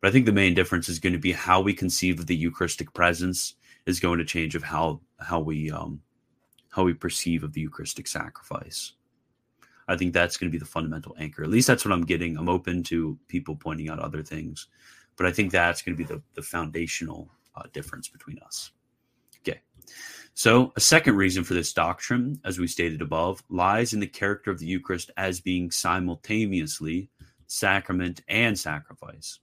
But 0.00 0.08
I 0.08 0.10
think 0.10 0.26
the 0.26 0.32
main 0.32 0.54
difference 0.54 0.88
is 0.88 0.98
going 0.98 1.12
to 1.12 1.18
be 1.18 1.32
how 1.32 1.60
we 1.60 1.72
conceive 1.72 2.18
of 2.18 2.26
the 2.26 2.36
Eucharistic 2.36 2.92
presence 2.92 3.54
is 3.86 4.00
going 4.00 4.18
to 4.18 4.24
change 4.24 4.54
of 4.54 4.62
how 4.62 5.00
how 5.18 5.40
we 5.40 5.70
um, 5.70 6.00
how 6.70 6.84
we 6.84 6.94
perceive 6.94 7.42
of 7.44 7.52
the 7.52 7.60
Eucharistic 7.60 8.06
sacrifice. 8.06 8.92
I 9.88 9.96
think 9.96 10.12
that's 10.12 10.36
going 10.36 10.50
to 10.50 10.52
be 10.52 10.58
the 10.58 10.66
fundamental 10.66 11.16
anchor. 11.18 11.42
At 11.42 11.48
least 11.48 11.66
that's 11.66 11.84
what 11.84 11.92
I'm 11.92 12.04
getting. 12.04 12.36
I'm 12.36 12.48
open 12.48 12.82
to 12.84 13.18
people 13.26 13.56
pointing 13.56 13.88
out 13.88 13.98
other 13.98 14.22
things, 14.22 14.68
but 15.18 15.26
I 15.26 15.32
think 15.32 15.50
that's 15.50 15.82
going 15.82 15.96
to 15.96 16.02
be 16.02 16.08
the, 16.08 16.22
the 16.34 16.42
foundational 16.42 17.28
uh, 17.56 17.64
difference 17.72 18.08
between 18.08 18.38
us. 18.38 18.70
Okay. 19.40 19.60
So, 20.32 20.72
a 20.76 20.80
second 20.80 21.16
reason 21.16 21.42
for 21.42 21.54
this 21.54 21.72
doctrine, 21.72 22.40
as 22.44 22.58
we 22.58 22.68
stated 22.68 23.02
above, 23.02 23.42
lies 23.50 23.92
in 23.92 24.00
the 24.00 24.06
character 24.06 24.52
of 24.52 24.60
the 24.60 24.66
Eucharist 24.66 25.10
as 25.16 25.40
being 25.40 25.72
simultaneously 25.72 27.10
sacrament 27.48 28.22
and 28.28 28.56
sacrifice. 28.56 29.40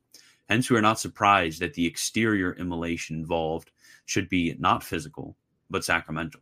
Hence, 0.48 0.70
we 0.70 0.78
are 0.78 0.82
not 0.82 1.00
surprised 1.00 1.60
that 1.60 1.74
the 1.74 1.86
exterior 1.86 2.54
immolation 2.54 3.18
involved 3.18 3.72
should 4.06 4.30
be 4.30 4.56
not 4.58 4.84
physical, 4.84 5.36
but 5.70 5.84
sacramental. 5.84 6.42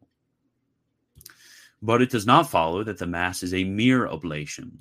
But 1.82 2.02
it 2.02 2.12
does 2.12 2.28
not 2.28 2.50
follow 2.50 2.84
that 2.84 3.00
the 3.00 3.08
Mass 3.08 3.42
is 3.42 3.54
a 3.54 3.64
mere 3.64 4.08
oblation. 4.08 4.78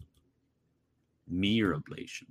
Mere 1.26 1.74
oblation. 1.74 2.26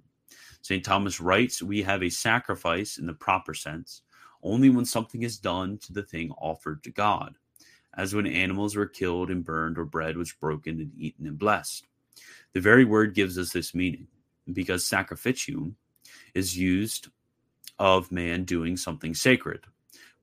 St. 0.61 0.83
Thomas 0.83 1.19
writes, 1.19 1.61
We 1.61 1.81
have 1.83 2.03
a 2.03 2.09
sacrifice 2.09 2.97
in 2.97 3.05
the 3.05 3.13
proper 3.13 3.53
sense 3.53 4.03
only 4.43 4.69
when 4.69 4.85
something 4.85 5.23
is 5.23 5.37
done 5.37 5.77
to 5.79 5.93
the 5.93 6.03
thing 6.03 6.31
offered 6.31 6.83
to 6.83 6.91
God, 6.91 7.35
as 7.95 8.15
when 8.15 8.25
animals 8.25 8.75
were 8.75 8.87
killed 8.87 9.29
and 9.29 9.43
burned 9.43 9.77
or 9.77 9.85
bread 9.85 10.17
was 10.17 10.31
broken 10.31 10.79
and 10.79 10.91
eaten 10.97 11.27
and 11.27 11.37
blessed. 11.37 11.85
The 12.53 12.59
very 12.59 12.85
word 12.85 13.13
gives 13.13 13.37
us 13.37 13.51
this 13.51 13.75
meaning 13.75 14.07
because 14.51 14.83
sacrificium 14.83 15.75
is 16.33 16.57
used 16.57 17.09
of 17.79 18.11
man 18.11 18.43
doing 18.43 18.77
something 18.77 19.13
sacred. 19.13 19.65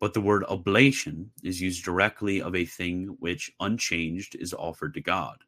But 0.01 0.15
the 0.15 0.21
word 0.21 0.45
oblation 0.45 1.31
is 1.43 1.61
used 1.61 1.85
directly 1.85 2.41
of 2.41 2.55
a 2.55 2.65
thing 2.65 3.17
which 3.19 3.53
unchanged 3.59 4.37
is 4.37 4.55
offered 4.55 4.95
to 4.95 5.01
God, 5.01 5.39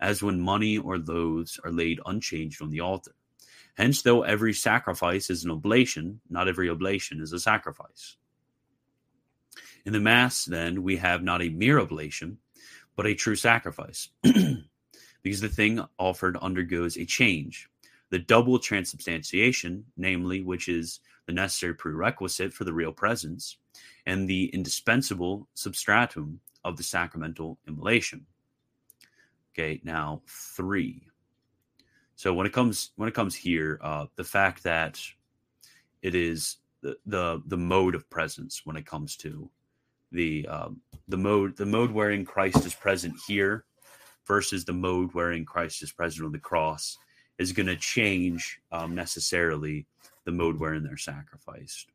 as 0.00 0.22
when 0.22 0.40
money 0.40 0.76
or 0.76 0.98
loaves 0.98 1.60
are 1.62 1.70
laid 1.70 2.00
unchanged 2.04 2.60
on 2.62 2.70
the 2.70 2.80
altar. 2.80 3.14
Hence, 3.74 4.02
though 4.02 4.22
every 4.22 4.52
sacrifice 4.52 5.30
is 5.30 5.44
an 5.44 5.50
oblation, 5.50 6.20
not 6.28 6.48
every 6.48 6.68
oblation 6.68 7.20
is 7.20 7.32
a 7.32 7.38
sacrifice. 7.38 8.16
In 9.84 9.92
the 9.92 10.00
Mass, 10.00 10.44
then, 10.44 10.82
we 10.82 10.96
have 10.96 11.22
not 11.22 11.42
a 11.42 11.48
mere 11.48 11.80
oblation, 11.80 12.38
but 12.96 13.06
a 13.06 13.14
true 13.14 13.36
sacrifice, 13.36 14.08
because 15.22 15.40
the 15.40 15.48
thing 15.48 15.84
offered 15.98 16.36
undergoes 16.40 16.96
a 16.96 17.04
change, 17.04 17.68
the 18.10 18.18
double 18.18 18.58
transubstantiation, 18.58 19.84
namely, 19.96 20.42
which 20.42 20.68
is 20.68 21.00
the 21.26 21.32
necessary 21.32 21.74
prerequisite 21.74 22.52
for 22.52 22.64
the 22.64 22.72
real 22.72 22.92
presence, 22.92 23.56
and 24.06 24.28
the 24.28 24.46
indispensable 24.46 25.48
substratum 25.54 26.40
of 26.64 26.76
the 26.76 26.82
sacramental 26.82 27.58
immolation. 27.66 28.26
Okay, 29.54 29.80
now 29.84 30.22
three. 30.26 31.06
So 32.22 32.32
when 32.32 32.46
it 32.46 32.52
comes 32.52 32.92
when 32.94 33.08
it 33.08 33.16
comes 33.16 33.34
here, 33.34 33.80
uh, 33.82 34.06
the 34.14 34.22
fact 34.22 34.62
that 34.62 34.96
it 36.02 36.14
is 36.14 36.58
the, 36.80 36.96
the 37.04 37.42
the 37.46 37.56
mode 37.56 37.96
of 37.96 38.08
presence 38.10 38.62
when 38.64 38.76
it 38.76 38.86
comes 38.86 39.16
to 39.16 39.50
the 40.12 40.46
um, 40.46 40.80
the 41.08 41.16
mode 41.16 41.56
the 41.56 41.66
mode 41.66 41.90
wherein 41.90 42.24
Christ 42.24 42.64
is 42.64 42.76
present 42.76 43.16
here 43.26 43.64
versus 44.24 44.64
the 44.64 44.72
mode 44.72 45.12
wherein 45.14 45.44
Christ 45.44 45.82
is 45.82 45.90
present 45.90 46.24
on 46.24 46.30
the 46.30 46.38
cross 46.38 46.96
is 47.38 47.50
going 47.50 47.66
to 47.66 47.74
change 47.74 48.60
um, 48.70 48.94
necessarily 48.94 49.84
the 50.24 50.30
mode 50.30 50.60
wherein 50.60 50.84
they're 50.84 50.96
sacrificed. 50.96 51.90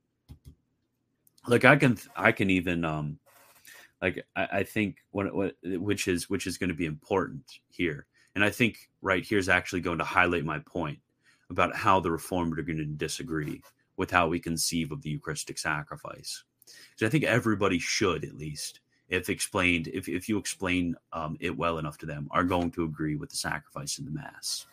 Like 1.47 1.63
I 1.63 1.77
can, 1.77 1.97
I 2.17 2.33
can 2.33 2.49
even, 2.49 2.83
um, 2.83 3.17
like 4.01 4.25
I, 4.35 4.47
I 4.51 4.63
think 4.63 4.97
what, 5.11 5.33
what, 5.33 5.55
which 5.63 6.09
is 6.09 6.29
which 6.29 6.47
is 6.47 6.57
going 6.57 6.67
to 6.67 6.75
be 6.75 6.85
important 6.85 7.43
here, 7.69 8.07
and 8.37 8.45
I 8.45 8.51
think 8.51 8.87
right 9.01 9.25
here 9.25 9.39
is 9.39 9.49
actually 9.49 9.81
going 9.81 9.97
to 9.97 10.03
highlight 10.03 10.45
my 10.45 10.59
point 10.59 10.99
about 11.49 11.75
how 11.75 11.99
the 11.99 12.11
Reformed 12.11 12.59
are 12.59 12.61
going 12.61 12.77
to 12.77 12.85
disagree 12.85 13.63
with 13.95 14.11
how 14.11 14.27
we 14.27 14.39
conceive 14.39 14.91
of 14.91 15.01
the 15.01 15.09
Eucharistic 15.09 15.57
sacrifice. 15.57 16.43
Because 16.67 17.07
I 17.07 17.09
think 17.09 17.23
everybody 17.23 17.79
should 17.79 18.23
at 18.23 18.37
least, 18.37 18.81
if 19.09 19.27
explained, 19.29 19.87
if 19.87 20.07
if 20.07 20.29
you 20.29 20.37
explain 20.37 20.95
um, 21.13 21.35
it 21.39 21.57
well 21.57 21.79
enough 21.79 21.97
to 21.97 22.05
them, 22.05 22.27
are 22.29 22.43
going 22.43 22.69
to 22.73 22.83
agree 22.83 23.15
with 23.15 23.31
the 23.31 23.35
sacrifice 23.35 23.97
in 23.97 24.05
the 24.05 24.11
Mass. 24.11 24.67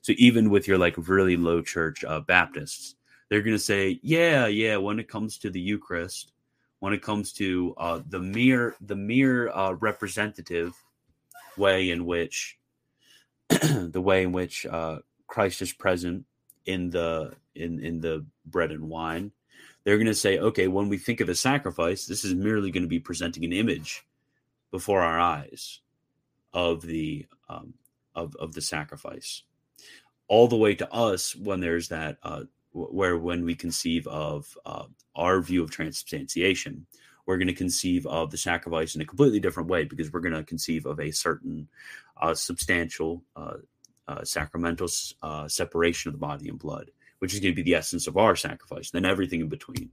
So 0.00 0.12
even 0.16 0.48
with 0.48 0.68
your 0.68 0.78
like 0.78 0.94
really 1.08 1.36
low 1.36 1.62
church 1.62 2.04
uh, 2.04 2.20
Baptists, 2.20 2.94
they're 3.28 3.42
going 3.42 3.56
to 3.56 3.58
say, 3.58 3.98
yeah, 4.04 4.46
yeah. 4.46 4.76
When 4.76 5.00
it 5.00 5.08
comes 5.08 5.36
to 5.38 5.50
the 5.50 5.60
Eucharist, 5.60 6.30
when 6.78 6.92
it 6.92 7.02
comes 7.02 7.32
to 7.32 7.74
uh, 7.76 8.02
the 8.08 8.20
mere 8.20 8.76
the 8.82 8.94
mere 8.94 9.48
uh, 9.48 9.72
representative 9.72 10.80
way 11.56 11.90
in 11.90 12.06
which 12.06 12.56
the 13.48 14.00
way 14.00 14.22
in 14.22 14.32
which 14.32 14.66
uh, 14.66 14.98
Christ 15.26 15.62
is 15.62 15.72
present 15.72 16.24
in 16.66 16.90
the 16.90 17.34
in 17.54 17.80
in 17.80 18.00
the 18.00 18.24
bread 18.46 18.70
and 18.70 18.88
wine, 18.88 19.32
they're 19.84 19.96
going 19.96 20.06
to 20.06 20.14
say, 20.14 20.38
okay, 20.38 20.68
when 20.68 20.88
we 20.88 20.98
think 20.98 21.20
of 21.20 21.28
a 21.28 21.34
sacrifice, 21.34 22.06
this 22.06 22.24
is 22.24 22.34
merely 22.34 22.70
going 22.70 22.82
to 22.82 22.88
be 22.88 23.00
presenting 23.00 23.44
an 23.44 23.52
image 23.52 24.06
before 24.70 25.02
our 25.02 25.20
eyes 25.20 25.80
of 26.52 26.82
the 26.82 27.26
um, 27.48 27.74
of 28.14 28.34
of 28.36 28.54
the 28.54 28.62
sacrifice. 28.62 29.42
All 30.26 30.48
the 30.48 30.56
way 30.56 30.74
to 30.76 30.90
us 30.92 31.36
when 31.36 31.60
there's 31.60 31.88
that 31.88 32.16
uh, 32.22 32.44
where 32.72 33.16
when 33.16 33.44
we 33.44 33.54
conceive 33.54 34.06
of 34.06 34.56
uh, 34.64 34.84
our 35.14 35.40
view 35.40 35.62
of 35.62 35.70
transubstantiation 35.70 36.86
we're 37.26 37.38
going 37.38 37.48
to 37.48 37.54
conceive 37.54 38.06
of 38.06 38.30
the 38.30 38.36
sacrifice 38.36 38.94
in 38.94 39.00
a 39.00 39.06
completely 39.06 39.40
different 39.40 39.68
way 39.68 39.84
because 39.84 40.12
we're 40.12 40.20
going 40.20 40.34
to 40.34 40.44
conceive 40.44 40.86
of 40.86 41.00
a 41.00 41.10
certain 41.10 41.68
uh, 42.20 42.34
substantial 42.34 43.22
uh, 43.36 43.54
uh, 44.08 44.22
sacramental 44.24 44.88
uh, 45.22 45.48
separation 45.48 46.08
of 46.08 46.14
the 46.14 46.18
body 46.18 46.48
and 46.48 46.58
blood 46.58 46.90
which 47.20 47.32
is 47.32 47.40
going 47.40 47.52
to 47.52 47.56
be 47.56 47.62
the 47.62 47.76
essence 47.76 48.06
of 48.06 48.16
our 48.16 48.36
sacrifice 48.36 48.90
then 48.90 49.04
everything 49.04 49.40
in 49.40 49.48
between 49.48 49.90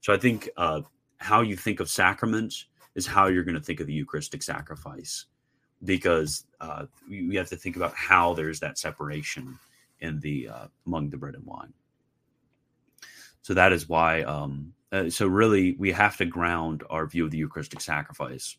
so 0.00 0.12
i 0.12 0.16
think 0.16 0.48
how 1.18 1.40
you 1.40 1.56
think 1.56 1.80
of 1.80 1.88
sacraments 1.88 2.66
is 2.94 3.06
how 3.06 3.26
you're 3.26 3.44
going 3.44 3.54
to 3.54 3.62
think 3.62 3.80
of 3.80 3.86
the 3.86 3.92
eucharistic 3.92 4.42
sacrifice 4.42 5.26
because 5.84 6.44
uh, 6.60 6.86
we 7.08 7.36
have 7.36 7.48
to 7.48 7.56
think 7.56 7.76
about 7.76 7.94
how 7.94 8.34
there's 8.34 8.60
that 8.60 8.78
separation 8.78 9.58
in 10.00 10.20
the 10.20 10.48
uh, 10.48 10.66
among 10.86 11.10
the 11.10 11.16
bread 11.16 11.34
and 11.34 11.44
wine. 11.44 11.72
So 13.42 13.54
that 13.54 13.72
is 13.72 13.88
why. 13.88 14.22
Um, 14.22 14.72
uh, 14.92 15.10
so 15.10 15.26
really, 15.26 15.76
we 15.78 15.92
have 15.92 16.16
to 16.18 16.24
ground 16.24 16.84
our 16.90 17.06
view 17.06 17.24
of 17.24 17.30
the 17.30 17.38
Eucharistic 17.38 17.80
sacrifice 17.80 18.56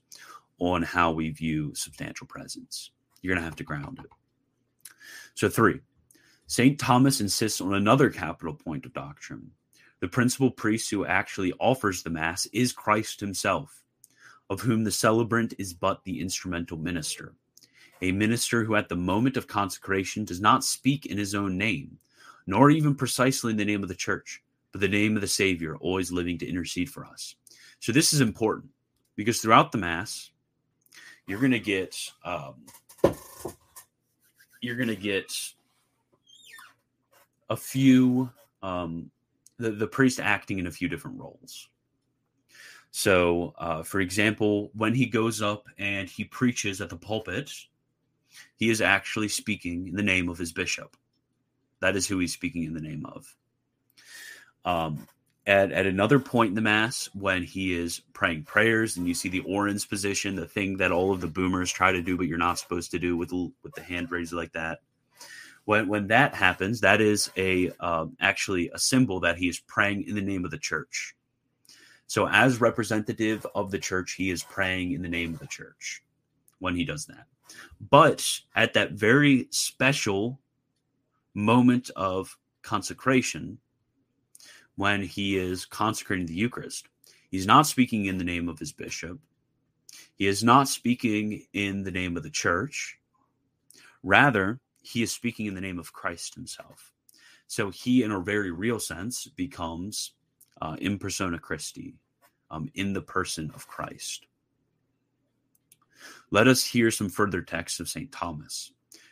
on 0.60 0.84
how 0.84 1.12
we 1.12 1.30
view 1.30 1.74
substantial 1.76 2.28
presence. 2.28 2.92
You're 3.22 3.34
going 3.34 3.42
to 3.42 3.50
have 3.50 3.58
to 3.58 3.64
ground 3.64 4.00
it. 4.04 4.10
So 5.36 5.50
three, 5.50 5.80
Saint 6.48 6.80
Thomas 6.80 7.22
insists 7.22 7.62
on 7.62 7.74
another 7.74 8.10
capital 8.10 8.54
point 8.54 8.86
of 8.86 8.94
doctrine. 8.94 9.52
The 10.00 10.08
principal 10.08 10.52
priest 10.52 10.90
who 10.90 11.06
actually 11.06 11.54
offers 11.60 12.04
the 12.04 12.10
Mass 12.10 12.46
is 12.48 12.72
Christ 12.72 13.20
Himself 13.20 13.84
of 14.50 14.62
whom 14.62 14.84
the 14.84 14.92
celebrant 14.92 15.54
is 15.58 15.74
but 15.74 16.04
the 16.04 16.22
instrumental 16.22 16.78
minister. 16.78 17.34
A 18.02 18.12
minister 18.12 18.64
who, 18.64 18.76
at 18.76 18.90
the 18.90 18.96
moment 18.96 19.38
of 19.38 19.48
consecration, 19.48 20.24
does 20.24 20.40
not 20.40 20.64
speak 20.64 21.06
in 21.06 21.18
his 21.18 21.36
own 21.36 21.58
name, 21.58 21.98
nor 22.46 22.70
even 22.70 22.96
precisely 22.96 23.52
in 23.52 23.58
the 23.58 23.66
name 23.66 23.84
of 23.84 23.90
the 23.90 23.96
church, 23.96 24.44
but 24.72 24.82
the 24.82 24.88
name 24.88 25.15
of 25.15 25.22
the 25.22 25.28
Savior, 25.28 25.76
always 25.78 26.11
living 26.11 26.38
to 26.39 26.47
intercede 26.47 26.89
for 26.89 27.05
us. 27.05 27.36
So, 27.80 27.91
this 27.91 28.13
is 28.13 28.22
important 28.22 28.72
because 29.15 29.41
throughout 29.41 29.72
the 29.72 29.78
Mass, 29.78 30.32
you're 31.28 31.39
going 31.39 31.51
to 31.51 31.59
get 31.59 31.95
um, 32.24 32.65
you're 34.61 34.76
going 34.76 34.88
to 34.88 34.95
get 34.95 35.34
a 37.49 37.55
few 37.55 38.30
um, 38.61 39.11
the, 39.57 39.72
the 39.72 39.88
priest 39.88 40.20
acting 40.20 40.59
in 40.59 40.68
a 40.68 40.72
few 40.72 40.88
different 40.88 41.20
roles. 41.20 41.70
So, 42.91 43.53
uh, 43.57 43.84
for 43.84 43.99
example, 43.99 44.72
when 44.74 44.93
he 44.93 45.05
goes 45.05 45.41
up 45.41 45.65
and 45.78 46.09
he 46.09 46.24
preaches 46.24 46.82
at 46.82 46.89
the 46.89 46.95
pulpit, 46.95 47.51
he 48.55 48.70
is 48.70 48.82
actually 48.82 49.28
speaking 49.28 49.88
in 49.88 49.95
the 49.95 50.03
name 50.03 50.30
of 50.30 50.38
his 50.38 50.51
bishop. 50.51 50.95
That 51.80 51.95
is 51.95 52.07
who 52.07 52.20
he's 52.20 52.34
speaking 52.34 52.63
in 52.63 52.74
the 52.74 52.82
name 52.82 53.05
of. 53.05 53.36
Um, 54.68 55.07
at, 55.45 55.72
at 55.72 55.86
another 55.86 56.20
point 56.20 56.49
in 56.49 56.55
the 56.55 56.61
mass, 56.61 57.09
when 57.13 57.41
he 57.41 57.74
is 57.74 58.01
praying 58.11 58.43
prayers, 58.43 58.97
and 58.97 59.07
you 59.07 59.13
see 59.13 59.30
the 59.30 59.39
Orans 59.39 59.86
position, 59.86 60.36
the 60.36 60.45
thing 60.45 60.76
that 60.78 60.91
all 60.91 61.13
of 61.13 61.22
the 61.22 61.28
boomers 61.28 61.72
try 61.72 61.93
to 61.93 62.01
do, 62.01 62.18
but 62.18 62.28
you're 62.28 62.38
not 62.38 62.59
supposed 62.59 62.91
to 62.91 62.99
do 62.99 63.15
with 63.15 63.32
with 63.32 63.74
the 63.74 63.82
hand 63.82 64.11
raised 64.11 64.34
like 64.34 64.51
that. 64.51 64.80
When 65.63 65.88
when 65.88 66.07
that 66.07 66.36
happens, 66.36 66.82
that 66.82 66.99
is 66.99 67.32
a 67.38 67.72
um, 67.80 68.18
actually 68.20 68.70
a 68.74 68.78
symbol 68.78 69.22
that 69.22 69.38
he 69.38 69.47
is 69.47 69.57
praying 69.57 70.05
in 70.05 70.15
the 70.15 70.22
name 70.22 70.43
of 70.43 70.51
the 70.51 70.57
church. 70.57 71.15
So, 72.07 72.28
as 72.28 72.59
representative 72.59 73.47
of 73.55 73.72
the 73.72 73.80
church, 73.80 74.15
he 74.15 74.32
is 74.32 74.43
praying 74.43 74.91
in 74.91 75.01
the 75.01 75.09
name 75.09 75.34
of 75.34 75.39
the 75.39 75.47
church 75.47 76.03
when 76.59 76.76
he 76.76 76.84
does 76.84 77.05
that. 77.05 77.26
But 77.89 78.41
at 78.53 78.74
that 78.74 78.91
very 78.91 79.47
special 79.51 80.41
moment 81.34 81.89
of 81.95 82.38
consecration, 82.63 83.59
when 84.78 85.02
he 85.02 85.38
is 85.38 85.66
consecrating 85.66 86.28
the 86.28 86.34
Eucharist, 86.34 86.88
he's 87.30 87.46
not 87.46 87.68
speaking 87.68 88.06
in 88.06 88.18
the 88.18 88.24
name 88.24 88.48
of 88.48 88.60
his 88.60 88.72
bishop. 88.72 89.20
He 90.16 90.28
is 90.28 90.44
not 90.44 90.70
speaking 90.70 91.46
in 91.54 91.84
the 91.84 91.92
name 91.92 92.16
of 92.16 92.24
the 92.24 92.30
church. 92.30 92.98
Rather, 94.04 94.60
he 94.82 95.04
is 95.04 95.12
speaking 95.12 95.48
in 95.48 95.56
the 95.56 95.62
name 95.62 95.80
of 95.80 95.92
Christ 95.92 96.36
himself. 96.36 96.94
So 97.48 97.70
he, 97.70 98.04
in 98.04 98.12
a 98.12 98.20
very 98.20 98.52
real 98.52 98.80
sense, 98.80 99.26
becomes 99.26 100.14
uh, 100.62 100.78
in 100.80 101.00
persona 101.00 101.40
Christi, 101.40 101.96
um, 102.52 102.70
in 102.76 102.94
the 102.94 103.02
person 103.02 103.52
of 103.54 103.68
Christ. 103.68 104.28
Let 106.30 106.48
us 106.48 106.64
hear 106.64 106.92
some 106.92 107.10
further 107.10 107.42
texts 107.42 107.80
of 107.80 107.90
St. 107.90 108.12
Thomas. 108.12 108.72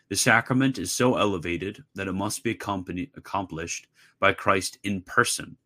The 0.09 0.15
sacrament 0.15 0.77
is 0.77 0.91
so 0.91 1.15
elevated 1.15 1.83
that 1.95 2.07
it 2.07 2.13
must 2.13 2.43
be 2.43 2.51
accomplished 2.51 3.87
by 4.19 4.33
Christ 4.33 4.77
in 4.83 5.01
person. 5.01 5.57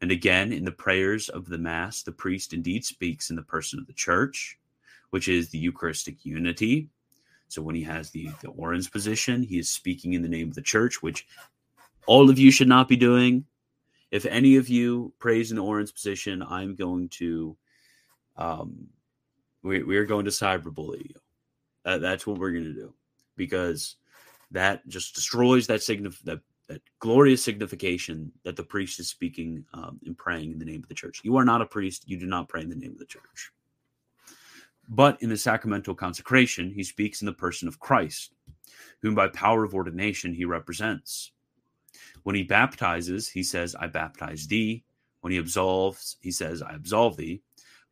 And 0.00 0.10
again, 0.12 0.52
in 0.52 0.64
the 0.64 0.72
prayers 0.72 1.28
of 1.28 1.46
the 1.48 1.58
Mass, 1.58 2.02
the 2.02 2.12
priest 2.12 2.52
indeed 2.52 2.84
speaks 2.84 3.30
in 3.30 3.36
the 3.36 3.42
person 3.42 3.78
of 3.78 3.86
the 3.86 3.92
church, 3.92 4.58
which 5.10 5.28
is 5.28 5.48
the 5.48 5.58
Eucharistic 5.58 6.24
unity. 6.24 6.88
So 7.48 7.62
when 7.62 7.74
he 7.74 7.82
has 7.84 8.10
the, 8.10 8.30
the 8.42 8.48
Orans 8.48 8.88
position, 8.88 9.42
he 9.42 9.58
is 9.58 9.68
speaking 9.68 10.12
in 10.12 10.22
the 10.22 10.28
name 10.28 10.48
of 10.48 10.54
the 10.54 10.62
church, 10.62 11.02
which 11.02 11.26
all 12.06 12.30
of 12.30 12.38
you 12.38 12.50
should 12.50 12.68
not 12.68 12.88
be 12.88 12.96
doing. 12.96 13.44
If 14.10 14.24
any 14.26 14.56
of 14.56 14.68
you 14.68 15.12
praise 15.18 15.50
in 15.50 15.58
Orans 15.58 15.92
position, 15.92 16.42
I'm 16.42 16.74
going 16.74 17.08
to 17.10 17.56
um, 18.36 18.88
we, 19.62 19.82
we're 19.82 20.04
going 20.04 20.24
to 20.24 20.30
cyberbully 20.30 21.08
you. 21.08 21.14
Uh, 21.84 21.98
that's 21.98 22.26
what 22.26 22.38
we're 22.38 22.52
going 22.52 22.64
to 22.64 22.72
do 22.72 22.92
because 23.36 23.96
that 24.50 24.86
just 24.88 25.14
destroys 25.14 25.66
that 25.66 25.80
signif- 25.80 26.22
that 26.22 26.40
that 26.68 26.82
glorious 27.00 27.42
signification 27.42 28.30
that 28.44 28.56
the 28.56 28.62
priest 28.62 29.00
is 29.00 29.08
speaking 29.08 29.64
um, 29.72 29.98
and 30.04 30.16
praying 30.16 30.52
in 30.52 30.58
the 30.58 30.64
name 30.64 30.82
of 30.82 30.88
the 30.88 30.94
church. 30.94 31.20
You 31.24 31.36
are 31.36 31.44
not 31.44 31.62
a 31.62 31.66
priest. 31.66 32.04
You 32.06 32.18
do 32.18 32.26
not 32.26 32.48
pray 32.48 32.62
in 32.62 32.68
the 32.68 32.76
name 32.76 32.92
of 32.92 32.98
the 32.98 33.06
church. 33.06 33.52
But 34.88 35.20
in 35.22 35.28
the 35.28 35.36
sacramental 35.36 35.94
consecration, 35.94 36.70
he 36.70 36.82
speaks 36.82 37.20
in 37.20 37.26
the 37.26 37.32
person 37.32 37.68
of 37.68 37.80
Christ, 37.80 38.34
whom 39.02 39.14
by 39.14 39.28
power 39.28 39.64
of 39.64 39.74
ordination 39.74 40.32
he 40.32 40.44
represents. 40.44 41.32
When 42.22 42.34
he 42.34 42.42
baptizes, 42.42 43.28
he 43.28 43.42
says, 43.42 43.74
I 43.74 43.86
baptize 43.86 44.46
thee. 44.46 44.84
When 45.20 45.32
he 45.32 45.38
absolves, 45.38 46.16
he 46.20 46.30
says, 46.30 46.62
I 46.62 46.74
absolve 46.74 47.16
thee. 47.16 47.42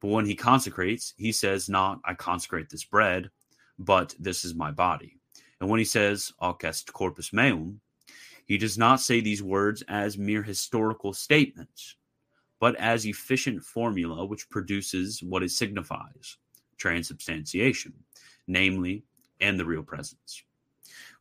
But 0.00 0.08
when 0.08 0.26
he 0.26 0.36
consecrates, 0.36 1.14
he 1.16 1.32
says 1.32 1.68
not, 1.68 2.00
I 2.04 2.14
consecrate 2.14 2.68
this 2.68 2.84
bread, 2.84 3.30
but 3.78 4.14
this 4.18 4.44
is 4.44 4.54
my 4.54 4.70
body. 4.70 5.18
And 5.60 5.70
when 5.70 5.78
he 5.78 5.84
says, 5.84 6.32
Hoc 6.38 6.64
est 6.64 6.92
corpus 6.92 7.30
meum, 7.32 7.80
he 8.46 8.56
does 8.58 8.78
not 8.78 9.00
say 9.00 9.20
these 9.20 9.42
words 9.42 9.82
as 9.88 10.16
mere 10.16 10.42
historical 10.42 11.12
statements, 11.12 11.96
but 12.60 12.76
as 12.76 13.04
efficient 13.04 13.62
formula 13.62 14.24
which 14.24 14.48
produces 14.48 15.22
what 15.22 15.42
it 15.42 15.50
signifies 15.50 16.38
transubstantiation, 16.78 17.92
namely, 18.46 19.02
and 19.40 19.58
the 19.58 19.64
real 19.64 19.82
presence. 19.82 20.42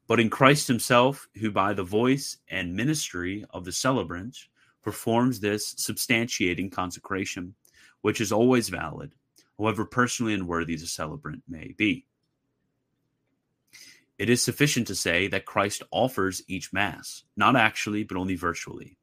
But 0.07 0.19
in 0.19 0.29
Christ 0.29 0.67
himself, 0.67 1.27
who 1.39 1.51
by 1.51 1.73
the 1.73 1.83
voice 1.83 2.37
and 2.49 2.75
ministry 2.75 3.43
of 3.49 3.65
the 3.65 3.71
celebrant 3.71 4.37
performs 4.83 5.39
this 5.39 5.73
substantiating 5.75 6.71
consecration, 6.71 7.55
which 8.01 8.21
is 8.21 8.31
always 8.31 8.69
valid, 8.69 9.13
however 9.57 9.83
personally 9.83 10.35
unworthy 10.35 10.75
the 10.75 10.85
celebrant 10.85 11.41
may 11.47 11.73
be. 11.75 12.05
It 14.17 14.29
is 14.29 14.41
sufficient 14.41 14.87
to 14.87 14.95
say 14.95 15.27
that 15.27 15.45
Christ 15.45 15.83
offers 15.91 16.41
each 16.47 16.71
Mass, 16.71 17.23
not 17.35 17.55
actually, 17.55 18.03
but 18.03 18.17
only 18.17 18.35
virtually, 18.35 18.97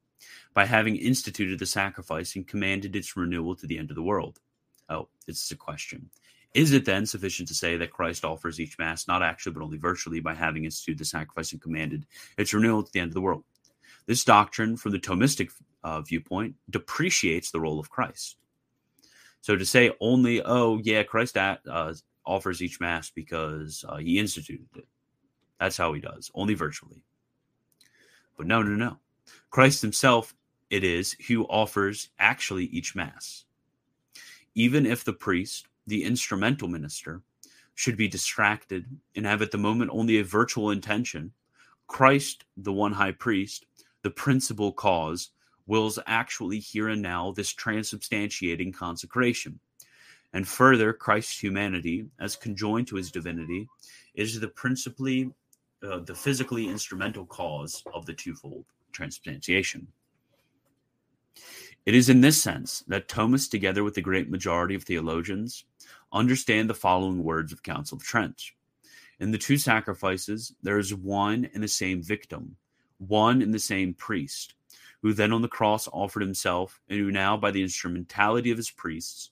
by 0.53 0.65
having 0.65 0.95
instituted 0.95 1.59
the 1.59 1.67
sacrifice 1.67 2.35
and 2.35 2.47
commanded 2.47 2.95
its 2.95 3.15
renewal 3.15 3.55
to 3.55 3.67
the 3.67 3.77
end 3.77 3.91
of 3.91 3.95
the 3.95 4.01
world. 4.01 4.39
Oh, 4.89 5.09
this 5.27 5.43
is 5.43 5.51
a 5.51 5.55
question. 5.55 6.09
Is 6.53 6.71
it 6.71 6.85
then 6.85 7.05
sufficient 7.05 7.47
to 7.47 7.55
say 7.55 7.77
that 7.77 7.91
Christ 7.91 8.25
offers 8.25 8.59
each 8.59 8.77
Mass, 8.77 9.07
not 9.07 9.23
actually, 9.23 9.53
but 9.53 9.63
only 9.63 9.77
virtually, 9.77 10.19
by 10.19 10.33
having 10.33 10.65
instituted 10.65 10.99
the 10.99 11.05
sacrifice 11.05 11.51
and 11.51 11.61
commanded 11.61 12.05
its 12.37 12.53
renewal 12.53 12.83
to 12.83 12.91
the 12.91 12.99
end 12.99 13.09
of 13.09 13.15
the 13.15 13.21
world? 13.21 13.43
This 14.05 14.23
doctrine, 14.23 14.77
from 14.77 14.91
the 14.91 14.99
Thomistic 14.99 15.51
uh, 15.83 16.01
viewpoint, 16.01 16.55
depreciates 16.69 17.51
the 17.51 17.59
role 17.59 17.79
of 17.79 17.89
Christ. 17.89 18.37
So 19.41 19.55
to 19.55 19.65
say 19.65 19.91
only, 19.99 20.41
oh 20.43 20.79
yeah, 20.83 21.03
Christ 21.03 21.37
uh, 21.37 21.57
offers 22.25 22.61
each 22.61 22.79
mass 22.79 23.09
because 23.09 23.83
uh, 23.87 23.97
he 23.97 24.19
instituted 24.19 24.67
it. 24.75 24.87
That's 25.63 25.77
how 25.77 25.93
he 25.93 26.01
does, 26.01 26.29
only 26.35 26.55
virtually. 26.55 27.05
But 28.35 28.47
no, 28.47 28.61
no, 28.61 28.71
no. 28.71 28.97
Christ 29.49 29.81
himself, 29.81 30.35
it 30.69 30.83
is 30.83 31.13
who 31.29 31.45
offers 31.45 32.09
actually 32.19 32.65
each 32.65 32.95
mass. 32.95 33.45
Even 34.55 34.85
if 34.85 35.05
the 35.05 35.13
priest, 35.13 35.67
the 35.87 36.03
instrumental 36.03 36.67
minister, 36.67 37.21
should 37.75 37.95
be 37.95 38.09
distracted 38.09 38.85
and 39.15 39.25
have 39.25 39.41
at 39.41 39.51
the 39.51 39.57
moment 39.57 39.91
only 39.93 40.19
a 40.19 40.23
virtual 40.25 40.69
intention, 40.69 41.31
Christ, 41.87 42.43
the 42.57 42.73
one 42.73 42.91
high 42.91 43.13
priest, 43.13 43.65
the 44.01 44.11
principal 44.11 44.73
cause, 44.73 45.29
wills 45.65 45.97
actually 46.07 46.59
here 46.59 46.89
and 46.89 47.01
now 47.01 47.31
this 47.31 47.53
transubstantiating 47.53 48.73
consecration. 48.73 49.61
And 50.33 50.45
further, 50.45 50.91
Christ's 50.91 51.41
humanity, 51.41 52.07
as 52.19 52.35
conjoined 52.35 52.87
to 52.87 52.97
his 52.97 53.11
divinity, 53.11 53.69
is 54.13 54.41
the 54.41 54.49
principally 54.49 55.31
uh, 55.83 55.99
the 55.99 56.15
physically 56.15 56.67
instrumental 56.67 57.25
cause 57.25 57.83
of 57.93 58.05
the 58.05 58.13
twofold 58.13 58.65
transubstantiation. 58.91 59.87
It 61.85 61.95
is 61.95 62.09
in 62.09 62.21
this 62.21 62.41
sense 62.41 62.83
that 62.87 63.09
Thomas, 63.09 63.47
together 63.47 63.83
with 63.83 63.93
the 63.93 64.01
great 64.01 64.29
majority 64.29 64.75
of 64.75 64.83
theologians, 64.83 65.65
understand 66.13 66.69
the 66.69 66.73
following 66.73 67.23
words 67.23 67.51
of 67.51 67.63
Council 67.63 67.97
of 67.97 68.03
Trent. 68.03 68.41
In 69.19 69.31
the 69.31 69.37
two 69.37 69.57
sacrifices, 69.57 70.55
there 70.63 70.77
is 70.77 70.93
one 70.93 71.49
and 71.53 71.61
the 71.61 71.67
same 71.67 72.01
victim, 72.01 72.55
one 72.99 73.41
and 73.41 73.53
the 73.53 73.59
same 73.59 73.93
priest, 73.93 74.55
who 75.01 75.13
then 75.13 75.33
on 75.33 75.41
the 75.41 75.47
cross 75.47 75.89
offered 75.91 76.21
himself, 76.21 76.79
and 76.87 76.99
who 76.99 77.11
now, 77.11 77.35
by 77.35 77.51
the 77.51 77.61
instrumentality 77.61 78.51
of 78.51 78.57
his 78.57 78.71
priests, 78.71 79.31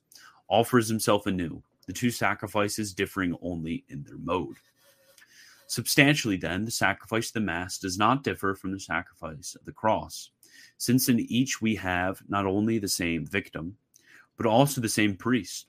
offers 0.50 0.90
himself 0.90 1.26
anew, 1.28 1.64
the 1.88 1.94
two 1.94 2.12
sacrifices 2.12 2.94
differing 2.94 3.38
only 3.42 3.86
in 3.88 4.04
their 4.04 4.18
mode. 4.18 4.58
Substantially, 5.72 6.36
then, 6.36 6.66
the 6.66 6.70
sacrifice 6.70 7.30
of 7.30 7.34
the 7.36 7.40
Mass 7.40 7.78
does 7.78 7.98
not 7.98 8.26
differ 8.26 8.56
from 8.56 8.74
the 8.74 8.80
sacrifice 8.82 9.56
of 9.56 9.64
the 9.64 9.72
cross, 9.72 10.32
since 10.78 11.08
in 11.08 11.22
each 11.32 11.62
we 11.62 11.76
have 11.76 12.22
not 12.28 12.46
only 12.46 12.78
the 12.78 12.90
same 12.90 13.26
victim, 13.26 13.78
but 14.36 14.46
also 14.46 14.82
the 14.82 14.90
same 14.90 15.16
priest 15.16 15.68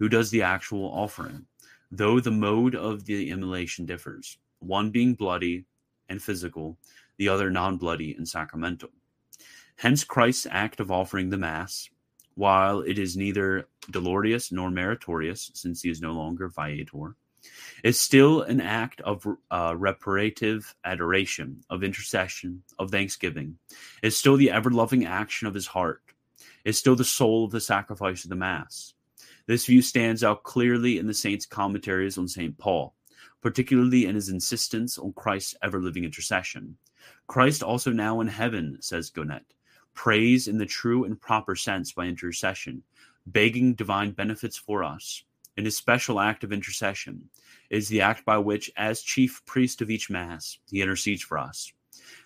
who 0.00 0.08
does 0.08 0.28
the 0.28 0.42
actual 0.42 0.86
offering, 0.86 1.46
though 1.92 2.18
the 2.18 2.32
mode 2.32 2.74
of 2.74 3.04
the 3.04 3.30
immolation 3.30 3.86
differs, 3.86 4.38
one 4.58 4.90
being 4.90 5.14
bloody 5.14 5.64
and 6.08 6.20
physical, 6.20 6.76
the 7.18 7.28
other 7.28 7.48
non 7.48 7.76
bloody 7.76 8.12
and 8.16 8.28
sacramental. 8.28 8.90
Hence, 9.76 10.02
Christ's 10.02 10.48
act 10.50 10.80
of 10.80 10.90
offering 10.90 11.30
the 11.30 11.38
Mass, 11.38 11.88
while 12.34 12.80
it 12.80 12.98
is 12.98 13.16
neither 13.16 13.68
dolorous 13.92 14.50
nor 14.50 14.72
meritorious, 14.72 15.52
since 15.54 15.80
he 15.80 15.90
is 15.90 16.00
no 16.02 16.10
longer 16.10 16.48
viator, 16.48 17.14
is 17.82 18.00
still 18.00 18.42
an 18.42 18.60
act 18.60 19.00
of 19.02 19.26
uh, 19.50 19.74
reparative 19.76 20.74
adoration, 20.84 21.62
of 21.70 21.84
intercession, 21.84 22.62
of 22.78 22.90
thanksgiving. 22.90 23.58
Is 24.02 24.16
still 24.16 24.36
the 24.36 24.50
ever 24.50 24.70
loving 24.70 25.04
action 25.04 25.46
of 25.46 25.54
his 25.54 25.66
heart. 25.66 26.02
Is 26.64 26.78
still 26.78 26.96
the 26.96 27.04
soul 27.04 27.44
of 27.44 27.50
the 27.50 27.60
sacrifice 27.60 28.24
of 28.24 28.30
the 28.30 28.36
Mass. 28.36 28.94
This 29.46 29.66
view 29.66 29.82
stands 29.82 30.24
out 30.24 30.42
clearly 30.42 30.98
in 30.98 31.06
the 31.06 31.14
saints' 31.14 31.44
commentaries 31.44 32.16
on 32.16 32.28
St. 32.28 32.56
Paul, 32.56 32.94
particularly 33.42 34.06
in 34.06 34.14
his 34.14 34.30
insistence 34.30 34.96
on 34.96 35.12
Christ's 35.12 35.54
ever 35.62 35.80
living 35.80 36.04
intercession. 36.04 36.78
Christ 37.26 37.62
also 37.62 37.92
now 37.92 38.20
in 38.20 38.28
heaven, 38.28 38.78
says 38.80 39.10
Gonet, 39.10 39.44
prays 39.92 40.48
in 40.48 40.56
the 40.56 40.66
true 40.66 41.04
and 41.04 41.20
proper 41.20 41.54
sense 41.54 41.92
by 41.92 42.06
intercession, 42.06 42.82
begging 43.26 43.74
divine 43.74 44.12
benefits 44.12 44.56
for 44.56 44.82
us. 44.82 45.24
In 45.56 45.64
his 45.64 45.76
special 45.76 46.18
act 46.18 46.42
of 46.42 46.52
intercession 46.52 47.30
is 47.70 47.88
the 47.88 48.00
act 48.00 48.24
by 48.24 48.38
which, 48.38 48.72
as 48.76 49.02
chief 49.02 49.40
priest 49.46 49.80
of 49.80 49.90
each 49.90 50.10
Mass, 50.10 50.58
he 50.70 50.82
intercedes 50.82 51.22
for 51.22 51.38
us. 51.38 51.72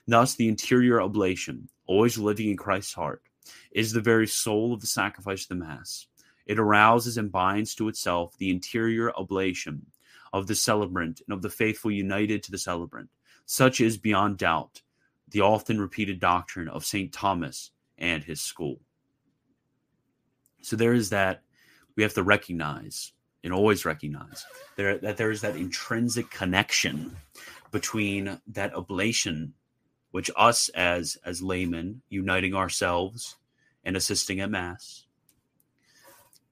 Thus, 0.06 0.34
the 0.34 0.48
interior 0.48 1.02
oblation, 1.02 1.68
always 1.86 2.16
living 2.16 2.48
in 2.48 2.56
Christ's 2.56 2.94
heart, 2.94 3.22
is 3.70 3.92
the 3.92 4.00
very 4.00 4.26
soul 4.26 4.72
of 4.72 4.80
the 4.80 4.86
sacrifice 4.86 5.42
of 5.42 5.48
the 5.48 5.54
Mass. 5.56 6.06
It 6.46 6.58
arouses 6.58 7.18
and 7.18 7.30
binds 7.30 7.74
to 7.74 7.88
itself 7.88 8.36
the 8.38 8.50
interior 8.50 9.14
oblation 9.14 9.86
of 10.32 10.46
the 10.46 10.54
celebrant 10.54 11.20
and 11.26 11.34
of 11.34 11.42
the 11.42 11.50
faithful 11.50 11.90
united 11.90 12.42
to 12.44 12.50
the 12.50 12.58
celebrant. 12.58 13.10
Such 13.44 13.80
is 13.80 13.98
beyond 13.98 14.38
doubt 14.38 14.82
the 15.28 15.42
often 15.42 15.78
repeated 15.78 16.20
doctrine 16.20 16.68
of 16.68 16.86
St. 16.86 17.12
Thomas 17.12 17.70
and 17.98 18.24
his 18.24 18.40
school. 18.40 18.80
So 20.62 20.76
there 20.76 20.94
is 20.94 21.10
that 21.10 21.42
we 21.96 22.02
have 22.02 22.14
to 22.14 22.22
recognize 22.22 23.12
and 23.44 23.52
always 23.52 23.84
recognize 23.84 24.44
there, 24.76 24.98
that 24.98 25.16
there 25.16 25.30
is 25.30 25.40
that 25.40 25.56
intrinsic 25.56 26.30
connection 26.30 27.16
between 27.70 28.40
that 28.48 28.74
oblation, 28.74 29.54
which 30.10 30.30
us 30.36 30.68
as 30.70 31.16
as 31.24 31.42
laymen 31.42 32.02
uniting 32.08 32.54
ourselves 32.54 33.36
and 33.84 33.96
assisting 33.96 34.40
at 34.40 34.50
mass, 34.50 35.04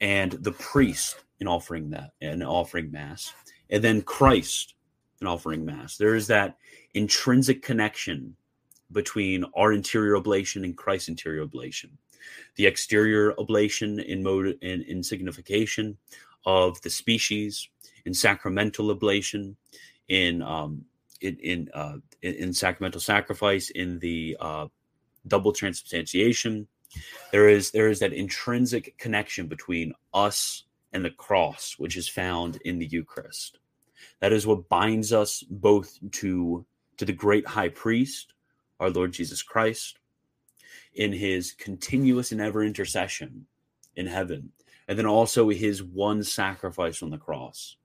and 0.01 0.33
the 0.33 0.53
priest 0.53 1.25
in 1.41 1.49
offering 1.49 1.91
that 1.91 2.11
and 2.21 2.43
offering 2.43 2.91
mass, 2.91 3.33
and 3.71 3.83
then 3.83 4.03
Christ 4.03 4.75
in 5.21 5.27
offering 5.27 5.65
mass. 5.65 5.97
There 5.97 6.15
is 6.15 6.27
that 6.29 6.57
intrinsic 6.95 7.63
connection 7.63 8.37
between 8.93 9.45
our 9.57 9.73
interior 9.73 10.17
oblation 10.17 10.65
and 10.65 10.77
Christ's 10.77 11.09
interior 11.09 11.43
oblation. 11.43 11.99
The 12.57 12.67
exterior 12.67 13.35
oblation 13.39 14.01
in 14.01 14.23
mode 14.23 14.59
in, 14.61 14.83
in 14.83 15.03
signification 15.03 15.97
of 16.47 16.81
the 16.83 16.91
species, 16.91 17.69
in 18.05 18.15
sacramental 18.15 18.91
oblation, 18.91 19.57
in 20.09 20.43
um, 20.43 20.85
in 21.21 21.37
in, 21.39 21.69
uh, 21.75 21.97
in, 22.23 22.35
in 22.35 22.53
sacramental 22.55 23.01
sacrifice, 23.01 23.71
in 23.71 23.99
the 23.99 24.37
uh, 24.41 24.67
double 25.27 25.53
transubstantiation. 25.53 26.67
There 27.33 27.49
is 27.49 27.73
there 27.73 27.89
is 27.89 27.99
that 27.99 28.13
intrinsic 28.13 28.97
connection 28.97 29.49
between 29.49 29.93
us 30.15 30.65
and 30.93 31.05
the 31.05 31.11
cross, 31.11 31.75
which 31.79 31.97
is 31.97 32.09
found 32.09 32.57
in 32.65 32.79
the 32.79 32.87
Eucharist. 32.87 33.59
That 34.21 34.33
is 34.33 34.47
what 34.47 34.69
binds 34.69 35.13
us 35.13 35.43
both 35.43 35.99
to 36.13 36.65
to 36.97 37.05
the 37.05 37.13
great 37.13 37.47
high 37.47 37.69
priest 37.69 38.33
our 38.81 38.91
Lord 38.91 39.13
Jesus 39.13 39.43
Christ, 39.43 39.99
in 40.95 41.13
his 41.13 41.53
continuous 41.53 42.33
and 42.33 42.41
ever 42.41 42.63
intercession 42.63 43.47
in 43.97 44.07
heaven, 44.07 44.53
and 44.89 44.99
then 44.99 45.07
also 45.07 45.49
his 45.49 45.83
one 45.83 46.23
sacrifice 46.23 47.03
on 47.03 47.11
the 47.11 47.19
cross. 47.19 47.77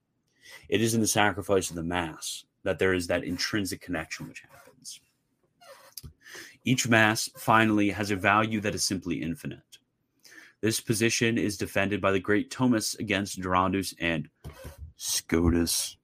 It 0.68 0.80
is 0.80 0.94
in 0.94 1.00
the 1.00 1.06
sacrifice 1.06 1.70
of 1.70 1.76
the 1.76 1.82
Mass 1.82 2.44
that 2.64 2.78
there 2.78 2.94
is 2.94 3.06
that 3.08 3.24
intrinsic 3.24 3.80
connection 3.80 4.28
which 4.28 4.42
happens. 4.42 5.00
Each 6.64 6.88
Mass 6.88 7.28
finally 7.36 7.90
has 7.90 8.10
a 8.10 8.16
value 8.16 8.60
that 8.60 8.74
is 8.74 8.84
simply 8.84 9.20
infinite. 9.20 9.78
This 10.60 10.80
position 10.80 11.38
is 11.38 11.56
defended 11.56 12.00
by 12.00 12.12
the 12.12 12.20
great 12.20 12.50
Thomas 12.50 12.94
against 12.94 13.40
Durandus 13.40 13.94
and 13.98 14.28
Scotus 14.96 15.96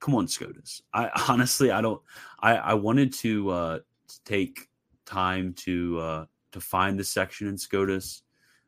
come 0.00 0.14
on 0.14 0.28
scotus 0.28 0.82
i 0.92 1.08
honestly 1.28 1.70
i 1.70 1.80
don't 1.80 2.00
i 2.40 2.56
i 2.56 2.74
wanted 2.74 3.12
to 3.12 3.50
uh 3.50 3.78
take 4.24 4.68
time 5.04 5.52
to 5.54 5.98
uh 5.98 6.26
to 6.50 6.60
find 6.60 6.98
the 6.98 7.04
section 7.04 7.46
in 7.48 7.56
scotus 7.56 8.22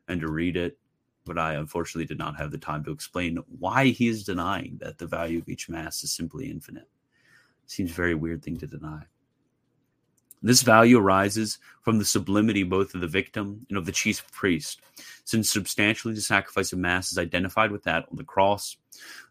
and 0.07 0.21
to 0.21 0.31
read 0.31 0.57
it 0.57 0.77
but 1.25 1.37
i 1.37 1.53
unfortunately 1.53 2.05
did 2.05 2.17
not 2.17 2.37
have 2.37 2.51
the 2.51 2.57
time 2.57 2.83
to 2.83 2.91
explain 2.91 3.37
why 3.59 3.85
he 3.85 4.07
is 4.07 4.23
denying 4.23 4.77
that 4.79 4.97
the 4.97 5.07
value 5.07 5.39
of 5.39 5.49
each 5.49 5.69
mass 5.69 6.03
is 6.03 6.11
simply 6.11 6.49
infinite 6.49 6.89
seems 7.65 7.91
very 7.91 8.15
weird 8.15 8.43
thing 8.43 8.57
to 8.57 8.67
deny 8.67 9.01
this 10.45 10.61
value 10.61 10.99
arises 10.99 11.57
from 11.81 11.97
the 11.97 12.05
sublimity 12.05 12.61
both 12.61 12.93
of 12.93 13.01
the 13.01 13.07
victim 13.07 13.65
and 13.67 13.79
of 13.79 13.87
the 13.87 13.91
chief 13.91 14.31
priest, 14.31 14.79
since 15.23 15.51
substantially 15.51 16.13
the 16.13 16.21
sacrifice 16.21 16.71
of 16.71 16.77
Mass 16.77 17.11
is 17.11 17.17
identified 17.17 17.71
with 17.71 17.83
that 17.85 18.05
on 18.11 18.17
the 18.17 18.23
cross, 18.23 18.77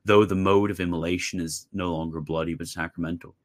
though 0.05 0.25
the 0.25 0.35
mode 0.35 0.72
of 0.72 0.81
immolation 0.81 1.41
is 1.41 1.68
no 1.72 1.95
longer 1.95 2.20
bloody 2.20 2.55
but 2.55 2.66
sacramental. 2.66 3.37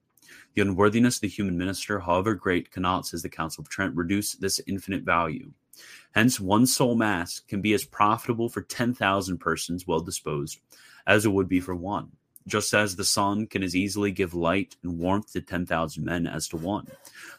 The 0.56 0.64
unworthiness 0.64 1.18
of 1.18 1.22
the 1.22 1.28
human 1.28 1.60
minister, 1.60 2.00
however 2.00 2.34
great, 2.34 2.72
cannot, 2.72 3.06
says 3.06 3.22
the 3.22 3.30
Council 3.30 3.62
of 3.62 3.70
Trent, 3.70 3.96
reduce 3.96 4.34
this 4.34 4.60
infinite 4.66 5.04
value. 5.04 5.52
Hence, 6.12 6.40
one 6.40 6.66
sole 6.66 6.96
Mass 6.96 7.40
can 7.40 7.62
be 7.62 7.74
as 7.74 7.86
profitable 7.86 8.50
for 8.50 8.62
10,000 8.62 9.38
persons 9.38 9.88
well 9.88 10.00
disposed 10.00 10.60
as 11.06 11.26
it 11.26 11.32
would 11.32 11.48
be 11.48 11.60
for 11.60 11.76
one 11.76 12.12
just 12.50 12.74
as 12.74 12.96
the 12.96 13.06
sun 13.06 13.48
can 13.48 13.64
as 13.64 13.76
easily 13.76 14.12
give 14.12 14.34
light 14.34 14.76
and 14.84 14.98
warmth 14.98 15.32
to 15.34 15.42
10,000 15.42 16.04
men 16.04 16.28
as 16.28 16.48
to 16.50 16.58
one. 16.58 16.88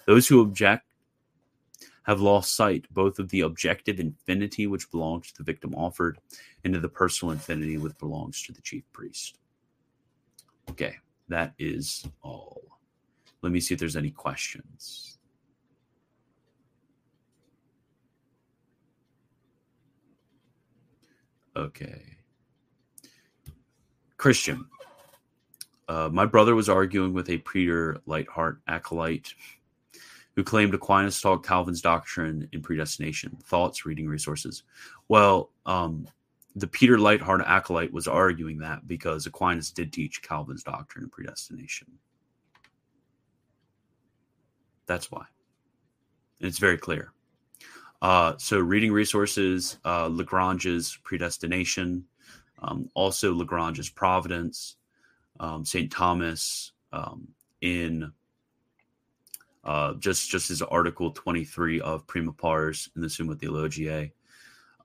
Those 0.07 0.29
who 0.29 0.41
object 0.41 0.87
have 2.05 2.21
lost 2.21 2.55
sight 2.55 2.87
both 2.91 3.19
of 3.19 3.29
the 3.29 3.43
objective 3.43 4.01
infinity 4.01 4.67
which 4.67 4.91
belongs 4.91 5.31
to 5.31 5.39
the 5.39 5.45
victim 5.45 5.75
offered 5.75 6.19
and 6.65 6.73
to 6.73 6.81
the 6.81 6.89
personal 6.89 7.33
infinity 7.33 7.77
which 7.77 7.97
belongs 7.99 8.43
to 8.43 8.53
the 8.53 8.63
chief 8.63 8.85
priest. 8.93 9.39
Okay, 10.71 10.97
that 11.29 11.53
is 11.59 12.07
all. 12.23 12.63
Let 13.43 13.53
me 13.53 13.61
see 13.61 13.75
if 13.75 13.81
there's 13.81 13.97
any 13.97 14.11
questions. 14.11 15.10
Okay. 21.57 22.03
Christian, 24.17 24.67
uh, 25.89 26.09
my 26.13 26.27
brother 26.27 26.55
was 26.55 26.69
arguing 26.69 27.13
with 27.13 27.31
a 27.31 27.39
Peter 27.39 28.01
Leithart 28.07 28.59
acolyte 28.69 29.35
who 30.37 30.45
claimed 30.45 30.75
Aquinas 30.75 31.21
taught 31.21 31.45
Calvin's 31.45 31.81
doctrine 31.81 32.49
in 32.53 32.63
predestination. 32.63 33.37
Thoughts, 33.45 33.85
reading 33.85 34.09
resources. 34.09 34.63
Well, 35.09 35.51
um, 35.67 36.07
the 36.55 36.67
Peter 36.67 36.99
Leithart 36.99 37.45
acolyte 37.47 37.93
was 37.93 38.07
arguing 38.07 38.59
that 38.59 38.87
because 38.87 39.27
Aquinas 39.27 39.71
did 39.71 39.93
teach 39.93 40.23
Calvin's 40.23 40.63
doctrine 40.63 41.05
in 41.05 41.11
predestination. 41.11 41.89
That's 44.87 45.11
why. 45.11 45.25
And 46.41 46.49
it's 46.49 46.59
very 46.59 46.79
clear. 46.79 47.13
Uh, 48.03 48.35
so, 48.39 48.59
reading 48.59 48.93
resources, 48.93 49.79
uh, 49.85 50.09
Lagrange's 50.11 50.99
predestination, 51.05 52.05
um, 52.63 52.89
also 52.95 53.35
Lagrange's 53.35 53.91
providence, 53.91 54.77
um, 55.39 55.65
St. 55.65 55.91
Thomas 55.91 56.73
um, 56.93 57.29
in 57.61 58.11
uh, 59.65 59.95
just 59.95 60.31
just 60.31 60.49
his 60.49 60.63
article 60.63 61.11
23 61.11 61.81
of 61.81 62.07
Prima 62.07 62.33
Pars 62.33 62.91
in 62.97 63.03
the 63.03 63.11
Summa 63.11 63.35
Theologiae. 63.35 64.13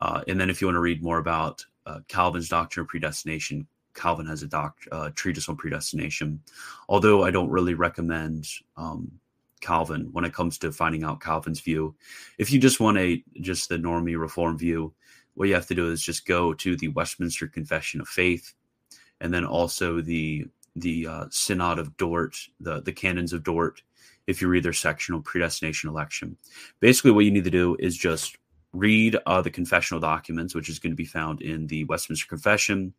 Uh, 0.01 0.22
and 0.28 0.39
then 0.39 0.49
if 0.49 0.61
you 0.61 0.68
want 0.68 0.76
to 0.76 0.82
read 0.82 1.01
more 1.01 1.20
about 1.20 1.66
uh, 1.86 1.99
Calvin's 2.07 2.49
doctrine 2.49 2.84
of 2.84 2.89
predestination, 2.89 3.66
Calvin 3.93 4.26
has 4.26 4.43
a 4.43 4.47
doc, 4.47 4.78
uh, 4.91 5.09
treatise 5.16 5.47
on 5.47 5.55
predestination. 5.55 6.41
Although 6.89 7.24
I 7.24 7.32
don't 7.32 7.49
really 7.49 7.74
recommend 7.74 8.45
um, 8.76 9.09
Calvin 9.62 10.10
when 10.12 10.26
it 10.26 10.34
comes 10.34 10.58
to 10.60 10.72
finding 10.72 11.03
out 11.03 11.22
Calvin's 11.22 11.60
view. 11.60 11.95
If 12.38 12.51
you 12.51 12.60
just 12.60 12.80
want 12.80 12.97
a 12.97 13.24
just 13.41 13.70
the 13.70 13.78
normie 13.78 14.20
reform 14.20 14.58
view, 14.58 14.93
what 15.34 15.47
you 15.47 15.56
have 15.56 15.68
to 15.68 15.76
do 15.76 15.91
is 15.91 16.01
just 16.01 16.26
go 16.26 16.53
to 16.53 16.76
the 16.76 16.89
Westminster 16.89 17.47
Confession 17.47 18.01
of 18.01 18.08
Faith 18.08 18.53
and 19.22 19.34
then 19.34 19.45
also 19.45 20.01
the 20.01 20.45
the 20.76 21.08
uh, 21.08 21.26
Synod 21.30 21.80
of 21.80 21.95
Dort, 21.97 22.38
the 22.60 22.82
the 22.82 22.93
Canons 22.93 23.34
of 23.34 23.43
Dort. 23.43 23.82
If 24.28 24.41
you 24.41 24.47
read 24.47 24.64
their 24.64 24.74
sectional 24.74 25.22
predestination 25.22 25.89
election, 25.89 26.36
basically 26.80 27.12
what 27.12 27.26
you 27.26 27.32
need 27.32 27.43
to 27.43 27.51
do 27.51 27.76
is 27.80 27.95
just 27.95 28.38
read 28.74 29.18
uh, 29.26 29.41
the 29.41 29.51
confessional 29.51 30.01
documents, 30.01 30.53
which 30.53 30.68
is 30.68 30.80
going 30.80 30.91
to 30.91 30.97
be 30.97 31.06
found 31.06 31.41
in 31.41 31.68
the 31.68 31.86
Westminster 31.86 32.28
Confession 32.28 32.93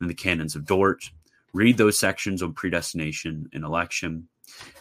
and 0.00 0.10
the 0.10 0.14
Canons 0.14 0.56
of 0.56 0.66
Dort. 0.66 1.10
Read 1.54 1.76
those 1.76 1.98
sections 1.98 2.42
on 2.42 2.52
predestination 2.52 3.48
and 3.52 3.64
election, 3.64 4.28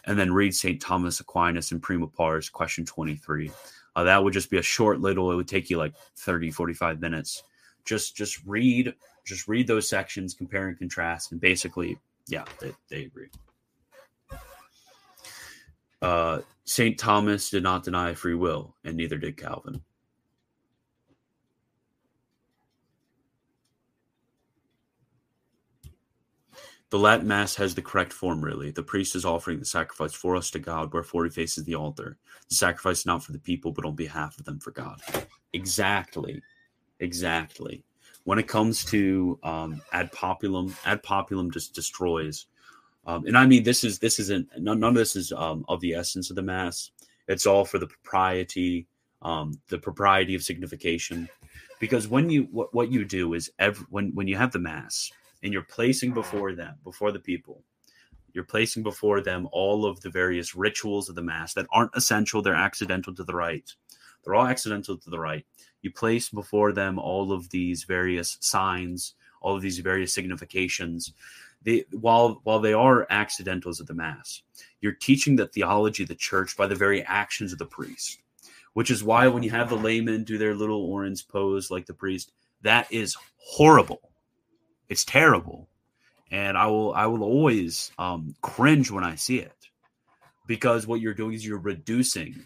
and 0.05 0.17
then 0.17 0.33
read 0.33 0.55
St. 0.55 0.81
Thomas 0.81 1.19
Aquinas 1.19 1.71
and 1.71 1.81
Prima 1.81 2.07
Pars, 2.07 2.49
question 2.49 2.85
23. 2.85 3.51
Uh, 3.95 4.03
that 4.03 4.23
would 4.23 4.33
just 4.33 4.49
be 4.49 4.57
a 4.57 4.63
short 4.63 5.01
little, 5.01 5.31
it 5.31 5.35
would 5.35 5.47
take 5.47 5.69
you 5.69 5.77
like 5.77 5.93
30, 6.15 6.51
45 6.51 7.01
minutes. 7.01 7.43
Just 7.83 8.15
just 8.15 8.39
read 8.45 8.93
just 9.25 9.47
read 9.47 9.67
those 9.67 9.87
sections, 9.87 10.33
compare 10.33 10.67
and 10.67 10.77
contrast, 10.77 11.31
and 11.31 11.39
basically, 11.39 11.97
yeah, 12.27 12.45
they, 12.59 12.73
they 12.89 13.03
agree. 13.03 13.29
Uh, 16.01 16.39
St. 16.63 16.97
Thomas 16.97 17.49
did 17.49 17.63
not 17.63 17.83
deny 17.83 18.13
free 18.13 18.33
will, 18.33 18.75
and 18.83 18.97
neither 18.97 19.17
did 19.17 19.37
Calvin. 19.37 19.81
The 26.91 26.99
Latin 26.99 27.25
Mass 27.27 27.55
has 27.55 27.73
the 27.73 27.81
correct 27.81 28.11
form, 28.11 28.43
really. 28.43 28.69
The 28.69 28.83
priest 28.83 29.15
is 29.15 29.23
offering 29.23 29.59
the 29.59 29.65
sacrifice 29.65 30.13
for 30.13 30.35
us 30.35 30.51
to 30.51 30.59
God, 30.59 30.91
wherefore 30.91 31.23
he 31.23 31.29
faces 31.31 31.63
the 31.63 31.75
altar. 31.75 32.17
The 32.49 32.55
sacrifice 32.55 32.99
is 32.99 33.05
not 33.05 33.23
for 33.23 33.31
the 33.31 33.39
people, 33.39 33.71
but 33.71 33.85
on 33.85 33.95
behalf 33.95 34.37
of 34.37 34.43
them 34.43 34.59
for 34.59 34.71
God. 34.71 35.01
Exactly. 35.53 36.41
Exactly. 36.99 37.85
When 38.25 38.39
it 38.39 38.49
comes 38.49 38.83
to 38.85 39.39
um, 39.41 39.81
ad 39.93 40.11
populum, 40.11 40.75
ad 40.85 41.01
populum 41.01 41.49
just 41.49 41.73
destroys. 41.73 42.47
Um, 43.07 43.25
and 43.25 43.37
I 43.37 43.45
mean, 43.45 43.63
this 43.63 43.85
is 43.85 43.97
this 43.97 44.19
isn't 44.19 44.49
none, 44.57 44.81
none 44.81 44.89
of 44.89 44.95
this 44.95 45.15
is 45.15 45.31
um, 45.31 45.63
of 45.69 45.79
the 45.79 45.93
essence 45.93 46.29
of 46.29 46.35
the 46.35 46.41
mass. 46.41 46.91
It's 47.29 47.47
all 47.47 47.63
for 47.63 47.79
the 47.79 47.87
propriety, 47.87 48.85
um, 49.21 49.59
the 49.69 49.79
propriety 49.79 50.35
of 50.35 50.43
signification. 50.43 51.29
Because 51.79 52.09
when 52.09 52.29
you 52.29 52.49
what, 52.51 52.73
what 52.73 52.91
you 52.91 53.05
do 53.05 53.33
is 53.33 53.49
every, 53.59 53.85
when 53.89 54.13
when 54.13 54.27
you 54.27 54.35
have 54.35 54.51
the 54.51 54.59
mass, 54.59 55.09
and 55.43 55.53
you're 55.53 55.61
placing 55.63 56.11
mm-hmm. 56.11 56.19
before 56.19 56.53
them, 56.53 56.75
before 56.83 57.11
the 57.11 57.19
people, 57.19 57.63
you're 58.33 58.43
placing 58.43 58.83
before 58.83 59.21
them 59.21 59.47
all 59.51 59.85
of 59.85 59.99
the 60.01 60.09
various 60.09 60.55
rituals 60.55 61.09
of 61.09 61.15
the 61.15 61.21
Mass 61.21 61.53
that 61.53 61.67
aren't 61.71 61.95
essential, 61.95 62.41
they're 62.41 62.53
accidental 62.53 63.13
to 63.15 63.23
the 63.23 63.33
rite. 63.33 63.73
They're 64.23 64.35
all 64.35 64.47
accidental 64.47 64.97
to 64.97 65.09
the 65.09 65.19
rite. 65.19 65.45
You 65.81 65.91
place 65.91 66.29
before 66.29 66.71
them 66.71 66.99
all 66.99 67.31
of 67.31 67.49
these 67.49 67.83
various 67.83 68.37
signs, 68.39 69.15
all 69.41 69.55
of 69.55 69.61
these 69.61 69.79
various 69.79 70.13
significations. 70.13 71.13
They, 71.63 71.85
while 71.91 72.39
while 72.43 72.59
they 72.59 72.73
are 72.73 73.07
accidentals 73.09 73.79
of 73.79 73.87
the 73.87 73.93
Mass, 73.93 74.43
you're 74.79 74.93
teaching 74.93 75.35
the 75.35 75.47
theology 75.47 76.03
of 76.03 76.09
the 76.09 76.15
church 76.15 76.55
by 76.55 76.67
the 76.67 76.75
very 76.75 77.03
actions 77.03 77.51
of 77.51 77.59
the 77.59 77.65
priest. 77.65 78.19
Which 78.73 78.89
is 78.89 79.03
why 79.03 79.27
when 79.27 79.43
you 79.43 79.49
have 79.49 79.69
the 79.69 79.75
laymen 79.75 80.23
do 80.23 80.37
their 80.37 80.55
little 80.55 80.85
Orans 80.85 81.21
pose 81.21 81.69
like 81.69 81.85
the 81.85 81.93
priest, 81.93 82.31
that 82.61 82.87
is 82.89 83.17
horrible 83.37 84.10
it's 84.91 85.05
terrible, 85.05 85.69
and 86.31 86.57
I 86.57 86.67
will 86.67 86.93
I 86.93 87.05
will 87.05 87.23
always 87.23 87.93
um, 87.97 88.35
cringe 88.41 88.91
when 88.91 89.05
I 89.05 89.15
see 89.15 89.39
it 89.39 89.55
because 90.47 90.85
what 90.85 90.99
you're 90.99 91.13
doing 91.13 91.33
is 91.33 91.45
you're 91.45 91.59
reducing 91.59 92.45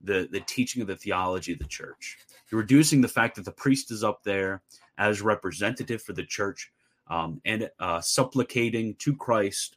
the 0.00 0.28
the 0.32 0.40
teaching 0.40 0.82
of 0.82 0.88
the 0.88 0.96
theology 0.96 1.52
of 1.52 1.60
the 1.60 1.64
church. 1.66 2.18
You're 2.50 2.60
reducing 2.60 3.00
the 3.00 3.08
fact 3.08 3.36
that 3.36 3.44
the 3.44 3.52
priest 3.52 3.92
is 3.92 4.02
up 4.02 4.24
there 4.24 4.62
as 4.98 5.22
representative 5.22 6.02
for 6.02 6.12
the 6.12 6.24
church 6.24 6.72
um, 7.06 7.40
and 7.44 7.70
uh, 7.78 8.00
supplicating 8.00 8.96
to 8.96 9.14
Christ. 9.14 9.76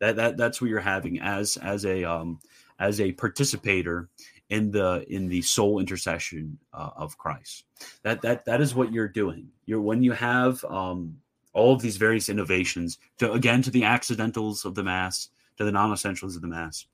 That, 0.00 0.16
that 0.16 0.36
that's 0.36 0.60
what 0.60 0.68
you're 0.68 0.80
having 0.80 1.20
as 1.20 1.56
as 1.56 1.86
a 1.86 2.04
um, 2.04 2.38
as 2.78 3.00
a 3.00 3.12
participator 3.12 4.10
in 4.50 4.70
the 4.70 5.04
in 5.08 5.28
the 5.28 5.42
soul 5.42 5.78
intercession 5.80 6.58
uh, 6.72 6.90
of 6.96 7.16
Christ. 7.18 7.64
That 8.02 8.22
that 8.22 8.44
that 8.44 8.60
is 8.60 8.74
what 8.74 8.92
you're 8.92 9.08
doing. 9.08 9.48
You're 9.66 9.80
when 9.80 10.02
you 10.02 10.12
have 10.12 10.64
um, 10.64 11.16
all 11.52 11.72
of 11.72 11.82
these 11.82 11.96
various 11.96 12.28
innovations 12.28 12.98
to 13.18 13.32
again 13.32 13.62
to 13.62 13.70
the 13.70 13.84
accidentals 13.84 14.64
of 14.64 14.74
the 14.74 14.82
mass, 14.82 15.28
to 15.56 15.64
the 15.64 15.72
non-essentials 15.72 16.36
of 16.36 16.42
the 16.42 16.48
mass. 16.48 16.86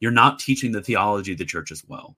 You're 0.00 0.12
not 0.12 0.38
teaching 0.38 0.72
the 0.72 0.82
theology 0.82 1.32
of 1.32 1.38
the 1.38 1.44
church 1.44 1.72
as 1.72 1.82
well. 1.88 2.16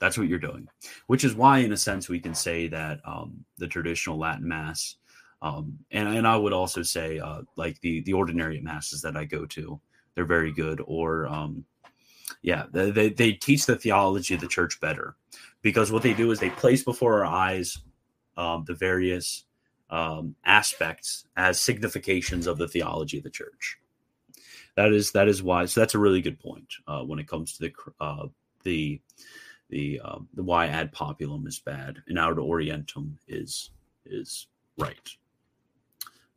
That's 0.00 0.18
what 0.18 0.26
you're 0.26 0.40
doing, 0.40 0.68
which 1.06 1.22
is 1.22 1.36
why, 1.36 1.58
in 1.58 1.72
a 1.72 1.76
sense, 1.76 2.08
we 2.08 2.18
can 2.18 2.34
say 2.34 2.66
that 2.66 3.00
um, 3.04 3.44
the 3.58 3.68
traditional 3.68 4.18
Latin 4.18 4.48
mass, 4.48 4.96
um, 5.40 5.78
and 5.92 6.08
and 6.08 6.26
I 6.26 6.36
would 6.36 6.52
also 6.52 6.82
say 6.82 7.20
uh, 7.20 7.42
like 7.56 7.80
the 7.80 8.00
the 8.00 8.12
ordinary 8.12 8.60
masses 8.60 9.00
that 9.02 9.16
I 9.16 9.24
go 9.24 9.46
to, 9.46 9.80
they're 10.14 10.24
very 10.24 10.50
good. 10.50 10.82
Or 10.84 11.28
um, 11.28 11.64
yeah, 12.42 12.64
they, 12.72 13.10
they 13.10 13.32
teach 13.32 13.66
the 13.66 13.76
theology 13.76 14.34
of 14.34 14.40
the 14.40 14.48
church 14.48 14.80
better 14.80 15.16
because 15.62 15.92
what 15.92 16.02
they 16.02 16.14
do 16.14 16.30
is 16.30 16.40
they 16.40 16.50
place 16.50 16.82
before 16.82 17.20
our 17.20 17.26
eyes 17.26 17.78
um, 18.36 18.64
the 18.66 18.74
various 18.74 19.44
um, 19.90 20.34
aspects 20.44 21.26
as 21.36 21.60
significations 21.60 22.46
of 22.46 22.58
the 22.58 22.68
theology 22.68 23.18
of 23.18 23.24
the 23.24 23.30
church. 23.30 23.78
That 24.74 24.92
is 24.92 25.12
that 25.12 25.28
is 25.28 25.42
why. 25.42 25.66
So 25.66 25.80
that's 25.80 25.94
a 25.94 25.98
really 25.98 26.22
good 26.22 26.40
point 26.40 26.72
uh, 26.86 27.02
when 27.02 27.18
it 27.18 27.28
comes 27.28 27.56
to 27.56 27.64
the 27.64 27.72
uh, 28.00 28.26
the 28.64 29.00
the 29.68 30.00
uh, 30.02 30.18
the 30.34 30.42
why 30.42 30.68
ad 30.68 30.92
populum 30.92 31.46
is 31.46 31.58
bad 31.58 32.02
and 32.08 32.18
ad 32.18 32.36
orientem 32.36 33.16
is 33.28 33.70
is 34.06 34.46
right. 34.78 35.10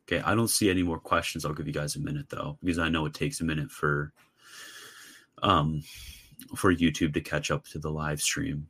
Okay, 0.06 0.22
I 0.22 0.34
don't 0.34 0.48
see 0.48 0.70
any 0.70 0.82
more 0.82 1.00
questions. 1.00 1.44
I'll 1.44 1.54
give 1.54 1.66
you 1.66 1.72
guys 1.72 1.96
a 1.96 2.00
minute 2.00 2.28
though, 2.28 2.58
because 2.62 2.78
I 2.78 2.90
know 2.90 3.06
it 3.06 3.14
takes 3.14 3.40
a 3.40 3.44
minute 3.44 3.70
for 3.70 4.12
um 5.42 5.82
for 6.54 6.74
YouTube 6.74 7.14
to 7.14 7.20
catch 7.20 7.50
up 7.50 7.64
to 7.66 7.78
the 7.78 7.90
live 7.90 8.20
stream. 8.20 8.68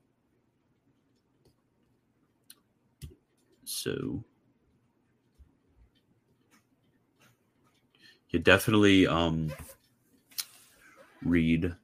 So 3.65 4.25
you 8.31 8.39
definitely 8.39 9.07
um 9.07 9.53
read 11.23 11.75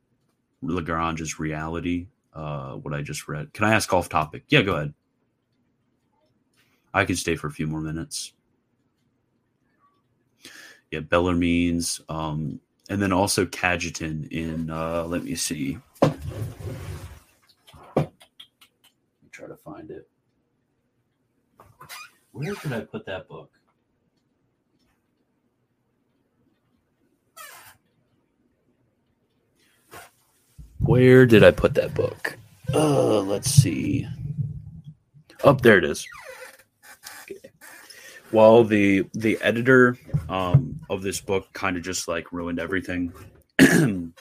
Lagrange's 0.62 1.38
reality. 1.38 2.08
Uh, 2.32 2.74
what 2.74 2.94
I 2.94 3.02
just 3.02 3.28
read. 3.28 3.52
Can 3.52 3.64
I 3.64 3.74
ask 3.74 3.92
off 3.92 4.08
topic? 4.08 4.44
Yeah, 4.48 4.62
go 4.62 4.74
ahead. 4.74 4.94
I 6.94 7.04
can 7.04 7.16
stay 7.16 7.36
for 7.36 7.46
a 7.46 7.50
few 7.50 7.66
more 7.66 7.80
minutes. 7.80 8.32
Yeah, 10.90 11.00
Bellarmine's, 11.00 12.00
um, 12.08 12.60
and 12.88 13.00
then 13.00 13.12
also 13.12 13.44
Cajetan 13.46 14.30
in. 14.30 14.70
Uh, 14.70 15.04
let 15.04 15.24
me 15.24 15.34
see. 15.34 15.78
Let 16.02 16.16
me 17.96 18.08
try 19.30 19.48
to 19.48 19.56
find 19.56 19.90
it. 19.90 20.08
Where 22.32 22.54
did 22.54 22.72
I 22.72 22.80
put 22.80 23.06
that 23.06 23.28
book? 23.28 23.50
Where 30.78 31.26
did 31.26 31.44
I 31.44 31.52
put 31.52 31.74
that 31.74 31.94
book? 31.94 32.36
Uh, 32.74 33.20
let's 33.20 33.50
see. 33.50 34.06
Up 35.44 35.58
oh, 35.58 35.60
there 35.62 35.78
it 35.78 35.84
is. 35.84 36.06
Well, 38.32 38.64
the 38.64 39.04
the 39.12 39.38
editor 39.42 39.98
um, 40.30 40.80
of 40.88 41.02
this 41.02 41.20
book 41.20 41.52
kind 41.52 41.76
of 41.76 41.82
just 41.82 42.08
like 42.08 42.32
ruined 42.32 42.58
everything. 42.58 43.12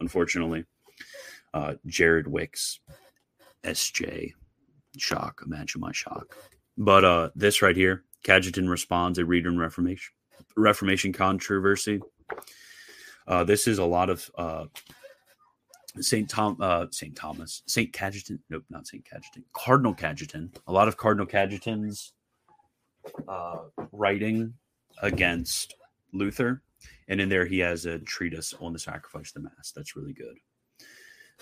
Unfortunately, 0.00 0.64
uh, 1.52 1.74
Jared 1.86 2.26
Wicks, 2.26 2.80
SJ, 3.62 4.32
shock. 4.96 5.42
Imagine 5.44 5.82
my 5.82 5.92
shock. 5.92 6.34
But 6.78 7.04
uh, 7.04 7.30
this 7.36 7.60
right 7.60 7.76
here, 7.76 8.04
Cajetan 8.24 8.66
responds 8.66 9.18
a 9.18 9.26
reader 9.26 9.50
in 9.50 9.58
Reformation 9.58 10.14
Reformation 10.56 11.12
controversy. 11.12 12.00
Uh, 13.28 13.44
this 13.44 13.68
is 13.68 13.78
a 13.78 13.84
lot 13.84 14.08
of 14.08 14.30
uh, 14.38 14.64
Saint 16.00 16.30
Tom, 16.30 16.56
uh, 16.62 16.86
Saint 16.90 17.14
Thomas, 17.14 17.62
Saint 17.66 17.92
Cajetan. 17.92 18.38
Nope, 18.48 18.64
not 18.70 18.86
Saint 18.86 19.04
Cajetan. 19.04 19.42
Cardinal 19.52 19.94
Cajetan. 19.94 20.48
A 20.66 20.72
lot 20.72 20.88
of 20.88 20.96
Cardinal 20.96 21.26
Cajetan's 21.26 22.13
uh, 23.28 23.58
writing 23.92 24.54
against 25.02 25.74
Luther, 26.12 26.62
and 27.08 27.20
in 27.20 27.28
there 27.28 27.46
he 27.46 27.58
has 27.58 27.86
a 27.86 27.98
treatise 27.98 28.54
on 28.60 28.72
the 28.72 28.78
sacrifice 28.78 29.28
of 29.34 29.42
the 29.42 29.48
mass. 29.48 29.72
That's 29.74 29.96
really 29.96 30.12
good. 30.12 30.36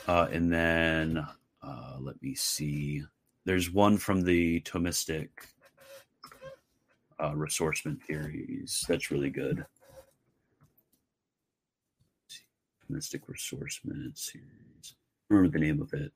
Uh, 0.08 0.28
and 0.32 0.52
then 0.52 1.24
uh, 1.62 1.96
let 2.00 2.20
me 2.22 2.34
see. 2.34 3.02
There's 3.44 3.70
one 3.70 3.98
from 3.98 4.22
the 4.22 4.60
Thomistic 4.60 5.28
uh, 7.18 7.32
ressourcement 7.32 8.02
theories. 8.02 8.84
That's 8.88 9.10
really 9.10 9.30
good. 9.30 9.64
Mystic 12.88 13.26
Ressourcement 13.26 14.18
series. 14.18 14.96
Remember 15.30 15.58
the 15.58 15.64
name 15.64 15.80
of 15.80 15.92
it. 15.94 16.12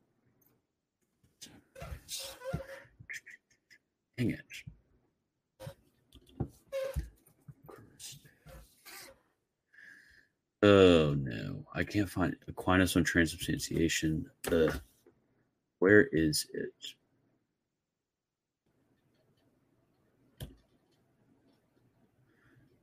Dang 4.19 4.31
it. 4.31 4.41
Oh 10.63 11.15
no, 11.15 11.65
I 11.75 11.85
can't 11.85 12.09
find 12.09 12.35
Aquinas 12.49 12.97
on 12.97 13.05
transubstantiation. 13.05 14.27
Uh, 14.51 14.73
where 15.79 16.09
is 16.13 16.47
it? 16.55 16.73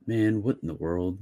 Man, 0.06 0.42
what 0.42 0.58
in 0.62 0.68
the 0.68 0.74
world? 0.74 1.18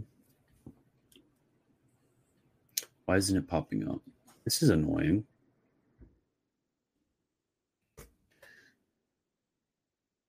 Why 3.07 3.17
isn't 3.17 3.37
it 3.37 3.49
popping 3.49 3.89
up? 3.89 4.01
This 4.45 4.63
is 4.63 4.71
annoying. 4.71 5.25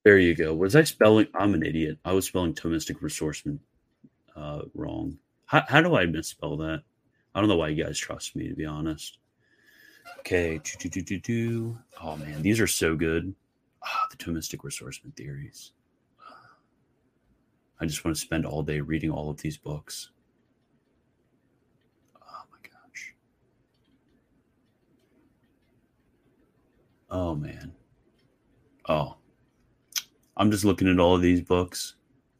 There 0.03 0.17
you 0.17 0.35
go. 0.35 0.53
Was 0.53 0.75
I 0.75 0.83
spelling? 0.83 1.27
I'm 1.33 1.53
an 1.53 1.63
idiot. 1.65 1.97
I 2.03 2.13
was 2.13 2.25
spelling 2.25 2.53
Thomistic 2.53 2.99
Ressourcement 3.01 3.59
uh, 4.35 4.63
wrong. 4.73 5.17
How, 5.53 5.63
how 5.69 5.81
do 5.81 5.95
I 5.95 6.07
misspell 6.07 6.57
that? 6.57 6.81
I 7.35 7.39
don't 7.39 7.47
know 7.47 7.57
why 7.57 7.67
you 7.67 7.83
guys 7.83 7.99
trust 7.99 8.35
me, 8.35 8.47
to 8.47 8.55
be 8.55 8.65
honest. 8.65 9.19
Okay. 10.17 10.59
Oh, 12.01 12.17
man. 12.17 12.41
These 12.41 12.59
are 12.59 12.65
so 12.65 12.95
good. 12.95 13.35
Oh, 13.85 14.05
the 14.09 14.17
Thomistic 14.17 14.61
Ressourcement 14.61 15.15
theories. 15.15 15.73
I 17.79 17.85
just 17.85 18.03
want 18.03 18.17
to 18.17 18.21
spend 18.21 18.47
all 18.47 18.63
day 18.63 18.79
reading 18.79 19.11
all 19.11 19.29
of 19.29 19.37
these 19.37 19.55
books. 19.57 20.09
Oh 22.19 22.43
my 22.51 22.57
gosh. 22.63 23.13
Oh 27.11 27.35
man. 27.35 27.73
Oh. 28.89 29.17
I'm 30.35 30.49
just 30.49 30.65
looking 30.65 30.87
at 30.89 30.99
all 30.99 31.15
of 31.15 31.21
these 31.21 31.41
books. 31.41 31.93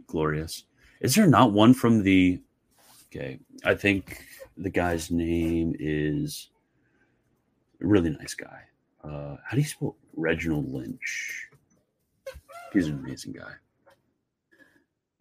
Glorious. 0.08 0.64
Is 1.00 1.14
there 1.14 1.28
not 1.28 1.52
one 1.52 1.76
from 1.76 2.02
the 2.02 2.42
Okay, 3.16 3.38
I 3.64 3.76
think 3.76 4.26
the 4.58 4.72
guy's 4.72 5.12
name 5.12 5.76
is 5.78 6.50
a 7.80 7.86
really 7.86 8.10
nice 8.10 8.34
guy. 8.34 8.62
Uh, 9.04 9.36
how 9.46 9.52
do 9.54 9.58
you 9.58 9.68
spell 9.68 9.96
Reginald 10.16 10.72
Lynch? 10.72 11.48
He's 12.72 12.88
an 12.88 12.98
amazing 13.06 13.34
guy. 13.34 13.52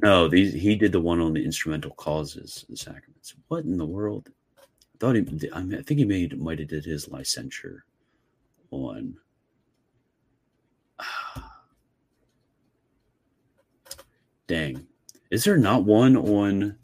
No, 0.01 0.27
these 0.27 0.55
he 0.55 0.75
did 0.75 0.93
the 0.93 1.01
one 1.01 1.21
on 1.21 1.35
the 1.35 1.45
instrumental 1.45 1.91
causes 1.91 2.65
and 2.69 2.79
sacraments. 2.79 3.35
What 3.49 3.65
in 3.65 3.77
the 3.77 3.85
world? 3.85 4.31
I 4.59 4.63
thought 4.99 5.17
he. 5.17 5.51
I, 5.53 5.63
mean, 5.63 5.79
I 5.79 5.83
think 5.83 5.99
he 5.99 6.07
made 6.07 6.41
might 6.41 6.61
have 6.61 6.69
did 6.69 6.87
his 6.87 7.09
licensure 7.09 7.81
on. 8.71 9.19
Dang, 14.47 14.87
is 15.31 15.45
there 15.45 15.59
not 15.59 15.85
one 15.85 16.17
on? 16.17 16.79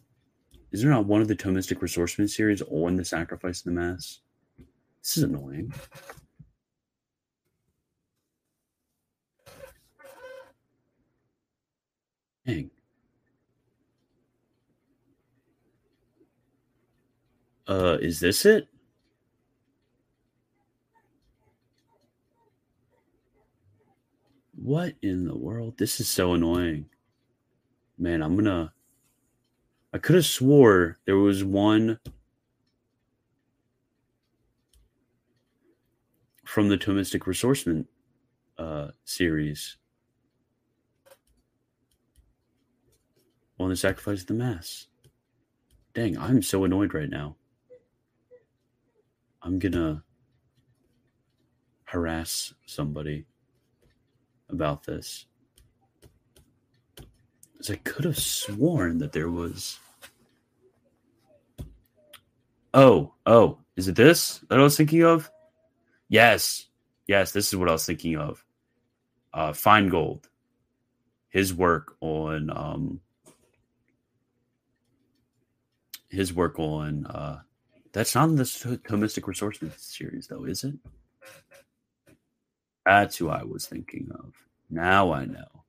Is 0.71 0.83
there 0.83 0.91
not 0.91 1.07
one 1.07 1.23
of 1.23 1.29
the 1.29 1.37
Thomistic 1.37 1.79
Ressourcement 1.79 2.29
series 2.29 2.63
on 2.63 2.97
the 2.97 3.05
sacrifice 3.05 3.61
of 3.61 3.65
the 3.65 3.71
Mass? 3.71 4.21
This 5.03 5.17
is 5.17 5.23
annoying. 5.23 5.73
Dang. 12.47 12.71
Uh, 17.67 17.99
is 18.01 18.21
this 18.21 18.45
it? 18.47 18.69
What 24.55 24.95
in 25.03 25.27
the 25.27 25.37
world? 25.37 25.79
This 25.79 26.01
is 26.01 26.09
so 26.09 26.35
annoying. 26.35 26.87
Man, 27.99 28.23
I'm 28.23 28.37
gonna. 28.37 28.73
I 29.93 29.99
could 29.99 30.17
have 30.17 30.27
swore 30.27 30.99
there 31.07 31.17
was 31.17 31.43
one 31.43 31.99
from 36.45 36.69
the 36.69 36.77
Thomistic 36.77 37.21
Ressourcement 37.21 37.87
uh, 38.59 38.89
series 39.05 39.77
on 43.59 43.71
the 43.71 43.77
sacrifice 43.77 44.21
of 44.21 44.27
the 44.27 44.35
Mass. 44.35 44.89
Dang, 45.95 46.19
I'm 46.19 46.43
so 46.43 46.65
annoyed 46.65 46.95
right 46.95 47.09
now. 47.09 47.37
I'm 49.43 49.59
gonna 49.59 50.05
harass 51.85 52.53
somebody 52.67 53.25
about 54.51 54.85
this. 54.85 55.28
I 57.71 57.77
could 57.77 58.05
have 58.05 58.19
sworn 58.19 58.99
that 58.99 59.13
there 59.13 59.31
was. 59.31 59.79
Oh, 62.73 63.13
oh, 63.27 63.59
is 63.77 63.89
it 63.89 63.97
this 63.97 64.39
that 64.49 64.59
I 64.59 64.63
was 64.63 64.77
thinking 64.77 65.03
of? 65.03 65.31
Yes, 66.09 66.67
yes, 67.07 67.33
this 67.33 67.49
is 67.49 67.57
what 67.57 67.69
I 67.69 67.73
was 67.73 67.85
thinking 67.85 68.17
of. 68.17 68.45
Uh, 69.35 69.53
Feingold, 69.53 70.25
his 71.29 71.53
work 71.53 71.97
on 72.01 72.51
um, 72.51 73.01
his 76.09 76.33
work 76.33 76.59
on 76.59 77.07
uh, 77.07 77.41
that's 77.93 78.15
not 78.15 78.29
in 78.29 78.37
the 78.37 78.45
Thomistic 78.45 79.25
Ressourcement 79.25 79.79
series, 79.79 80.29
though, 80.29 80.45
is 80.45 80.65
it? 80.65 80.75
That's 82.87 83.17
who 83.17 83.29
I 83.29 83.43
was 83.43 83.67
thinking 83.67 84.11
of. 84.15 84.35
Now 84.71 85.13
I 85.13 85.27
know. 85.27 85.65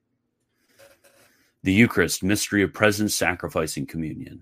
The 1.64 1.74
Eucharist, 1.74 2.24
Mystery 2.24 2.64
of 2.64 2.74
Presence, 2.74 3.16
Sacrificing 3.16 3.86
Communion. 3.86 4.42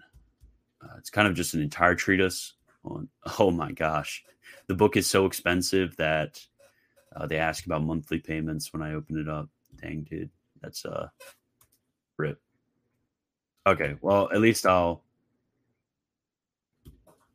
Uh, 0.82 0.96
it's 0.98 1.10
kind 1.10 1.28
of 1.28 1.34
just 1.34 1.54
an 1.54 1.62
entire 1.62 1.96
treatise 1.96 2.54
on. 2.84 3.10
Oh 3.40 3.52
my 3.52 3.72
gosh, 3.72 4.24
the 4.68 4.76
book 4.76 4.98
is 4.98 5.08
so 5.08 5.26
expensive 5.26 5.96
that 5.98 6.40
uh, 7.16 7.26
they 7.26 7.38
ask 7.38 7.66
about 7.66 7.84
monthly 7.84 8.20
payments 8.20 8.72
when 8.72 8.82
I 8.82 8.94
open 8.94 9.18
it 9.18 9.28
up. 9.28 9.50
Dang, 9.82 10.04
dude, 10.04 10.30
that's 10.62 10.86
a 10.86 10.92
uh, 10.92 11.08
rip. 12.18 12.40
Okay, 13.66 13.96
well, 14.02 14.30
at 14.32 14.40
least 14.40 14.66
I'll 14.66 15.04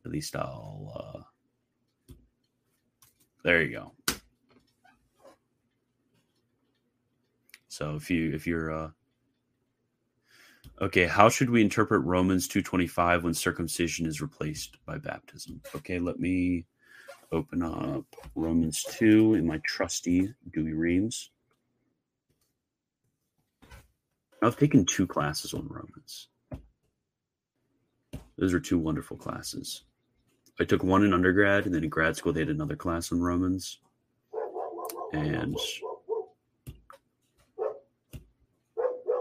at 0.05 0.11
least 0.11 0.37
I'll. 0.37 0.93
Uh, 0.95 2.15
there 3.45 3.63
you 3.63 3.73
go. 3.73 3.93
So 7.69 7.97
if 7.97 8.11
you 8.11 8.33
if 8.35 8.47
you're 8.47 8.73
uh, 8.73 8.91
okay, 10.83 11.07
how 11.07 11.29
should 11.29 11.49
we 11.49 11.63
interpret 11.63 12.05
Romans 12.05 12.49
two 12.49 12.61
twenty 12.61 12.89
five 12.89 13.25
when 13.25 13.33
circumcision 13.33 14.05
is 14.05 14.21
replaced 14.21 14.85
by 14.85 14.99
baptism? 14.99 15.63
Okay, 15.77 15.99
let 15.99 16.19
me 16.19 16.67
open 17.31 17.63
up 17.63 18.05
Romans 18.35 18.85
two 18.91 19.35
in 19.35 19.47
my 19.47 19.59
trusty 19.65 20.35
Douay-Rheims. 20.51 21.31
I've 24.43 24.59
taken 24.59 24.85
two 24.85 25.07
classes 25.07 25.55
on 25.55 25.69
Romans. 25.69 26.29
Those 28.37 28.53
are 28.53 28.61
two 28.61 28.79
wonderful 28.79 29.17
classes. 29.17 29.85
I 30.59 30.65
took 30.65 30.83
one 30.83 31.05
in 31.05 31.15
undergrad, 31.15 31.65
and 31.65 31.75
then 31.75 31.85
in 31.85 31.91
grad 31.91 32.17
school 32.17 32.33
they 32.33 32.41
had 32.41 32.49
another 32.49 32.77
class 32.77 33.13
on 33.13 33.21
Romans. 33.21 33.79
And 35.13 35.57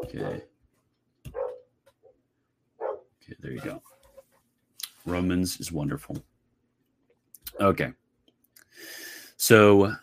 okay, 0.05 0.43
okay, 3.31 3.37
there 3.41 3.51
you 3.51 3.61
go. 3.61 3.81
Romans 5.05 5.59
is 5.59 5.71
wonderful. 5.71 6.17
Okay, 7.59 7.91
so 9.37 9.93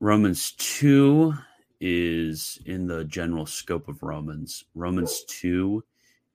Romans 0.00 0.52
two 0.52 1.34
is 1.80 2.58
in 2.66 2.86
the 2.86 3.04
general 3.04 3.46
scope 3.46 3.88
of 3.88 4.02
Romans. 4.02 4.64
Romans 4.74 5.24
two 5.24 5.82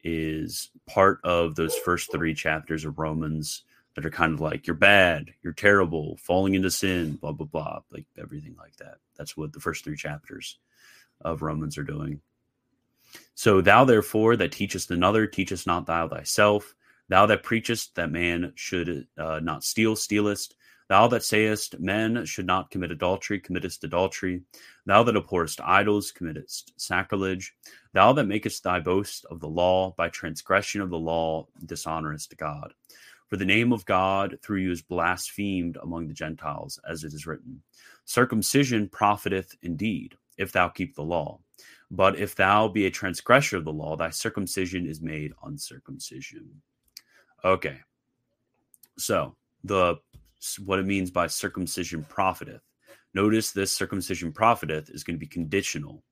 is 0.03 0.71
part 0.87 1.19
of 1.23 1.55
those 1.55 1.75
first 1.77 2.11
three 2.11 2.33
chapters 2.33 2.85
of 2.85 2.99
Romans 2.99 3.63
that 3.95 4.05
are 4.05 4.11
kind 4.11 4.33
of 4.33 4.41
like 4.41 4.67
you're 4.67 4.75
bad, 4.75 5.33
you're 5.41 5.53
terrible, 5.53 6.17
falling 6.17 6.53
into 6.53 6.69
sin, 6.69 7.15
blah 7.15 7.31
blah 7.31 7.47
blah, 7.47 7.79
like 7.91 8.05
everything 8.17 8.55
like 8.57 8.75
that. 8.77 8.97
That's 9.17 9.37
what 9.37 9.53
the 9.53 9.59
first 9.59 9.83
three 9.83 9.95
chapters 9.95 10.57
of 11.21 11.41
Romans 11.41 11.77
are 11.77 11.83
doing. 11.83 12.19
So 13.35 13.61
thou 13.61 13.85
therefore 13.85 14.35
that 14.37 14.51
teachest 14.51 14.91
another, 14.91 15.27
teachest 15.27 15.67
not 15.67 15.85
thou 15.85 16.07
thyself. 16.07 16.75
Thou 17.09 17.25
that 17.27 17.43
preachest 17.43 17.95
that 17.95 18.11
man 18.11 18.53
should 18.55 19.07
uh, 19.17 19.39
not 19.41 19.63
steal, 19.63 19.95
stealest. 19.95 20.55
Thou 20.87 21.07
that 21.07 21.23
sayest 21.23 21.79
men 21.79 22.25
should 22.25 22.45
not 22.45 22.69
commit 22.69 22.91
adultery, 22.91 23.39
committest 23.39 23.83
adultery. 23.83 24.41
Thou 24.85 25.03
that 25.03 25.15
abhorrest 25.15 25.59
idols, 25.61 26.11
committest 26.11 26.79
sacrilege. 26.79 27.55
Thou 27.93 28.13
that 28.13 28.27
makest 28.27 28.63
thy 28.63 28.79
boast 28.79 29.25
of 29.31 29.39
the 29.39 29.47
law, 29.47 29.93
by 29.97 30.09
transgression 30.09 30.81
of 30.81 30.89
the 30.89 30.99
law, 30.99 31.47
dishonorest 31.65 32.37
God. 32.37 32.73
For 33.27 33.37
the 33.37 33.45
name 33.45 33.73
of 33.73 33.85
God 33.85 34.37
through 34.43 34.59
you 34.59 34.71
is 34.71 34.83
blasphemed 34.83 35.77
among 35.81 36.07
the 36.07 36.13
Gentiles, 36.13 36.79
as 36.87 37.03
it 37.03 37.13
is 37.13 37.25
written 37.25 37.63
Circumcision 38.05 38.87
profiteth 38.87 39.55
indeed, 39.63 40.15
if 40.37 40.51
thou 40.51 40.69
keep 40.69 40.95
the 40.95 41.03
law. 41.03 41.39
But 41.91 42.17
if 42.17 42.35
thou 42.35 42.67
be 42.67 42.85
a 42.85 42.91
transgressor 42.91 43.57
of 43.57 43.65
the 43.65 43.73
law, 43.73 43.95
thy 43.95 44.09
circumcision 44.09 44.87
is 44.87 45.01
made 45.01 45.33
uncircumcision. 45.43 46.61
Okay. 47.43 47.79
So, 48.97 49.35
the 49.63 49.97
what 50.63 50.79
it 50.79 50.85
means 50.85 51.11
by 51.11 51.27
circumcision 51.27 52.05
profiteth. 52.07 52.61
Notice 53.13 53.51
this 53.51 53.71
circumcision 53.71 54.31
profiteth 54.31 54.89
is 54.89 55.03
going 55.03 55.15
to 55.15 55.19
be 55.19 55.27
conditional 55.27 56.03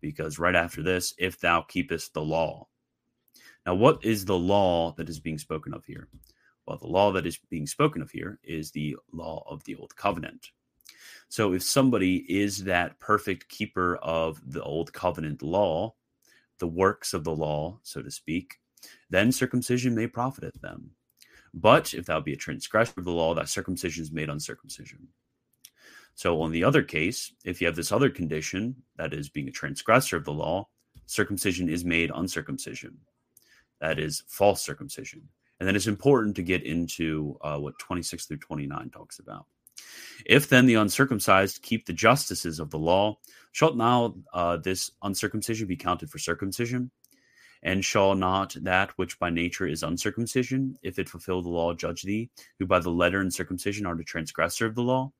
because 0.00 0.38
right 0.38 0.54
after 0.54 0.82
this, 0.82 1.14
if 1.18 1.38
thou 1.40 1.62
keepest 1.62 2.14
the 2.14 2.22
law. 2.22 2.66
Now, 3.66 3.74
what 3.74 4.04
is 4.04 4.24
the 4.24 4.38
law 4.38 4.92
that 4.96 5.08
is 5.08 5.20
being 5.20 5.38
spoken 5.38 5.74
of 5.74 5.84
here? 5.84 6.08
Well, 6.66 6.78
the 6.78 6.86
law 6.86 7.12
that 7.12 7.26
is 7.26 7.38
being 7.50 7.66
spoken 7.66 8.00
of 8.00 8.10
here 8.10 8.38
is 8.42 8.70
the 8.70 8.96
law 9.12 9.44
of 9.48 9.62
the 9.64 9.74
old 9.74 9.94
covenant. 9.96 10.50
So, 11.28 11.52
if 11.52 11.62
somebody 11.62 12.16
is 12.28 12.64
that 12.64 12.98
perfect 12.98 13.48
keeper 13.48 13.96
of 13.96 14.40
the 14.52 14.62
old 14.62 14.92
covenant 14.92 15.42
law, 15.42 15.94
the 16.58 16.66
works 16.66 17.14
of 17.14 17.24
the 17.24 17.34
law, 17.34 17.78
so 17.82 18.02
to 18.02 18.10
speak, 18.10 18.60
then 19.08 19.32
circumcision 19.32 19.94
may 19.94 20.06
profit 20.06 20.60
them. 20.60 20.90
But 21.52 21.94
if 21.94 22.06
thou 22.06 22.20
be 22.20 22.32
a 22.32 22.36
transgressor 22.36 22.94
of 22.98 23.04
the 23.04 23.12
law, 23.12 23.34
that 23.34 23.48
circumcision 23.48 24.02
is 24.02 24.12
made 24.12 24.28
uncircumcision. 24.28 25.08
So, 26.14 26.40
on 26.42 26.50
the 26.50 26.64
other 26.64 26.82
case, 26.82 27.32
if 27.44 27.60
you 27.60 27.66
have 27.66 27.76
this 27.76 27.92
other 27.92 28.10
condition, 28.10 28.76
that 28.96 29.14
is 29.14 29.28
being 29.28 29.48
a 29.48 29.52
transgressor 29.52 30.16
of 30.16 30.24
the 30.24 30.32
law, 30.32 30.68
circumcision 31.06 31.68
is 31.68 31.84
made 31.84 32.10
uncircumcision. 32.14 32.98
That 33.80 33.98
is 33.98 34.22
false 34.28 34.62
circumcision. 34.62 35.28
And 35.58 35.66
then 35.66 35.76
it's 35.76 35.86
important 35.86 36.36
to 36.36 36.42
get 36.42 36.62
into 36.62 37.36
uh, 37.42 37.58
what 37.58 37.78
26 37.78 38.26
through 38.26 38.38
29 38.38 38.90
talks 38.90 39.18
about. 39.18 39.46
If 40.26 40.48
then 40.48 40.66
the 40.66 40.74
uncircumcised 40.74 41.62
keep 41.62 41.86
the 41.86 41.92
justices 41.92 42.60
of 42.60 42.70
the 42.70 42.78
law, 42.78 43.18
shall 43.52 43.74
now 43.74 44.14
uh, 44.32 44.58
this 44.58 44.90
uncircumcision 45.02 45.66
be 45.66 45.76
counted 45.76 46.10
for 46.10 46.18
circumcision? 46.18 46.90
And 47.62 47.84
shall 47.84 48.14
not 48.14 48.56
that 48.62 48.90
which 48.96 49.18
by 49.18 49.28
nature 49.28 49.66
is 49.66 49.82
uncircumcision, 49.82 50.78
if 50.82 50.98
it 50.98 51.08
fulfill 51.08 51.42
the 51.42 51.50
law, 51.50 51.74
judge 51.74 52.02
thee, 52.02 52.30
who 52.58 52.66
by 52.66 52.78
the 52.78 52.90
letter 52.90 53.20
and 53.20 53.32
circumcision 53.32 53.84
are 53.84 53.96
the 53.96 54.04
transgressor 54.04 54.66
of 54.66 54.74
the 54.74 54.82
law? 54.82 55.12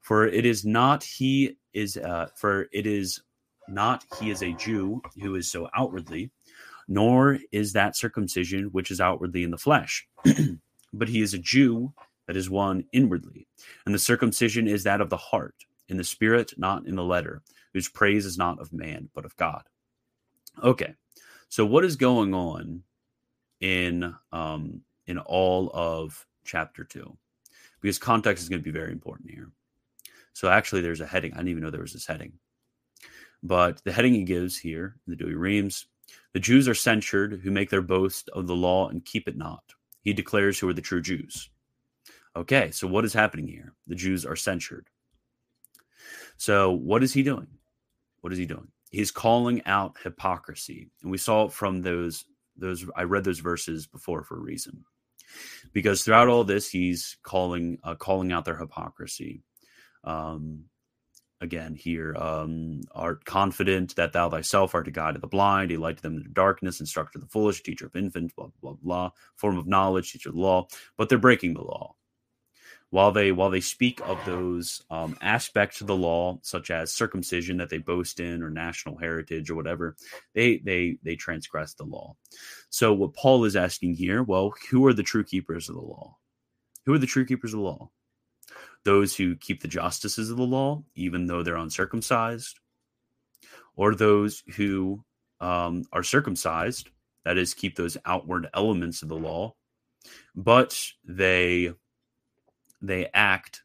For 0.00 0.26
it 0.26 0.46
is 0.46 0.64
not 0.64 1.04
he 1.04 1.58
is, 1.74 1.96
uh, 1.96 2.28
for 2.34 2.68
it 2.72 2.86
is 2.86 3.22
not 3.68 4.04
he 4.18 4.30
is 4.30 4.42
a 4.42 4.52
Jew 4.52 5.02
who 5.20 5.34
is 5.36 5.50
so 5.50 5.68
outwardly, 5.76 6.30
nor 6.88 7.38
is 7.52 7.72
that 7.74 7.96
circumcision 7.96 8.66
which 8.66 8.90
is 8.90 9.00
outwardly 9.00 9.44
in 9.44 9.50
the 9.50 9.58
flesh, 9.58 10.06
but 10.92 11.08
he 11.08 11.20
is 11.20 11.34
a 11.34 11.38
Jew 11.38 11.92
that 12.32 12.38
is 12.38 12.48
one 12.48 12.82
inwardly. 12.92 13.46
And 13.84 13.94
the 13.94 13.98
circumcision 13.98 14.66
is 14.66 14.84
that 14.84 15.02
of 15.02 15.10
the 15.10 15.18
heart, 15.18 15.54
in 15.88 15.98
the 15.98 16.04
spirit, 16.04 16.54
not 16.56 16.86
in 16.86 16.94
the 16.96 17.04
letter, 17.04 17.42
whose 17.74 17.90
praise 17.90 18.24
is 18.24 18.38
not 18.38 18.58
of 18.58 18.72
man, 18.72 19.10
but 19.14 19.26
of 19.26 19.36
God. 19.36 19.62
Okay, 20.64 20.94
so 21.50 21.66
what 21.66 21.84
is 21.84 21.96
going 21.96 22.32
on 22.32 22.84
in 23.60 24.14
um, 24.32 24.80
in 25.06 25.18
all 25.18 25.70
of 25.74 26.26
chapter 26.46 26.84
two? 26.84 27.14
Because 27.82 27.98
context 27.98 28.42
is 28.42 28.48
going 28.48 28.62
to 28.62 28.64
be 28.64 28.70
very 28.70 28.92
important 28.92 29.30
here. 29.30 29.50
So 30.32 30.48
actually, 30.48 30.80
there's 30.80 31.02
a 31.02 31.06
heading. 31.06 31.34
I 31.34 31.36
didn't 31.36 31.48
even 31.50 31.62
know 31.62 31.70
there 31.70 31.82
was 31.82 31.92
this 31.92 32.06
heading. 32.06 32.32
But 33.42 33.84
the 33.84 33.92
heading 33.92 34.14
he 34.14 34.24
gives 34.24 34.56
here, 34.56 34.96
in 35.06 35.10
the 35.14 35.22
Douay-Rheims, 35.22 35.84
the 36.32 36.40
Jews 36.40 36.66
are 36.66 36.74
censured 36.74 37.42
who 37.42 37.50
make 37.50 37.68
their 37.68 37.82
boast 37.82 38.30
of 38.30 38.46
the 38.46 38.56
law 38.56 38.88
and 38.88 39.04
keep 39.04 39.28
it 39.28 39.36
not. 39.36 39.64
He 40.00 40.14
declares 40.14 40.58
who 40.58 40.68
are 40.70 40.74
the 40.74 40.80
true 40.80 41.02
Jews. 41.02 41.50
Okay, 42.34 42.70
so 42.70 42.86
what 42.86 43.04
is 43.04 43.12
happening 43.12 43.46
here? 43.46 43.74
The 43.86 43.94
Jews 43.94 44.24
are 44.24 44.36
censured. 44.36 44.88
So 46.36 46.72
what 46.72 47.02
is 47.02 47.12
he 47.12 47.22
doing? 47.22 47.46
What 48.20 48.32
is 48.32 48.38
he 48.38 48.46
doing? 48.46 48.68
He's 48.90 49.10
calling 49.10 49.62
out 49.66 49.96
hypocrisy. 50.02 50.90
And 51.02 51.10
we 51.10 51.18
saw 51.18 51.46
it 51.46 51.52
from 51.52 51.82
those 51.82 52.24
those 52.56 52.84
I 52.96 53.04
read 53.04 53.24
those 53.24 53.40
verses 53.40 53.86
before 53.86 54.24
for 54.24 54.36
a 54.36 54.42
reason. 54.42 54.84
Because 55.72 56.02
throughout 56.02 56.28
all 56.28 56.44
this 56.44 56.68
he's 56.68 57.16
calling 57.22 57.78
uh, 57.84 57.94
calling 57.94 58.32
out 58.32 58.44
their 58.44 58.56
hypocrisy. 58.56 59.42
Um, 60.04 60.64
again 61.42 61.74
here 61.74 62.14
um, 62.16 62.80
art 62.94 63.24
confident 63.24 63.94
that 63.96 64.12
thou 64.12 64.30
thyself 64.30 64.74
art 64.74 64.88
a 64.88 64.90
guide 64.90 65.16
of 65.16 65.20
the 65.20 65.26
blind 65.26 65.72
a 65.72 65.76
light 65.76 65.96
to 65.96 66.02
them 66.02 66.16
in 66.16 66.22
the 66.22 66.28
darkness 66.30 66.80
instructor 66.80 67.18
of 67.18 67.22
the 67.22 67.30
foolish 67.30 67.62
teacher 67.62 67.86
of 67.86 67.96
infants 67.96 68.32
blah 68.34 68.48
blah 68.62 68.74
blah 68.80 69.10
form 69.34 69.58
of 69.58 69.66
knowledge 69.66 70.12
teacher 70.12 70.28
of 70.28 70.36
the 70.36 70.40
law 70.40 70.66
but 70.96 71.08
they're 71.08 71.18
breaking 71.18 71.52
the 71.52 71.60
law 71.60 71.94
while 72.92 73.10
they 73.10 73.32
while 73.32 73.48
they 73.48 73.60
speak 73.60 74.00
of 74.02 74.22
those 74.26 74.82
um, 74.90 75.16
aspects 75.22 75.80
of 75.80 75.86
the 75.86 75.96
law 75.96 76.38
such 76.42 76.70
as 76.70 76.92
circumcision 76.92 77.56
that 77.56 77.70
they 77.70 77.78
boast 77.78 78.20
in 78.20 78.42
or 78.42 78.50
national 78.50 78.98
heritage 78.98 79.50
or 79.50 79.54
whatever 79.54 79.96
they 80.34 80.58
they 80.58 80.98
they 81.02 81.16
transgress 81.16 81.72
the 81.72 81.84
law. 81.84 82.14
So 82.68 82.92
what 82.92 83.14
paul 83.14 83.44
is 83.44 83.56
asking 83.56 83.94
here 83.94 84.22
well 84.22 84.52
who 84.70 84.86
are 84.86 84.92
the 84.92 85.02
true 85.02 85.24
keepers 85.24 85.70
of 85.70 85.74
the 85.74 85.80
law? 85.80 86.18
Who 86.84 86.92
are 86.92 86.98
the 86.98 87.06
true 87.06 87.24
keepers 87.24 87.54
of 87.54 87.60
the 87.60 87.64
law? 87.64 87.90
Those 88.84 89.16
who 89.16 89.36
keep 89.36 89.62
the 89.62 89.68
justices 89.68 90.30
of 90.30 90.36
the 90.36 90.42
law, 90.42 90.82
even 90.94 91.26
though 91.26 91.42
they're 91.42 91.56
uncircumcised, 91.56 92.58
or 93.74 93.94
those 93.94 94.42
who 94.56 95.02
um, 95.40 95.84
are 95.92 96.02
circumcised, 96.02 96.90
that 97.24 97.38
is, 97.38 97.54
keep 97.54 97.76
those 97.76 97.96
outward 98.04 98.48
elements 98.52 99.02
of 99.02 99.08
the 99.08 99.16
law, 99.16 99.54
but 100.34 100.84
they 101.04 101.72
they 102.82 103.08
act 103.14 103.62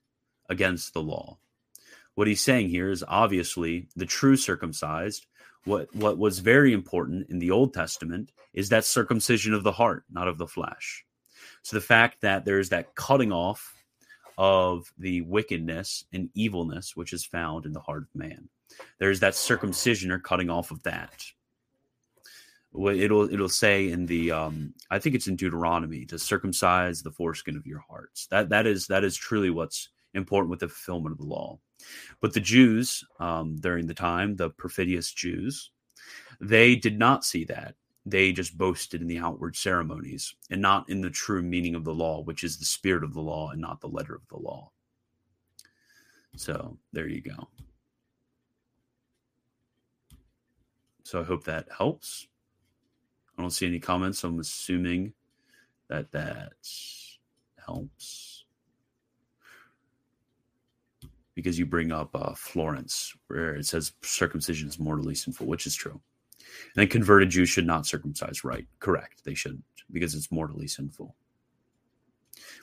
against 0.49 0.93
the 0.93 1.01
law. 1.01 1.37
What 2.15 2.27
he's 2.27 2.41
saying 2.41 2.69
here 2.69 2.89
is 2.89 3.03
obviously 3.07 3.89
the 3.95 4.05
true 4.05 4.37
circumcised. 4.37 5.25
What 5.65 5.93
what 5.93 6.17
was 6.17 6.39
very 6.39 6.71
important 6.71 7.29
in 7.29 7.39
the 7.39 7.51
Old 7.51 7.73
Testament 7.73 8.31
is 8.53 8.69
that 8.69 8.85
circumcision 8.85 9.53
of 9.53 9.63
the 9.63 9.71
heart, 9.71 10.05
not 10.09 10.27
of 10.27 10.37
the 10.37 10.47
flesh. 10.47 11.05
So 11.61 11.75
the 11.75 11.81
fact 11.81 12.21
that 12.21 12.45
there's 12.45 12.69
that 12.69 12.95
cutting 12.95 13.31
off 13.31 13.75
of 14.37 14.91
the 14.97 15.21
wickedness 15.21 16.05
and 16.13 16.29
evilness 16.33 16.95
which 16.95 17.11
is 17.11 17.25
found 17.25 17.65
in 17.65 17.73
the 17.73 17.79
heart 17.79 18.03
of 18.03 18.15
man. 18.15 18.49
There's 18.99 19.19
that 19.19 19.35
circumcision 19.35 20.11
or 20.11 20.19
cutting 20.19 20.49
off 20.49 20.71
of 20.71 20.83
that. 20.83 21.23
It'll 22.77 23.31
it'll 23.33 23.49
say 23.49 23.89
in 23.89 24.05
the 24.05 24.31
um, 24.31 24.73
I 24.91 24.99
think 24.99 25.15
it's 25.15 25.27
in 25.27 25.35
Deuteronomy 25.35 26.05
to 26.05 26.19
circumcise 26.19 27.01
the 27.01 27.11
foreskin 27.11 27.57
of 27.57 27.65
your 27.65 27.83
hearts. 27.89 28.27
That 28.27 28.49
that 28.49 28.67
is 28.67 28.87
that 28.87 29.03
is 29.03 29.15
truly 29.15 29.49
what's 29.49 29.89
important 30.13 30.51
with 30.51 30.59
the 30.59 30.67
fulfillment 30.67 31.13
of 31.13 31.17
the 31.17 31.25
law. 31.25 31.59
But 32.21 32.33
the 32.33 32.39
Jews 32.39 33.03
um, 33.19 33.57
during 33.57 33.87
the 33.87 33.93
time, 33.93 34.35
the 34.35 34.49
perfidious 34.51 35.11
Jews, 35.11 35.71
they 36.39 36.75
did 36.75 36.99
not 36.99 37.25
see 37.25 37.45
that 37.45 37.75
they 38.05 38.31
just 38.31 38.57
boasted 38.57 39.01
in 39.01 39.07
the 39.07 39.17
outward 39.17 39.55
ceremonies 39.55 40.35
and 40.49 40.61
not 40.61 40.89
in 40.89 41.01
the 41.01 41.09
true 41.09 41.41
meaning 41.41 41.75
of 41.75 41.83
the 41.83 41.93
law, 41.93 42.21
which 42.21 42.43
is 42.43 42.57
the 42.57 42.65
spirit 42.65 43.03
of 43.03 43.13
the 43.13 43.21
law 43.21 43.49
and 43.49 43.61
not 43.61 43.81
the 43.81 43.87
letter 43.87 44.15
of 44.15 44.27
the 44.29 44.37
law. 44.37 44.71
So 46.37 46.77
there 46.93 47.07
you 47.07 47.21
go. 47.21 47.49
So 51.03 51.21
I 51.21 51.23
hope 51.23 51.43
that 51.45 51.67
helps. 51.75 52.27
I 53.37 53.41
don't 53.41 53.51
see 53.51 53.67
any 53.67 53.79
comments. 53.79 54.19
So 54.19 54.29
I'm 54.29 54.39
assuming 54.39 55.13
that 55.89 56.11
that 56.11 56.53
helps 57.65 58.45
because 61.35 61.59
you 61.59 61.67
bring 61.67 61.91
up 61.91 62.09
uh, 62.15 62.33
Florence, 62.33 63.15
where 63.27 63.55
it 63.55 63.65
says 63.67 63.93
circumcision 64.01 64.67
is 64.67 64.79
mortally 64.79 65.13
sinful, 65.13 65.45
which 65.45 65.67
is 65.67 65.75
true. 65.75 66.01
And 66.41 66.75
then 66.75 66.87
converted 66.87 67.29
Jews 67.29 67.49
should 67.49 67.67
not 67.67 67.85
circumcise. 67.85 68.43
Right. 68.43 68.65
Correct. 68.79 69.23
They 69.23 69.35
shouldn't 69.35 69.63
because 69.91 70.15
it's 70.15 70.31
mortally 70.31 70.67
sinful. 70.67 71.15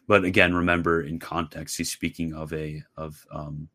But 0.07 0.25
again, 0.25 0.55
remember 0.55 1.03
in 1.03 1.18
context, 1.18 1.77
he's 1.77 1.91
speaking 1.91 2.35
of 2.35 2.53
a 2.53 2.83
of 2.97 3.25
um, 3.31 3.68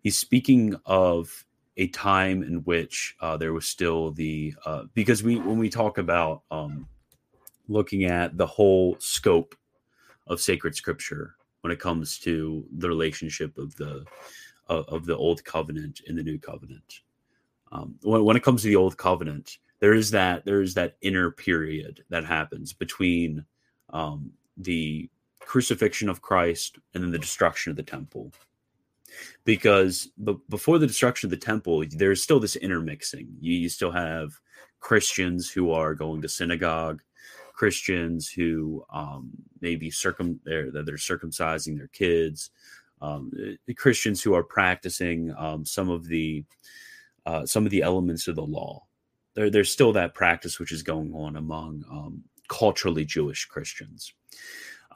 he's 0.00 0.16
speaking 0.16 0.76
of 0.86 1.44
a 1.76 1.88
time 1.88 2.42
in 2.42 2.62
which 2.64 3.16
uh, 3.20 3.36
there 3.36 3.52
was 3.52 3.66
still 3.66 4.12
the 4.12 4.54
uh, 4.64 4.84
because 4.94 5.22
we 5.22 5.36
when 5.36 5.58
we 5.58 5.68
talk 5.68 5.98
about 5.98 6.42
um, 6.50 6.86
looking 7.68 8.04
at 8.04 8.36
the 8.36 8.46
whole 8.46 8.96
scope 8.98 9.54
of 10.26 10.40
sacred 10.40 10.74
scripture 10.74 11.34
when 11.62 11.72
it 11.72 11.80
comes 11.80 12.18
to 12.18 12.64
the 12.78 12.88
relationship 12.88 13.56
of 13.58 13.74
the 13.76 14.04
uh, 14.68 14.82
of 14.88 15.04
the 15.04 15.16
old 15.16 15.44
covenant 15.44 16.00
and 16.06 16.16
the 16.16 16.22
new 16.22 16.38
covenant 16.38 17.00
um, 17.72 17.96
when, 18.02 18.24
when 18.24 18.36
it 18.36 18.42
comes 18.42 18.62
to 18.62 18.68
the 18.68 18.76
old 18.76 18.96
covenant 18.96 19.58
there 19.80 19.94
is 19.94 20.10
that 20.10 20.44
there 20.44 20.62
is 20.62 20.74
that 20.74 20.96
inner 21.00 21.30
period 21.30 22.04
that 22.08 22.24
happens 22.24 22.72
between 22.72 23.44
um, 23.90 24.30
the 24.56 25.08
crucifixion 25.40 26.08
of 26.08 26.22
christ 26.22 26.78
and 26.94 27.02
then 27.02 27.10
the 27.10 27.18
destruction 27.18 27.70
of 27.70 27.76
the 27.76 27.82
temple 27.82 28.32
because 29.44 30.08
b- 30.22 30.36
before 30.48 30.78
the 30.78 30.86
destruction 30.86 31.26
of 31.26 31.30
the 31.30 31.36
temple 31.36 31.84
there's 31.90 32.22
still 32.22 32.40
this 32.40 32.56
intermixing 32.56 33.28
you, 33.40 33.54
you 33.54 33.68
still 33.68 33.90
have 33.90 34.32
christians 34.80 35.50
who 35.50 35.70
are 35.70 35.94
going 35.94 36.20
to 36.22 36.28
synagogue 36.28 37.02
christians 37.54 38.28
who 38.28 38.84
um, 38.92 39.30
maybe 39.60 39.90
circum 39.90 40.40
they're, 40.44 40.70
they're 40.70 40.96
circumcising 40.96 41.76
their 41.76 41.88
kids 41.88 42.50
um, 43.02 43.30
the 43.66 43.74
christians 43.74 44.22
who 44.22 44.34
are 44.34 44.44
practicing 44.44 45.34
um, 45.36 45.64
some 45.64 45.90
of 45.90 46.06
the 46.06 46.44
uh, 47.26 47.46
some 47.46 47.64
of 47.64 47.70
the 47.70 47.82
elements 47.82 48.28
of 48.28 48.36
the 48.36 48.42
law. 48.42 48.84
There, 49.34 49.50
there's 49.50 49.72
still 49.72 49.92
that 49.92 50.14
practice 50.14 50.58
which 50.58 50.72
is 50.72 50.82
going 50.82 51.12
on 51.14 51.36
among 51.36 51.84
um, 51.90 52.22
culturally 52.48 53.04
Jewish 53.04 53.46
Christians, 53.46 54.12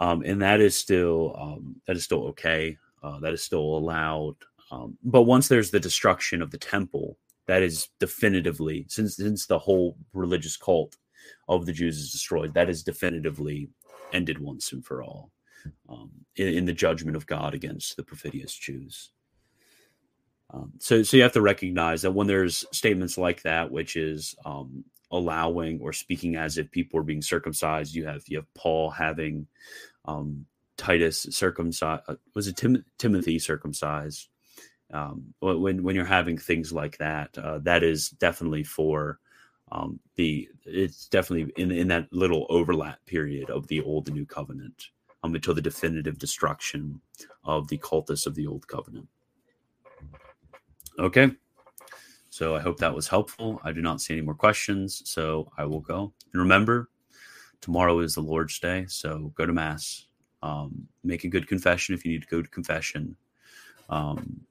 um, 0.01 0.23
and 0.25 0.43
that 0.43 0.61
is 0.61 0.77
still 0.77 1.35
um, 1.39 1.77
that 1.87 1.97
is 1.97 2.05
still 2.05 2.25
okay. 2.29 2.77
Uh, 3.03 3.21
that 3.21 3.33
is 3.33 3.43
still 3.43 3.61
allowed. 3.61 4.37
Um, 4.71 4.99
but 5.03 5.23
once 5.23 5.49
there's 5.49 5.71
the 5.71 5.81
destruction 5.81 6.43
of 6.43 6.51
the 6.51 6.59
temple, 6.59 7.17
that 7.47 7.63
is 7.63 7.89
definitively 7.99 8.85
since 8.89 9.17
since 9.17 9.47
the 9.47 9.59
whole 9.59 9.97
religious 10.13 10.57
cult 10.57 10.97
of 11.49 11.67
the 11.67 11.73
Jews 11.73 11.99
is 11.99 12.13
destroyed, 12.13 12.55
that 12.55 12.69
is 12.69 12.83
definitively 12.83 13.71
ended 14.13 14.39
once 14.39 14.73
and 14.73 14.85
for 14.85 15.03
all 15.03 15.31
um, 15.89 16.11
in, 16.37 16.49
in 16.49 16.65
the 16.65 16.73
judgment 16.73 17.17
of 17.17 17.27
God 17.27 17.55
against 17.55 17.97
the 17.97 18.03
perfidious 18.03 18.55
Jews. 18.55 19.11
Um, 20.51 20.73
so, 20.79 21.03
so 21.03 21.17
you 21.17 21.23
have 21.23 21.33
to 21.33 21.43
recognize 21.43 22.03
that 22.03 22.13
when 22.13 22.27
there's 22.27 22.65
statements 22.73 23.19
like 23.19 23.43
that, 23.43 23.71
which 23.71 23.97
is 23.97 24.35
um, 24.47 24.85
allowing 25.11 25.81
or 25.81 25.93
speaking 25.93 26.37
as 26.37 26.57
if 26.57 26.71
people 26.71 26.99
are 27.01 27.05
being 27.05 27.23
circumcised, 27.23 27.95
you 27.95 28.07
have 28.07 28.23
you 28.29 28.39
have 28.39 28.55
Paul 28.55 28.91
having 28.91 29.47
um, 30.07 30.47
Titus 30.79 31.27
circumcised. 31.31 32.03
Uh, 32.09 32.15
was 32.35 32.49
it 32.49 32.57
Tim- 32.57 32.85
Timothy 32.99 33.39
circumcised? 33.39 34.29
Um, 34.91 35.35
when 35.41 35.83
when 35.83 35.95
you're 35.95 36.07
having 36.07 36.39
things 36.39 36.73
like 36.73 36.97
that, 36.97 37.37
uh, 37.37 37.59
that 37.59 37.83
is 37.83 38.09
definitely 38.09 38.65
for 38.65 39.19
um, 39.71 40.01
the 40.15 40.49
it's 40.65 41.09
definitely 41.09 41.53
in 41.63 41.71
in 41.71 41.89
that 41.89 42.11
little 42.11 42.47
overlap 42.49 43.05
period 43.05 43.51
of 43.51 43.67
the 43.67 43.83
old 43.83 44.09
and 44.09 44.17
new 44.17 44.25
covenant 44.25 44.87
um, 45.23 45.35
until 45.35 45.53
the 45.53 45.61
definitive 45.61 46.19
destruction 46.19 47.01
of 47.45 47.69
the 47.69 47.79
cultists 47.79 48.27
of 48.27 48.35
the 48.35 48.47
old 48.47 48.67
covenant. 48.67 49.09
Okay. 50.99 51.31
So 52.31 52.55
I 52.55 52.61
hope 52.61 52.79
that 52.79 52.95
was 52.95 53.09
helpful. 53.09 53.61
I 53.65 53.73
do 53.73 53.81
not 53.81 54.01
see 54.01 54.15
any 54.15 54.23
more 54.23 54.35
questions, 54.35 55.03
so 55.05 55.51
I 55.59 55.65
will 55.65 55.81
go. 55.81 56.13
And 56.33 56.43
remember, 56.43 56.89
tomorrow 57.61 57.99
is 58.01 58.15
the 58.15 58.21
Lord's 58.21 58.59
Day, 58.59 58.87
so 58.87 59.33
go 59.35 59.45
to 59.45 59.53
Mass. 59.53 60.08
Um, 60.43 60.89
make 61.03 61.25
a 61.25 61.29
good 61.29 61.49
confession 61.49 61.95
if 61.95 62.05
you 62.05 62.13
need 62.13 62.23
to 62.23 62.29
go 62.29 62.43
to 62.43 62.49
confession. 62.49 63.17
Um, 63.89 64.43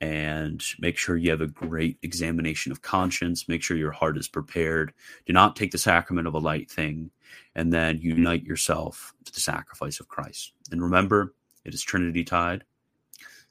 and 0.00 0.64
make 0.78 0.96
sure 0.96 1.16
you 1.16 1.30
have 1.30 1.42
a 1.42 1.46
great 1.46 1.98
examination 2.02 2.72
of 2.72 2.80
conscience. 2.80 3.48
Make 3.48 3.62
sure 3.62 3.76
your 3.76 3.90
heart 3.90 4.16
is 4.16 4.28
prepared. 4.28 4.94
Do 5.26 5.32
not 5.32 5.56
take 5.56 5.72
the 5.72 5.78
sacrament 5.78 6.26
of 6.26 6.34
a 6.34 6.38
light 6.38 6.70
thing, 6.70 7.10
and 7.54 7.72
then 7.72 8.00
unite 8.00 8.44
yourself 8.44 9.12
to 9.26 9.32
the 9.32 9.40
sacrifice 9.40 10.00
of 10.00 10.08
Christ. 10.08 10.52
And 10.70 10.82
remember, 10.82 11.34
it 11.64 11.74
is 11.74 11.82
Trinity 11.82 12.24
Tide. 12.24 12.64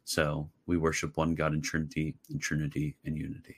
So 0.06 0.50
we 0.66 0.78
worship 0.78 1.18
one 1.18 1.36
God 1.36 1.54
in 1.54 1.62
Trinity, 1.62 2.16
in 2.32 2.40
Trinity, 2.40 2.96
and 3.06 3.16
unity. 3.16 3.58